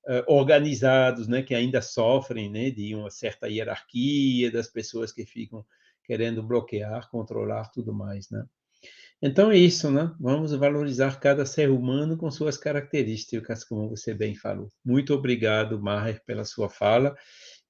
uh, 0.10 0.26
organizados, 0.28 1.26
né, 1.30 1.42
que 1.42 1.56
ainda 1.56 1.82
sofrem, 1.82 2.52
né, 2.52 2.70
de 2.70 2.94
uma 2.94 3.10
certa 3.10 3.48
hierarquia 3.48 4.52
das 4.52 4.68
pessoas 4.68 5.14
que 5.14 5.26
ficam 5.26 5.66
querendo 6.12 6.44
bloquear, 6.44 7.10
controlar 7.10 7.70
tudo 7.70 7.94
mais, 7.94 8.30
né. 8.30 8.44
Então 9.22 9.50
é 9.50 9.56
isso, 9.56 9.90
né? 9.90 10.14
Vamos 10.20 10.52
valorizar 10.52 11.22
cada 11.22 11.46
ser 11.46 11.70
humano 11.70 12.18
com 12.18 12.30
suas 12.30 12.58
características, 12.58 13.64
como 13.64 13.88
você 13.88 14.14
bem 14.14 14.36
falou. 14.36 14.68
Muito 14.84 15.14
obrigado, 15.14 15.82
Maher, 15.82 16.22
pela 16.26 16.44
sua 16.44 16.68
fala 16.68 17.16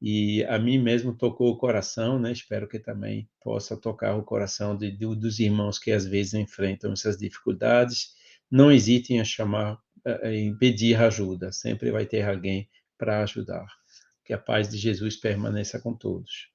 e 0.01 0.43
a 0.45 0.57
mim 0.57 0.79
mesmo 0.79 1.15
tocou 1.15 1.51
o 1.51 1.57
coração, 1.57 2.17
né? 2.17 2.31
Espero 2.31 2.67
que 2.67 2.79
também 2.79 3.29
possa 3.43 3.79
tocar 3.79 4.15
o 4.15 4.23
coração 4.23 4.75
de, 4.75 4.89
de, 4.89 5.05
dos 5.15 5.37
irmãos 5.37 5.77
que 5.77 5.91
às 5.91 6.03
vezes 6.03 6.33
enfrentam 6.33 6.93
essas 6.93 7.15
dificuldades. 7.15 8.15
Não 8.49 8.71
hesitem 8.71 9.21
a 9.21 9.23
chamar, 9.23 9.77
em 10.23 10.57
pedir 10.57 10.95
ajuda. 10.95 11.51
Sempre 11.51 11.91
vai 11.91 12.07
ter 12.07 12.23
alguém 12.23 12.67
para 12.97 13.21
ajudar. 13.21 13.67
Que 14.25 14.33
a 14.33 14.39
paz 14.39 14.67
de 14.67 14.79
Jesus 14.79 15.15
permaneça 15.15 15.79
com 15.79 15.93
todos. 15.93 16.50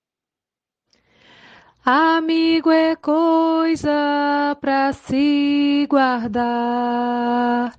Amigo 1.89 2.69
é 2.73 2.97
coisa 2.97 4.59
para 4.61 4.93
se 4.93 5.87
guardar 5.89 7.73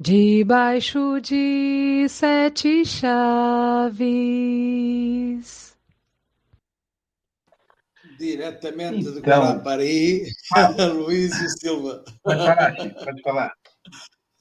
debaixo 0.00 1.20
de 1.20 2.06
sete 2.08 2.86
chaves. 2.86 3.94
Diretamente 8.18 9.00
então, 9.00 9.12
de 9.12 9.20
Guarapari, 9.20 10.24
Luís 10.94 11.38
e 11.38 11.50
Silva. 11.58 12.02
Pode 12.22 12.46
falar, 12.46 12.74
pode 12.74 13.22
falar. 13.22 13.52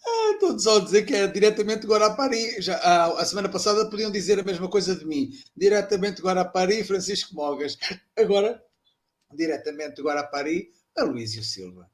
Ah, 0.08 0.32
estou 0.32 0.58
só 0.58 0.78
a 0.78 0.80
dizer 0.80 1.04
que 1.04 1.14
é 1.14 1.28
diretamente 1.28 1.82
de 1.82 1.88
Guarapari. 1.88 2.62
Já, 2.62 2.78
a, 2.78 3.08
a, 3.20 3.26
semana 3.26 3.50
passada 3.50 3.90
podiam 3.90 4.10
dizer 4.10 4.40
a 4.40 4.44
mesma 4.44 4.70
coisa 4.70 4.96
de 4.96 5.04
mim. 5.04 5.30
Diretamente 5.58 6.16
de 6.16 6.22
Guarapari, 6.22 6.86
Francisco 6.86 7.36
Mogas. 7.36 7.78
Agora, 8.18 8.64
diretamente 9.36 10.02
Guarapari, 10.02 10.72
a 10.98 11.04
Luís 11.04 11.36
e 11.36 11.44
Silva 11.44 11.90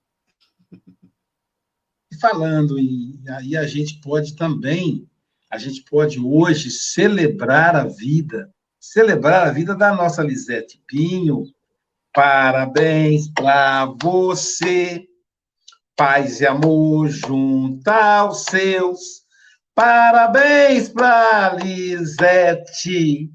falando 2.20 2.78
em 2.78 3.20
aí 3.30 3.56
a 3.58 3.66
gente 3.66 4.00
pode 4.02 4.36
também, 4.36 5.08
a 5.50 5.58
gente 5.58 5.84
pode 5.84 6.20
hoje 6.20 6.70
celebrar 6.70 7.76
a 7.76 7.86
vida, 7.86 8.54
celebrar 8.80 9.48
a 9.48 9.52
vida 9.52 9.76
da 9.76 9.94
nossa 9.94 10.22
Lisete 10.22 10.82
Pinho. 10.86 11.44
Parabéns 12.14 13.30
para 13.32 13.86
você, 14.02 15.06
paz 15.96 16.42
e 16.42 16.46
amor 16.46 17.08
junto 17.10 17.88
aos 17.90 18.46
seus. 18.46 19.24
Parabéns 19.74 20.90
para 20.90 21.56
Lisete, 21.56 23.32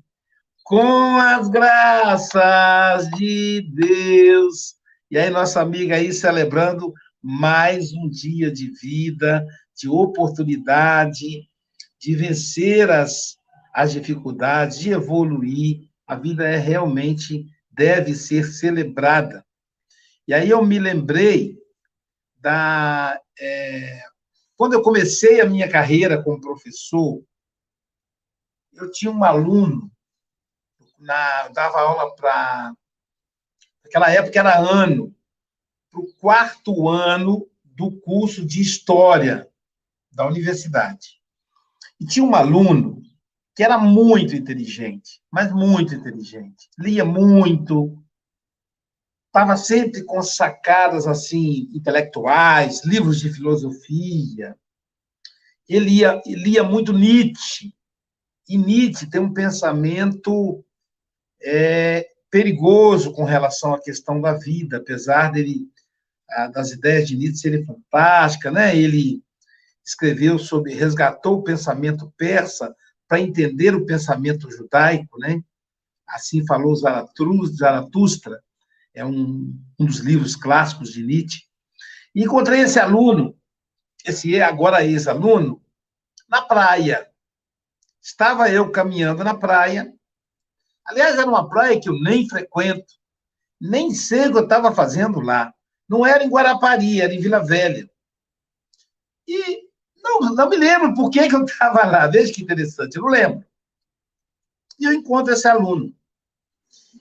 com 0.64 1.18
as 1.18 1.46
graças 1.48 3.10
de 3.10 3.60
Deus. 3.70 4.76
E 5.10 5.18
aí, 5.18 5.28
nossa 5.28 5.60
amiga 5.60 5.96
aí 5.96 6.10
celebrando 6.10 6.90
mais 7.22 7.92
um 7.92 8.08
dia 8.08 8.50
de 8.50 8.70
vida, 8.80 9.46
de 9.76 9.90
oportunidade, 9.90 11.50
de 12.00 12.16
vencer 12.16 12.90
as, 12.90 13.36
as 13.74 13.92
dificuldades, 13.92 14.78
de 14.78 14.90
evoluir. 14.90 15.86
A 16.06 16.16
vida 16.16 16.48
é 16.48 16.56
realmente 16.56 17.46
deve 17.70 18.14
ser 18.14 18.44
celebrada. 18.44 19.44
E 20.26 20.32
aí 20.32 20.48
eu 20.48 20.64
me 20.64 20.78
lembrei 20.78 21.58
da 22.40 23.20
é, 23.38 24.00
quando 24.56 24.72
eu 24.72 24.82
comecei 24.82 25.42
a 25.42 25.46
minha 25.46 25.68
carreira 25.70 26.22
como 26.22 26.40
professor, 26.40 27.22
eu 28.72 28.90
tinha 28.90 29.12
um 29.12 29.22
aluno 29.22 29.93
na 31.04 31.48
dava 31.48 31.80
aula 31.80 32.14
para 32.16 32.74
naquela 33.84 34.10
época 34.10 34.38
era 34.38 34.58
ano 34.58 35.14
para 35.90 36.00
o 36.00 36.12
quarto 36.14 36.88
ano 36.88 37.48
do 37.62 37.92
curso 38.00 38.44
de 38.44 38.60
História 38.60 39.48
da 40.10 40.26
universidade. 40.26 41.20
E 42.00 42.06
tinha 42.06 42.24
um 42.24 42.34
aluno 42.34 43.02
que 43.54 43.62
era 43.62 43.78
muito 43.78 44.34
inteligente, 44.34 45.22
mas 45.30 45.52
muito 45.52 45.94
inteligente. 45.94 46.68
Lia 46.78 47.04
muito, 47.04 48.02
estava 49.26 49.56
sempre 49.56 50.02
com 50.04 50.20
sacadas 50.22 51.06
assim 51.06 51.68
intelectuais, 51.72 52.84
livros 52.84 53.20
de 53.20 53.32
filosofia. 53.32 54.56
Ele 55.68 55.86
lia, 55.86 56.20
lia 56.26 56.64
muito 56.64 56.92
Nietzsche. 56.92 57.72
E 58.48 58.58
Nietzsche 58.58 59.08
tem 59.08 59.20
um 59.20 59.32
pensamento 59.32 60.64
é, 61.44 62.08
perigoso 62.30 63.12
com 63.12 63.24
relação 63.24 63.74
à 63.74 63.80
questão 63.80 64.20
da 64.20 64.32
vida, 64.32 64.78
apesar 64.78 65.30
dele 65.30 65.68
das 66.52 66.72
ideias 66.72 67.06
de 67.06 67.16
Nietzsche 67.16 67.38
serem 67.38 67.64
fantásticas, 67.64 68.52
né? 68.52 68.76
Ele 68.76 69.22
escreveu 69.84 70.38
sobre, 70.38 70.74
resgatou 70.74 71.38
o 71.38 71.44
pensamento 71.44 72.12
persa 72.16 72.74
para 73.06 73.20
entender 73.20 73.74
o 73.74 73.86
pensamento 73.86 74.50
judaico, 74.50 75.18
né? 75.18 75.40
Assim 76.08 76.44
falou 76.44 76.74
Zaratustra, 76.74 78.42
é 78.92 79.04
um, 79.04 79.54
um 79.78 79.86
dos 79.86 79.98
livros 79.98 80.34
clássicos 80.34 80.92
de 80.92 81.04
Nietzsche. 81.04 81.42
E 82.14 82.24
encontrei 82.24 82.60
esse 82.60 82.80
aluno, 82.80 83.36
esse 84.04 84.40
agora 84.40 84.84
ex-aluno, 84.84 85.62
na 86.28 86.42
praia. 86.42 87.08
Estava 88.02 88.50
eu 88.50 88.70
caminhando 88.70 89.22
na 89.22 89.34
praia. 89.34 89.93
Aliás, 90.84 91.18
era 91.18 91.26
uma 91.26 91.48
praia 91.48 91.80
que 91.80 91.88
eu 91.88 91.98
nem 92.00 92.28
frequento, 92.28 92.94
nem 93.60 93.94
sei 93.94 94.28
o 94.28 94.32
que 94.32 94.38
eu 94.38 94.44
estava 94.44 94.74
fazendo 94.74 95.20
lá. 95.20 95.54
Não 95.88 96.04
era 96.04 96.24
em 96.24 96.28
Guarapari, 96.28 97.00
era 97.00 97.14
em 97.14 97.20
Vila 97.20 97.44
Velha. 97.44 97.90
E 99.26 99.68
não, 99.96 100.20
não 100.20 100.48
me 100.48 100.56
lembro 100.56 100.94
por 100.94 101.10
que, 101.10 101.28
que 101.28 101.34
eu 101.34 101.44
estava 101.44 101.84
lá. 101.86 102.06
Veja 102.06 102.32
que 102.32 102.42
interessante, 102.42 102.96
eu 102.96 103.02
não 103.02 103.10
lembro. 103.10 103.44
E 104.78 104.84
eu 104.84 104.92
encontro 104.92 105.32
esse 105.32 105.48
aluno. 105.48 105.94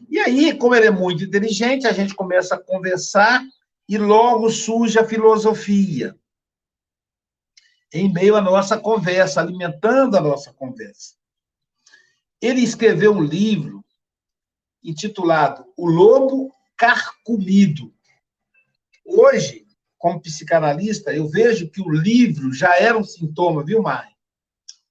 E 0.10 0.20
aí, 0.20 0.58
como 0.58 0.76
ele 0.76 0.88
é 0.88 0.92
muito 0.92 1.24
inteligente, 1.24 1.88
a 1.88 1.92
gente 1.92 2.14
começa 2.14 2.56
a 2.56 2.60
conversar 2.60 3.44
e 3.88 3.98
logo 3.98 4.50
surge 4.50 4.98
a 4.98 5.06
filosofia 5.06 6.18
em 7.92 8.12
meio 8.12 8.36
à 8.36 8.42
nossa 8.42 8.78
conversa, 8.78 9.40
alimentando 9.40 10.18
a 10.18 10.22
nossa 10.22 10.52
conversa. 10.52 11.16
Ele 12.44 12.60
escreveu 12.60 13.14
um 13.14 13.24
livro 13.24 13.86
intitulado 14.84 15.66
O 15.78 15.88
Lobo 15.88 16.54
Carcomido. 16.76 17.96
Hoje, 19.06 19.66
como 19.98 20.22
psicanalista, 20.22 21.14
eu 21.14 21.30
vejo 21.30 21.70
que 21.70 21.82
o 21.82 21.90
livro 21.90 22.52
já 22.54 22.78
era 22.78 22.98
um 22.98 23.04
sintoma, 23.06 23.64
viu, 23.64 23.82
Mari? 23.82 24.14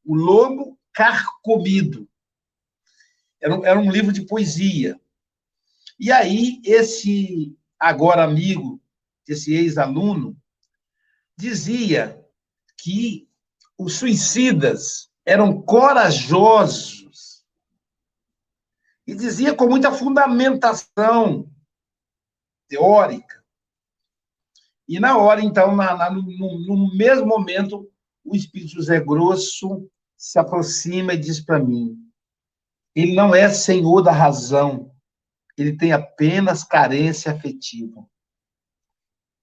O 0.02 0.14
Lobo 0.14 0.78
Carcomido. 0.94 2.08
Era 3.38 3.54
um, 3.54 3.66
era 3.66 3.78
um 3.78 3.90
livro 3.90 4.14
de 4.14 4.22
poesia. 4.22 4.98
E 6.00 6.10
aí, 6.10 6.58
esse 6.64 7.54
agora 7.78 8.24
amigo, 8.24 8.80
esse 9.28 9.52
ex-aluno, 9.52 10.34
dizia 11.36 12.18
que 12.78 13.28
os 13.76 13.92
suicidas 13.96 15.10
eram 15.26 15.60
corajosos. 15.60 17.01
E 19.06 19.14
dizia 19.14 19.54
com 19.54 19.66
muita 19.66 19.92
fundamentação 19.92 21.50
teórica. 22.68 23.42
E 24.88 25.00
na 25.00 25.16
hora, 25.16 25.40
então, 25.42 25.74
na, 25.74 25.96
na, 25.96 26.10
no, 26.10 26.22
no 26.22 26.96
mesmo 26.96 27.26
momento, 27.26 27.90
o 28.24 28.36
Espírito 28.36 28.72
José 28.72 29.00
Grosso 29.00 29.88
se 30.16 30.38
aproxima 30.38 31.14
e 31.14 31.18
diz 31.18 31.40
para 31.40 31.58
mim: 31.58 31.96
ele 32.94 33.14
não 33.14 33.34
é 33.34 33.48
senhor 33.50 34.02
da 34.02 34.12
razão, 34.12 34.94
ele 35.56 35.76
tem 35.76 35.92
apenas 35.92 36.62
carência 36.62 37.32
afetiva. 37.32 38.06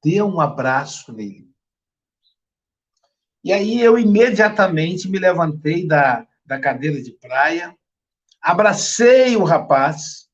Dê 0.04 0.22
um 0.22 0.40
abraço 0.40 1.12
nele. 1.12 1.50
E 3.44 3.52
aí 3.52 3.82
eu 3.82 3.98
imediatamente 3.98 5.10
me 5.10 5.18
levantei 5.18 5.88
da, 5.88 6.28
da 6.46 6.60
cadeira 6.60 7.02
de 7.02 7.12
praia, 7.12 7.76
abracei 8.42 9.36
o 9.36 9.44
rapaz 9.44 10.30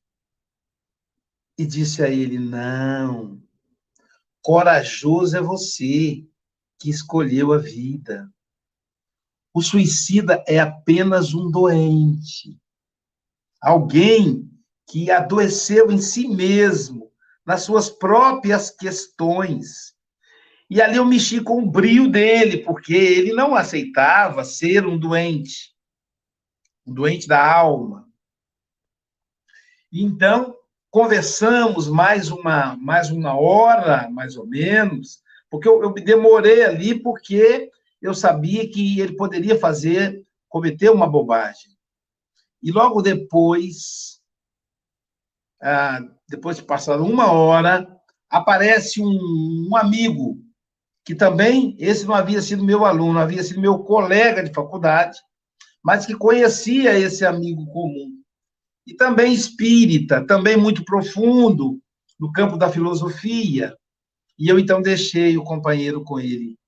e 1.58 1.66
disse 1.66 2.02
a 2.02 2.08
ele: 2.08 2.38
Não, 2.38 3.42
corajoso 4.42 5.36
é 5.36 5.40
você 5.40 6.24
que 6.78 6.90
escolheu 6.90 7.52
a 7.52 7.58
vida. 7.58 8.30
O 9.52 9.62
suicida 9.62 10.44
é 10.46 10.58
apenas 10.58 11.32
um 11.32 11.50
doente, 11.50 12.60
alguém 13.60 14.50
que 14.86 15.10
adoeceu 15.10 15.90
em 15.90 15.98
si 15.98 16.28
mesmo, 16.28 17.10
nas 17.44 17.62
suas 17.62 17.88
próprias 17.88 18.70
questões 18.70 19.96
e 20.68 20.82
ali 20.82 20.96
eu 20.96 21.04
mexi 21.04 21.40
com 21.40 21.62
o 21.62 21.70
brio 21.70 22.08
dele, 22.10 22.58
porque 22.58 22.94
ele 22.94 23.32
não 23.32 23.54
aceitava 23.54 24.44
ser 24.44 24.84
um 24.84 24.98
doente, 24.98 25.72
um 26.86 26.94
doente 26.94 27.26
da 27.26 27.44
alma. 27.44 28.08
Então, 29.92 30.56
conversamos 30.90 31.88
mais 31.88 32.30
uma, 32.30 32.76
mais 32.76 33.10
uma 33.10 33.38
hora, 33.38 34.08
mais 34.10 34.36
ou 34.36 34.46
menos, 34.46 35.22
porque 35.50 35.68
eu, 35.68 35.82
eu 35.82 35.92
me 35.92 36.00
demorei 36.00 36.64
ali, 36.64 36.98
porque 36.98 37.70
eu 38.00 38.14
sabia 38.14 38.68
que 38.68 39.00
ele 39.00 39.16
poderia 39.16 39.58
fazer, 39.58 40.24
cometer 40.48 40.90
uma 40.90 41.08
bobagem. 41.08 41.72
E 42.62 42.70
logo 42.70 43.02
depois, 43.02 44.20
ah, 45.60 46.00
depois 46.28 46.56
de 46.56 46.62
passar 46.62 47.00
uma 47.00 47.32
hora, 47.32 47.86
aparece 48.28 49.02
um, 49.02 49.68
um 49.70 49.76
amigo 49.76 50.42
que 51.04 51.14
também 51.14 51.76
esse 51.78 52.04
não 52.04 52.14
havia 52.14 52.42
sido 52.42 52.64
meu 52.64 52.84
aluno, 52.84 53.18
havia 53.18 53.42
sido 53.42 53.60
meu 53.60 53.78
colega 53.78 54.42
de 54.42 54.52
faculdade, 54.52 55.18
mas 55.86 56.04
que 56.04 56.16
conhecia 56.16 56.98
esse 56.98 57.24
amigo 57.24 57.64
comum. 57.66 58.20
E 58.84 58.92
também 58.92 59.32
espírita, 59.32 60.26
também 60.26 60.56
muito 60.56 60.84
profundo 60.84 61.80
no 62.18 62.32
campo 62.32 62.56
da 62.56 62.68
filosofia. 62.68 63.72
E 64.36 64.48
eu 64.48 64.58
então 64.58 64.82
deixei 64.82 65.38
o 65.38 65.44
companheiro 65.44 66.02
com 66.02 66.18
ele 66.18 66.58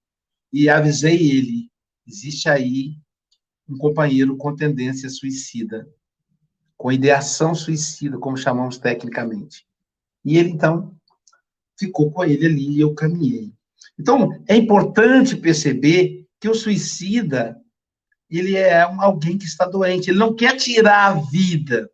e 0.53 0.69
avisei 0.69 1.33
ele: 1.33 1.69
existe 2.07 2.49
aí 2.49 2.95
um 3.69 3.77
companheiro 3.77 4.37
com 4.37 4.55
tendência 4.55 5.11
suicida, 5.11 5.85
com 6.77 6.93
ideação 6.93 7.57
suicida, 7.57 8.19
como 8.19 8.37
chamamos 8.37 8.79
tecnicamente. 8.79 9.67
E 10.25 10.39
ele 10.39 10.51
então 10.51 10.97
ficou 11.77 12.13
com 12.13 12.25
ele 12.25 12.47
ali 12.47 12.71
e 12.77 12.81
eu 12.81 12.95
caminhei. 12.95 13.53
Então, 13.99 14.31
é 14.47 14.55
importante 14.55 15.37
perceber 15.37 16.25
que 16.39 16.49
o 16.49 16.55
suicida, 16.55 17.61
ele 18.31 18.57
é 18.57 18.87
um, 18.87 19.01
alguém 19.01 19.39
que 19.39 19.45
está 19.45 19.65
doente, 19.65 20.11
ele 20.11 20.19
não 20.19 20.35
quer 20.35 20.57
tirar 20.57 21.07
a 21.07 21.15
vida, 21.15 21.91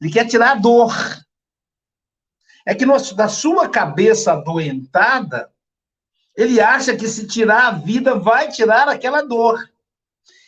ele 0.00 0.10
quer 0.10 0.26
tirar 0.26 0.52
a 0.52 0.54
dor. 0.56 0.94
É 2.66 2.74
que 2.74 2.84
no, 2.84 2.96
da 3.14 3.28
sua 3.28 3.68
cabeça 3.68 4.32
adoentada, 4.32 5.50
ele 6.36 6.60
acha 6.60 6.96
que 6.96 7.06
se 7.08 7.26
tirar 7.26 7.68
a 7.68 7.70
vida 7.70 8.14
vai 8.18 8.50
tirar 8.50 8.88
aquela 8.88 9.22
dor. 9.22 9.58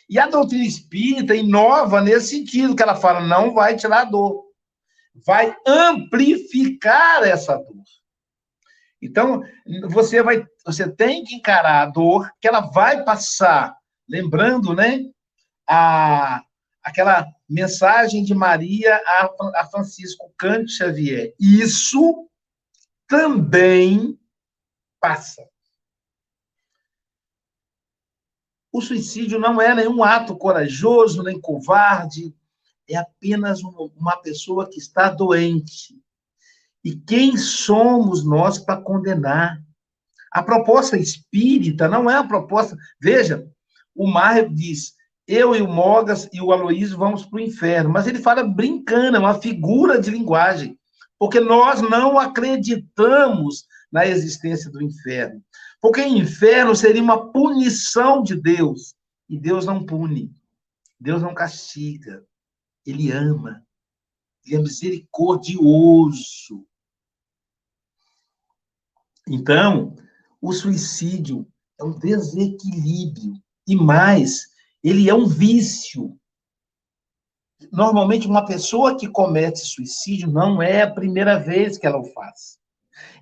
E 0.09 0.19
a 0.19 0.27
doutrina 0.27 0.65
espírita 0.65 1.35
inova 1.35 2.01
nesse 2.01 2.29
sentido, 2.29 2.75
que 2.75 2.83
ela 2.83 2.95
fala, 2.95 3.21
não 3.21 3.53
vai 3.53 3.75
tirar 3.75 4.01
a 4.01 4.05
dor. 4.05 4.43
Vai 5.25 5.55
amplificar 5.65 7.23
essa 7.23 7.55
dor. 7.55 7.83
Então, 9.01 9.41
você 9.87 10.21
vai, 10.21 10.45
você 10.65 10.89
tem 10.89 11.23
que 11.23 11.35
encarar 11.35 11.83
a 11.83 11.85
dor 11.85 12.29
que 12.41 12.47
ela 12.47 12.59
vai 12.59 13.03
passar, 13.03 13.75
lembrando, 14.09 14.73
né, 14.73 15.05
a 15.67 16.43
aquela 16.81 17.27
mensagem 17.47 18.23
de 18.23 18.33
Maria 18.33 18.95
a, 19.05 19.61
a 19.61 19.67
Francisco 19.67 20.33
Cante 20.37 20.71
Xavier. 20.71 21.35
Isso 21.39 22.27
também 23.07 24.17
passa. 24.99 25.47
O 28.71 28.81
suicídio 28.81 29.37
não 29.39 29.61
é 29.61 29.75
nenhum 29.75 30.03
ato 30.03 30.37
corajoso, 30.37 31.21
nem 31.21 31.39
covarde, 31.39 32.33
é 32.87 32.95
apenas 32.95 33.61
uma 33.61 34.17
pessoa 34.17 34.69
que 34.69 34.79
está 34.79 35.09
doente, 35.09 35.99
e 36.83 36.95
quem 36.95 37.37
somos 37.37 38.25
nós 38.25 38.57
para 38.57 38.81
condenar? 38.81 39.61
A 40.31 40.41
proposta 40.43 40.97
espírita 40.97 41.87
não 41.87 42.09
é 42.09 42.15
a 42.15 42.23
proposta. 42.23 42.77
Veja, 42.99 43.47
o 43.99 44.07
Mar 44.07 44.47
diz: 44.47 44.95
eu 45.27 45.53
e 45.53 45.61
o 45.61 45.67
Mogas 45.67 46.29
e 46.31 46.41
o 46.41 46.53
Aloísio 46.53 46.97
vamos 46.97 47.25
para 47.25 47.35
o 47.35 47.41
inferno. 47.41 47.89
Mas 47.89 48.07
ele 48.07 48.19
fala 48.19 48.43
brincando, 48.43 49.17
é 49.17 49.19
uma 49.19 49.41
figura 49.41 49.99
de 49.99 50.09
linguagem. 50.09 50.79
Porque 51.19 51.41
nós 51.41 51.81
não 51.81 52.17
acreditamos 52.17 53.67
na 53.91 54.07
existência 54.07 54.71
do 54.71 54.81
inferno. 54.81 55.43
Porque 55.81 56.01
inferno 56.01 56.73
seria 56.77 57.03
uma 57.03 57.29
punição 57.29 58.23
de 58.23 58.35
Deus. 58.35 58.95
E 59.27 59.37
Deus 59.37 59.65
não 59.65 59.85
pune. 59.85 60.33
Deus 60.97 61.21
não 61.21 61.33
castiga. 61.33 62.25
Ele 62.85 63.11
ama. 63.11 63.61
Ele 64.45 64.55
é 64.55 64.59
misericordioso. 64.59 66.65
Então, 69.27 69.93
o 70.41 70.53
suicídio 70.53 71.45
é 71.77 71.83
um 71.83 71.99
desequilíbrio. 71.99 73.33
E 73.69 73.75
mais, 73.75 74.47
ele 74.83 75.07
é 75.07 75.13
um 75.13 75.27
vício. 75.27 76.19
Normalmente, 77.71 78.25
uma 78.25 78.43
pessoa 78.43 78.97
que 78.97 79.07
comete 79.07 79.59
suicídio 79.59 80.27
não 80.27 80.59
é 80.59 80.81
a 80.81 80.91
primeira 80.91 81.37
vez 81.37 81.77
que 81.77 81.85
ela 81.85 81.99
o 81.99 82.05
faz. 82.05 82.57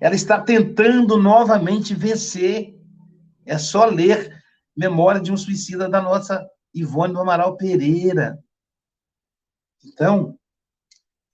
Ela 0.00 0.14
está 0.14 0.40
tentando 0.40 1.18
novamente 1.18 1.94
vencer. 1.94 2.74
É 3.44 3.58
só 3.58 3.84
ler 3.84 4.42
Memória 4.74 5.20
de 5.20 5.30
um 5.30 5.36
Suicida 5.36 5.86
da 5.86 6.00
nossa 6.00 6.48
Ivone 6.72 7.12
do 7.12 7.20
Amaral 7.20 7.58
Pereira. 7.58 8.42
Então, 9.84 10.38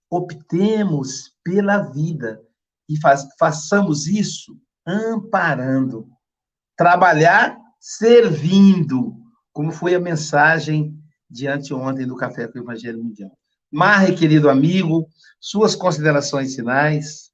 optemos 0.09 1.37
pela 1.41 1.83
vida 1.83 2.43
e 2.89 2.99
faz, 2.99 3.25
façamos 3.39 4.07
isso 4.07 4.59
amparando. 4.85 6.09
Trabalhar 6.75 7.64
servindo, 7.87 9.15
como 9.53 9.71
foi 9.71 9.93
a 9.93 9.99
mensagem 9.99 10.99
de 11.29 11.47
anteontem 11.47 12.07
do 12.07 12.15
Café 12.15 12.47
com 12.47 12.57
o 12.57 12.61
Evangelho 12.63 12.97
Mundial. 12.97 13.37
Marre, 13.71 14.15
querido 14.15 14.49
amigo, 14.49 15.07
suas 15.39 15.75
considerações 15.75 16.55
finais. 16.55 17.31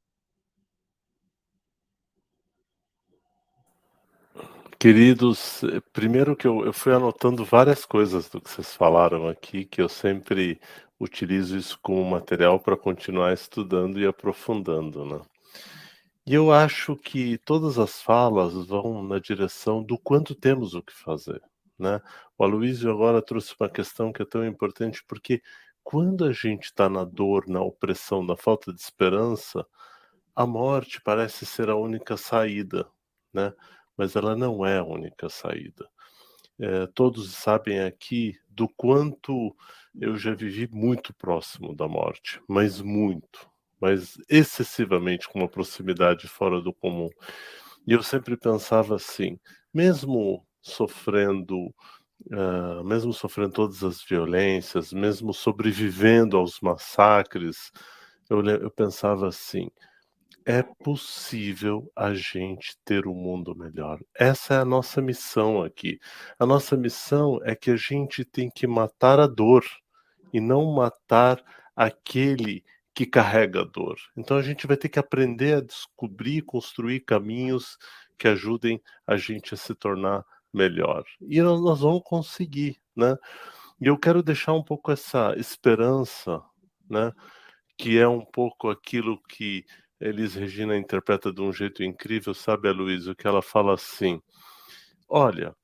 Queridos, 4.77 5.61
primeiro 5.93 6.35
que 6.35 6.45
eu, 6.45 6.65
eu 6.65 6.73
fui 6.73 6.91
anotando 6.91 7.45
várias 7.45 7.85
coisas 7.85 8.27
do 8.27 8.41
que 8.41 8.49
vocês 8.49 8.75
falaram 8.75 9.29
aqui, 9.29 9.63
que 9.63 9.81
eu 9.81 9.87
sempre 9.87 10.59
utilizo 10.99 11.55
isso 11.55 11.79
como 11.81 12.03
material 12.03 12.59
para 12.59 12.75
continuar 12.75 13.33
estudando 13.33 13.97
e 13.97 14.05
aprofundando, 14.05 15.05
né? 15.05 15.21
E 16.25 16.33
eu 16.35 16.51
acho 16.51 16.95
que 16.95 17.37
todas 17.39 17.79
as 17.79 18.01
falas 18.01 18.53
vão 18.67 19.03
na 19.03 19.19
direção 19.19 19.83
do 19.83 19.97
quanto 19.97 20.35
temos 20.35 20.75
o 20.75 20.81
que 20.83 20.93
fazer. 20.93 21.41
Né? 21.79 21.99
O 22.37 22.43
Aloysio 22.43 22.91
agora 22.91 23.21
trouxe 23.21 23.55
uma 23.59 23.67
questão 23.67 24.13
que 24.13 24.21
é 24.21 24.25
tão 24.25 24.45
importante, 24.45 25.03
porque 25.07 25.41
quando 25.83 26.25
a 26.25 26.31
gente 26.31 26.65
está 26.65 26.87
na 26.87 27.03
dor, 27.03 27.47
na 27.47 27.61
opressão, 27.61 28.23
na 28.23 28.37
falta 28.37 28.71
de 28.71 28.79
esperança, 28.79 29.65
a 30.35 30.45
morte 30.45 31.01
parece 31.01 31.45
ser 31.45 31.69
a 31.69 31.75
única 31.75 32.15
saída, 32.17 32.87
né? 33.33 33.51
mas 33.97 34.15
ela 34.15 34.35
não 34.35 34.65
é 34.65 34.77
a 34.77 34.83
única 34.83 35.27
saída. 35.27 35.89
É, 36.59 36.85
todos 36.87 37.33
sabem 37.33 37.79
aqui 37.81 38.37
do 38.47 38.69
quanto 38.69 39.55
eu 39.99 40.15
já 40.15 40.35
vivi 40.35 40.69
muito 40.71 41.13
próximo 41.15 41.75
da 41.75 41.87
morte, 41.87 42.39
mas 42.47 42.79
muito, 42.79 43.50
mas 43.81 44.17
excessivamente 44.29 45.27
com 45.27 45.39
uma 45.39 45.49
proximidade 45.49 46.27
fora 46.27 46.61
do 46.61 46.73
comum. 46.73 47.09
E 47.87 47.93
eu 47.93 48.03
sempre 48.03 48.37
pensava 48.37 48.95
assim, 48.95 49.39
mesmo 49.73 50.45
sofrendo, 50.61 51.73
uh, 52.31 52.83
mesmo 52.85 53.11
sofrendo 53.11 53.53
todas 53.53 53.83
as 53.83 54.03
violências, 54.03 54.93
mesmo 54.93 55.33
sobrevivendo 55.33 56.37
aos 56.37 56.59
massacres, 56.61 57.71
eu, 58.29 58.45
eu 58.45 58.69
pensava 58.69 59.27
assim: 59.27 59.69
é 60.45 60.63
possível 60.63 61.91
a 61.95 62.13
gente 62.13 62.77
ter 62.85 63.07
um 63.07 63.13
mundo 63.13 63.55
melhor. 63.55 63.99
Essa 64.15 64.55
é 64.55 64.57
a 64.57 64.65
nossa 64.65 65.01
missão 65.01 65.63
aqui. 65.63 65.99
A 66.37 66.45
nossa 66.45 66.77
missão 66.77 67.39
é 67.43 67.55
que 67.55 67.71
a 67.71 67.75
gente 67.75 68.23
tem 68.23 68.49
que 68.49 68.67
matar 68.67 69.19
a 69.19 69.27
dor 69.27 69.63
e 70.33 70.39
não 70.39 70.71
matar 70.73 71.43
aquele 71.75 72.63
que 72.93 73.05
carrega 73.05 73.61
a 73.61 73.65
dor. 73.65 73.97
Então 74.15 74.37
a 74.37 74.41
gente 74.41 74.67
vai 74.67 74.77
ter 74.77 74.89
que 74.89 74.99
aprender 74.99 75.55
a 75.55 75.61
descobrir, 75.61 76.41
construir 76.41 77.01
caminhos 77.01 77.77
que 78.17 78.27
ajudem 78.27 78.81
a 79.07 79.17
gente 79.17 79.53
a 79.53 79.57
se 79.57 79.73
tornar 79.73 80.25
melhor. 80.53 81.03
E 81.21 81.41
nós 81.41 81.81
vamos 81.81 82.01
conseguir, 82.03 82.81
né? 82.95 83.15
E 83.79 83.87
eu 83.87 83.97
quero 83.97 84.21
deixar 84.21 84.53
um 84.53 84.63
pouco 84.63 84.91
essa 84.91 85.33
esperança, 85.37 86.41
né? 86.89 87.11
Que 87.77 87.97
é 87.97 88.07
um 88.07 88.23
pouco 88.23 88.69
aquilo 88.69 89.21
que 89.23 89.65
Elis 89.99 90.35
Regina 90.35 90.77
interpreta 90.77 91.31
de 91.31 91.41
um 91.41 91.53
jeito 91.53 91.83
incrível, 91.83 92.33
sabe, 92.33 92.67
Aloysio, 92.67 93.15
que 93.15 93.27
ela 93.27 93.41
fala 93.41 93.73
assim: 93.73 94.21
Olha, 95.07 95.55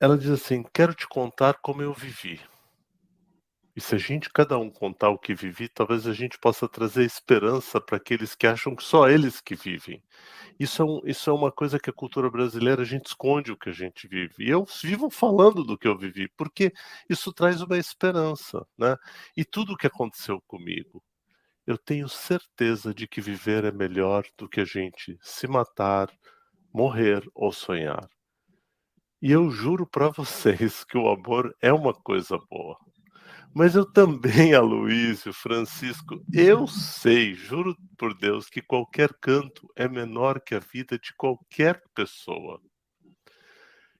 ela 0.00 0.16
diz 0.16 0.30
assim: 0.30 0.64
Quero 0.72 0.94
te 0.94 1.08
contar 1.08 1.54
como 1.60 1.82
eu 1.82 1.92
vivi. 1.92 2.40
E 3.76 3.80
se 3.80 3.94
a 3.94 3.98
gente, 3.98 4.30
cada 4.30 4.58
um, 4.58 4.70
contar 4.70 5.10
o 5.10 5.18
que 5.18 5.34
vivi, 5.34 5.68
talvez 5.68 6.06
a 6.06 6.14
gente 6.14 6.38
possa 6.38 6.66
trazer 6.66 7.04
esperança 7.04 7.78
para 7.78 7.98
aqueles 7.98 8.34
que 8.34 8.46
acham 8.46 8.74
que 8.74 8.82
só 8.82 9.06
eles 9.06 9.38
que 9.38 9.54
vivem. 9.54 10.02
Isso 10.58 10.80
é, 10.80 10.84
um, 10.86 11.00
isso 11.04 11.28
é 11.28 11.32
uma 11.34 11.52
coisa 11.52 11.78
que 11.78 11.90
a 11.90 11.92
cultura 11.92 12.30
brasileira, 12.30 12.80
a 12.80 12.86
gente 12.86 13.08
esconde 13.08 13.52
o 13.52 13.56
que 13.56 13.68
a 13.68 13.72
gente 13.72 14.08
vive. 14.08 14.34
E 14.38 14.48
eu 14.48 14.64
vivo 14.82 15.10
falando 15.10 15.62
do 15.62 15.76
que 15.76 15.86
eu 15.86 15.96
vivi, 15.98 16.26
porque 16.38 16.72
isso 17.06 17.30
traz 17.34 17.60
uma 17.60 17.76
esperança, 17.76 18.66
né? 18.78 18.96
E 19.36 19.44
tudo 19.44 19.74
o 19.74 19.76
que 19.76 19.86
aconteceu 19.86 20.40
comigo, 20.46 21.02
eu 21.66 21.76
tenho 21.76 22.08
certeza 22.08 22.94
de 22.94 23.06
que 23.06 23.20
viver 23.20 23.64
é 23.64 23.72
melhor 23.72 24.24
do 24.38 24.48
que 24.48 24.60
a 24.60 24.64
gente 24.64 25.18
se 25.20 25.46
matar, 25.46 26.10
morrer 26.72 27.22
ou 27.34 27.52
sonhar. 27.52 28.08
E 29.20 29.32
eu 29.32 29.50
juro 29.50 29.86
para 29.86 30.08
vocês 30.16 30.82
que 30.82 30.96
o 30.96 31.10
amor 31.10 31.54
é 31.60 31.72
uma 31.72 31.92
coisa 31.92 32.38
boa. 32.50 32.78
Mas 33.58 33.74
eu 33.74 33.90
também, 33.90 34.52
Aloísio, 34.52 35.32
Francisco, 35.32 36.22
eu 36.30 36.66
sei, 36.66 37.32
juro 37.32 37.74
por 37.96 38.12
Deus, 38.12 38.50
que 38.50 38.60
qualquer 38.60 39.14
canto 39.14 39.66
é 39.74 39.88
menor 39.88 40.42
que 40.42 40.54
a 40.54 40.58
vida 40.58 40.98
de 40.98 41.14
qualquer 41.14 41.82
pessoa. 41.94 42.60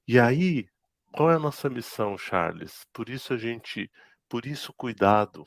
E 0.06 0.20
aí, 0.20 0.68
qual 1.10 1.30
é 1.30 1.36
a 1.36 1.38
nossa 1.38 1.70
missão, 1.70 2.18
Charles? 2.18 2.84
Por 2.92 3.08
isso 3.08 3.32
a 3.32 3.38
gente, 3.38 3.90
por 4.28 4.44
isso 4.44 4.74
cuidado. 4.74 5.46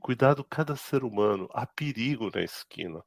Cuidado 0.00 0.42
cada 0.42 0.74
ser 0.74 1.04
humano, 1.04 1.48
há 1.54 1.64
perigo 1.64 2.32
na 2.34 2.42
esquina. 2.42 3.04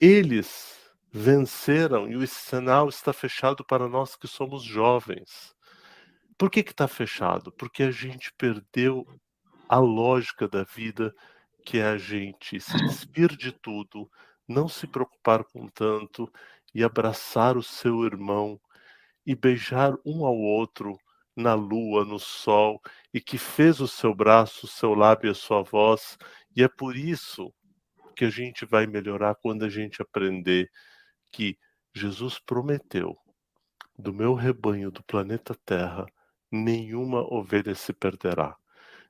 Eles 0.00 0.80
venceram 1.12 2.08
e 2.10 2.16
o 2.16 2.26
sinal 2.26 2.88
está 2.88 3.12
fechado 3.12 3.64
para 3.64 3.88
nós 3.88 4.16
que 4.16 4.26
somos 4.26 4.64
jovens. 4.64 5.55
Por 6.38 6.50
que 6.50 6.60
está 6.60 6.86
fechado? 6.86 7.50
Porque 7.52 7.82
a 7.82 7.90
gente 7.90 8.32
perdeu 8.36 9.06
a 9.68 9.78
lógica 9.78 10.46
da 10.46 10.64
vida, 10.64 11.14
que 11.64 11.78
é 11.78 11.84
a 11.84 11.98
gente 11.98 12.60
se 12.60 12.76
despir 12.76 13.34
de 13.36 13.52
tudo, 13.52 14.10
não 14.46 14.68
se 14.68 14.86
preocupar 14.86 15.44
com 15.44 15.66
tanto 15.66 16.30
e 16.74 16.84
abraçar 16.84 17.56
o 17.56 17.62
seu 17.62 18.04
irmão 18.04 18.60
e 19.24 19.34
beijar 19.34 19.94
um 20.04 20.24
ao 20.26 20.36
outro 20.36 20.98
na 21.34 21.54
lua, 21.54 22.04
no 22.04 22.18
sol, 22.18 22.80
e 23.12 23.20
que 23.20 23.36
fez 23.36 23.80
o 23.80 23.88
seu 23.88 24.14
braço, 24.14 24.66
o 24.66 24.68
seu 24.68 24.94
lábio 24.94 25.28
e 25.28 25.32
a 25.32 25.34
sua 25.34 25.62
voz. 25.62 26.16
E 26.54 26.62
é 26.62 26.68
por 26.68 26.96
isso 26.96 27.52
que 28.14 28.24
a 28.24 28.30
gente 28.30 28.64
vai 28.64 28.86
melhorar 28.86 29.34
quando 29.34 29.64
a 29.64 29.68
gente 29.68 30.00
aprender 30.00 30.70
que 31.32 31.58
Jesus 31.94 32.38
prometeu: 32.38 33.16
do 33.98 34.12
meu 34.12 34.34
rebanho 34.34 34.90
do 34.90 35.02
planeta 35.02 35.54
Terra, 35.64 36.06
nenhuma 36.50 37.22
ovelha 37.32 37.74
se 37.74 37.92
perderá. 37.92 38.56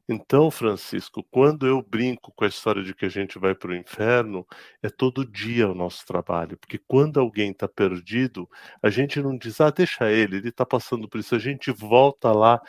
Então, 0.09 0.53
Francisco, 0.53 1.24
quando 1.32 1.66
eu 1.66 1.82
brinco 1.82 2.32
com 2.32 2.45
a 2.45 2.49
história 2.49 2.82
de 2.82 2.95
que 2.95 3.05
a 3.07 3.09
gente 3.09 3.41
vai 3.41 3.57
para 3.57 3.72
o 3.72 3.74
inferno, 3.74 4.47
é 4.80 4.89
todo 4.89 5.24
dia 5.24 5.68
o 5.68 5.74
nosso 5.74 6.07
trabalho, 6.07 6.57
porque 6.59 6.78
quando 6.78 7.18
alguém 7.18 7.51
está 7.51 7.66
perdido, 7.66 8.49
a 8.80 8.89
gente 8.89 9.20
não 9.20 9.37
diz, 9.37 9.61
ah, 9.61 9.70
deixa 9.70 10.11
ele, 10.11 10.37
ele 10.37 10.51
está 10.51 10.64
passando 10.64 11.09
por 11.09 11.18
isso, 11.18 11.34
a 11.34 11.41
gente 11.41 11.72
volta 11.72 12.30
lá 12.30 12.61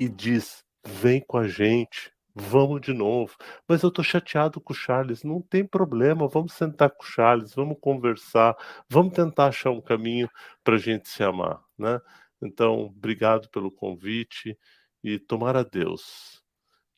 e 0.00 0.08
diz, 0.08 0.64
vem 0.82 1.20
com 1.20 1.36
a 1.36 1.46
gente, 1.46 2.10
vamos 2.34 2.80
de 2.80 2.94
novo. 2.94 3.34
Mas 3.68 3.82
eu 3.82 3.90
estou 3.90 4.04
chateado 4.04 4.58
com 4.58 4.72
o 4.72 4.76
Charles, 4.76 5.22
não 5.22 5.42
tem 5.42 5.66
problema, 5.66 6.26
vamos 6.26 6.54
sentar 6.54 6.90
com 6.90 7.02
o 7.02 7.06
Charles, 7.06 7.54
vamos 7.54 7.76
conversar, 7.80 8.56
vamos 8.88 9.12
tentar 9.12 9.48
achar 9.48 9.70
um 9.70 9.80
caminho 9.80 10.28
para 10.64 10.76
a 10.76 10.78
gente 10.78 11.08
se 11.08 11.22
amar, 11.22 11.60
né? 11.78 12.00
Então, 12.42 12.86
obrigado 12.86 13.48
pelo 13.50 13.70
convite 13.70 14.58
e 15.02 15.18
tomara 15.18 15.64
Deus 15.64 16.42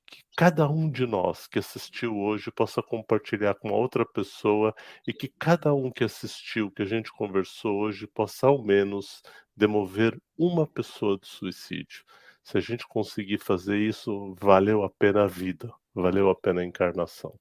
que 0.06 0.22
cada 0.36 0.68
um 0.68 0.90
de 0.90 1.06
nós 1.06 1.46
que 1.46 1.58
assistiu 1.58 2.16
hoje 2.16 2.50
possa 2.52 2.82
compartilhar 2.82 3.54
com 3.54 3.70
outra 3.70 4.04
pessoa 4.06 4.74
e 5.06 5.12
que 5.12 5.28
cada 5.28 5.74
um 5.74 5.90
que 5.90 6.04
assistiu, 6.04 6.70
que 6.70 6.82
a 6.82 6.86
gente 6.86 7.12
conversou 7.12 7.80
hoje, 7.80 8.06
possa 8.06 8.46
ao 8.46 8.62
menos 8.62 9.22
demover 9.56 10.20
uma 10.38 10.66
pessoa 10.66 11.16
do 11.16 11.26
suicídio. 11.26 12.04
Se 12.42 12.58
a 12.58 12.60
gente 12.60 12.86
conseguir 12.86 13.38
fazer 13.38 13.78
isso, 13.78 14.34
valeu 14.38 14.84
a 14.84 14.90
pena 14.90 15.24
a 15.24 15.26
vida, 15.26 15.72
valeu 15.94 16.28
a 16.30 16.34
pena 16.34 16.60
a 16.60 16.64
encarnação. 16.64 17.34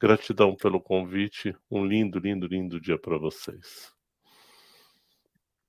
Gratidão 0.00 0.56
pelo 0.56 0.80
convite, 0.80 1.54
um 1.70 1.84
lindo, 1.84 2.18
lindo, 2.18 2.46
lindo 2.46 2.80
dia 2.80 2.98
para 2.98 3.18
vocês. 3.18 3.92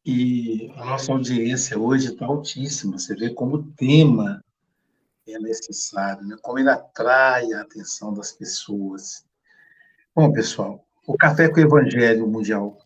E 0.05 0.69
a 0.75 0.83
nossa 0.83 1.13
audiência 1.13 1.79
hoje 1.79 2.09
está 2.11 2.25
altíssima. 2.25 2.99
Você 2.99 3.15
vê 3.15 3.29
como 3.29 3.55
o 3.55 3.63
tema 3.73 4.43
é 5.25 5.39
necessário, 5.39 6.25
né? 6.27 6.35
como 6.41 6.59
ele 6.59 6.69
atrai 6.69 7.53
a 7.53 7.61
atenção 7.61 8.13
das 8.13 8.33
pessoas. 8.33 9.25
Bom, 10.13 10.31
pessoal, 10.33 10.85
o 11.07 11.15
Café 11.15 11.47
com 11.47 11.59
o 11.59 11.63
Evangelho 11.63 12.27
Mundial 12.27 12.77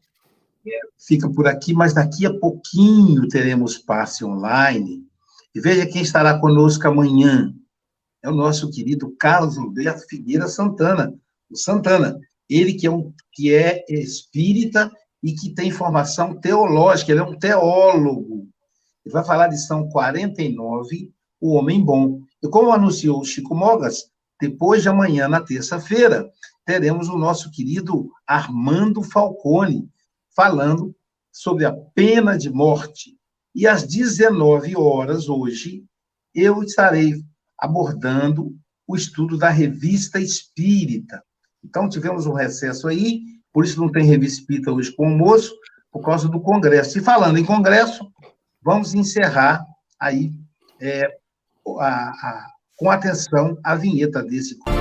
fica 0.98 1.30
por 1.30 1.48
aqui, 1.48 1.74
mas 1.74 1.94
daqui 1.94 2.26
a 2.26 2.34
pouquinho 2.34 3.28
teremos 3.28 3.78
passe 3.78 4.24
online. 4.24 5.04
E 5.56 5.60
veja 5.60 5.88
quem 5.88 6.02
estará 6.02 6.40
conosco 6.40 6.88
amanhã. 6.88 7.54
É 8.22 8.30
o 8.30 8.36
nosso 8.36 8.70
querido 8.70 9.16
Carlos 9.18 9.58
Alberto 9.58 10.08
Figueira 10.08 10.48
Santana, 10.48 11.14
o 11.50 11.56
Santana. 11.56 12.20
Ele 12.50 12.74
que 12.74 12.86
é, 12.86 12.92
um, 12.92 13.14
que 13.32 13.54
é 13.54 13.84
espírita 13.90 14.92
e 15.28 15.34
que 15.34 15.54
tem 15.54 15.70
formação 15.70 16.40
teológica, 16.40 17.12
ele 17.12 17.20
é 17.20 17.24
um 17.24 17.38
teólogo. 17.38 18.48
Ele 19.06 19.12
vai 19.12 19.26
falar 19.26 19.50
de 19.50 19.58
São 19.58 19.90
49, 19.90 21.12
o 21.42 21.56
Homem 21.56 21.84
Bom. 21.84 22.22
E 22.42 22.48
como 22.48 22.72
anunciou 22.72 23.20
o 23.20 23.26
Chico 23.26 23.54
Mogas, 23.54 24.10
depois 24.40 24.84
de 24.84 24.88
amanhã, 24.88 25.28
na 25.28 25.42
terça-feira, 25.42 26.32
teremos 26.66 27.10
o 27.10 27.18
nosso 27.18 27.52
querido 27.52 28.10
Armando 28.26 29.04
Falcone 29.04 29.90
falando 30.34 30.96
sobre 31.30 31.66
a 31.66 31.74
pena 31.74 32.38
de 32.38 32.50
morte. 32.50 33.18
E 33.54 33.68
às 33.68 33.84
19 33.84 34.78
horas 34.78 35.28
hoje, 35.28 35.84
eu 36.34 36.64
estarei 36.64 37.22
abordando 37.60 38.56
o 38.88 38.96
estudo 38.96 39.38
da 39.38 39.50
Revista 39.50 40.22
Espírita. 40.22 41.22
Então, 41.62 41.90
tivemos 41.90 42.26
um 42.26 42.34
recesso 42.34 42.88
aí 42.88 43.37
por 43.58 43.66
isso 43.66 43.82
não 43.82 43.92
tem 43.92 44.06
revista 44.06 44.42
espírita 44.42 44.72
hoje 44.72 44.92
com 44.92 45.08
almoço, 45.08 45.52
por 45.92 46.06
causa 46.06 46.30
do 46.30 46.40
Congresso. 46.40 47.00
E 47.00 47.02
falando 47.02 47.40
em 47.40 47.44
Congresso, 47.44 48.08
vamos 48.62 48.94
encerrar 48.94 49.66
aí 50.00 50.32
é, 50.80 51.08
a, 51.80 51.88
a, 51.88 52.48
com 52.76 52.92
atenção 52.92 53.58
a 53.64 53.74
vinheta 53.74 54.22
desse 54.22 54.60
Congresso. 54.60 54.77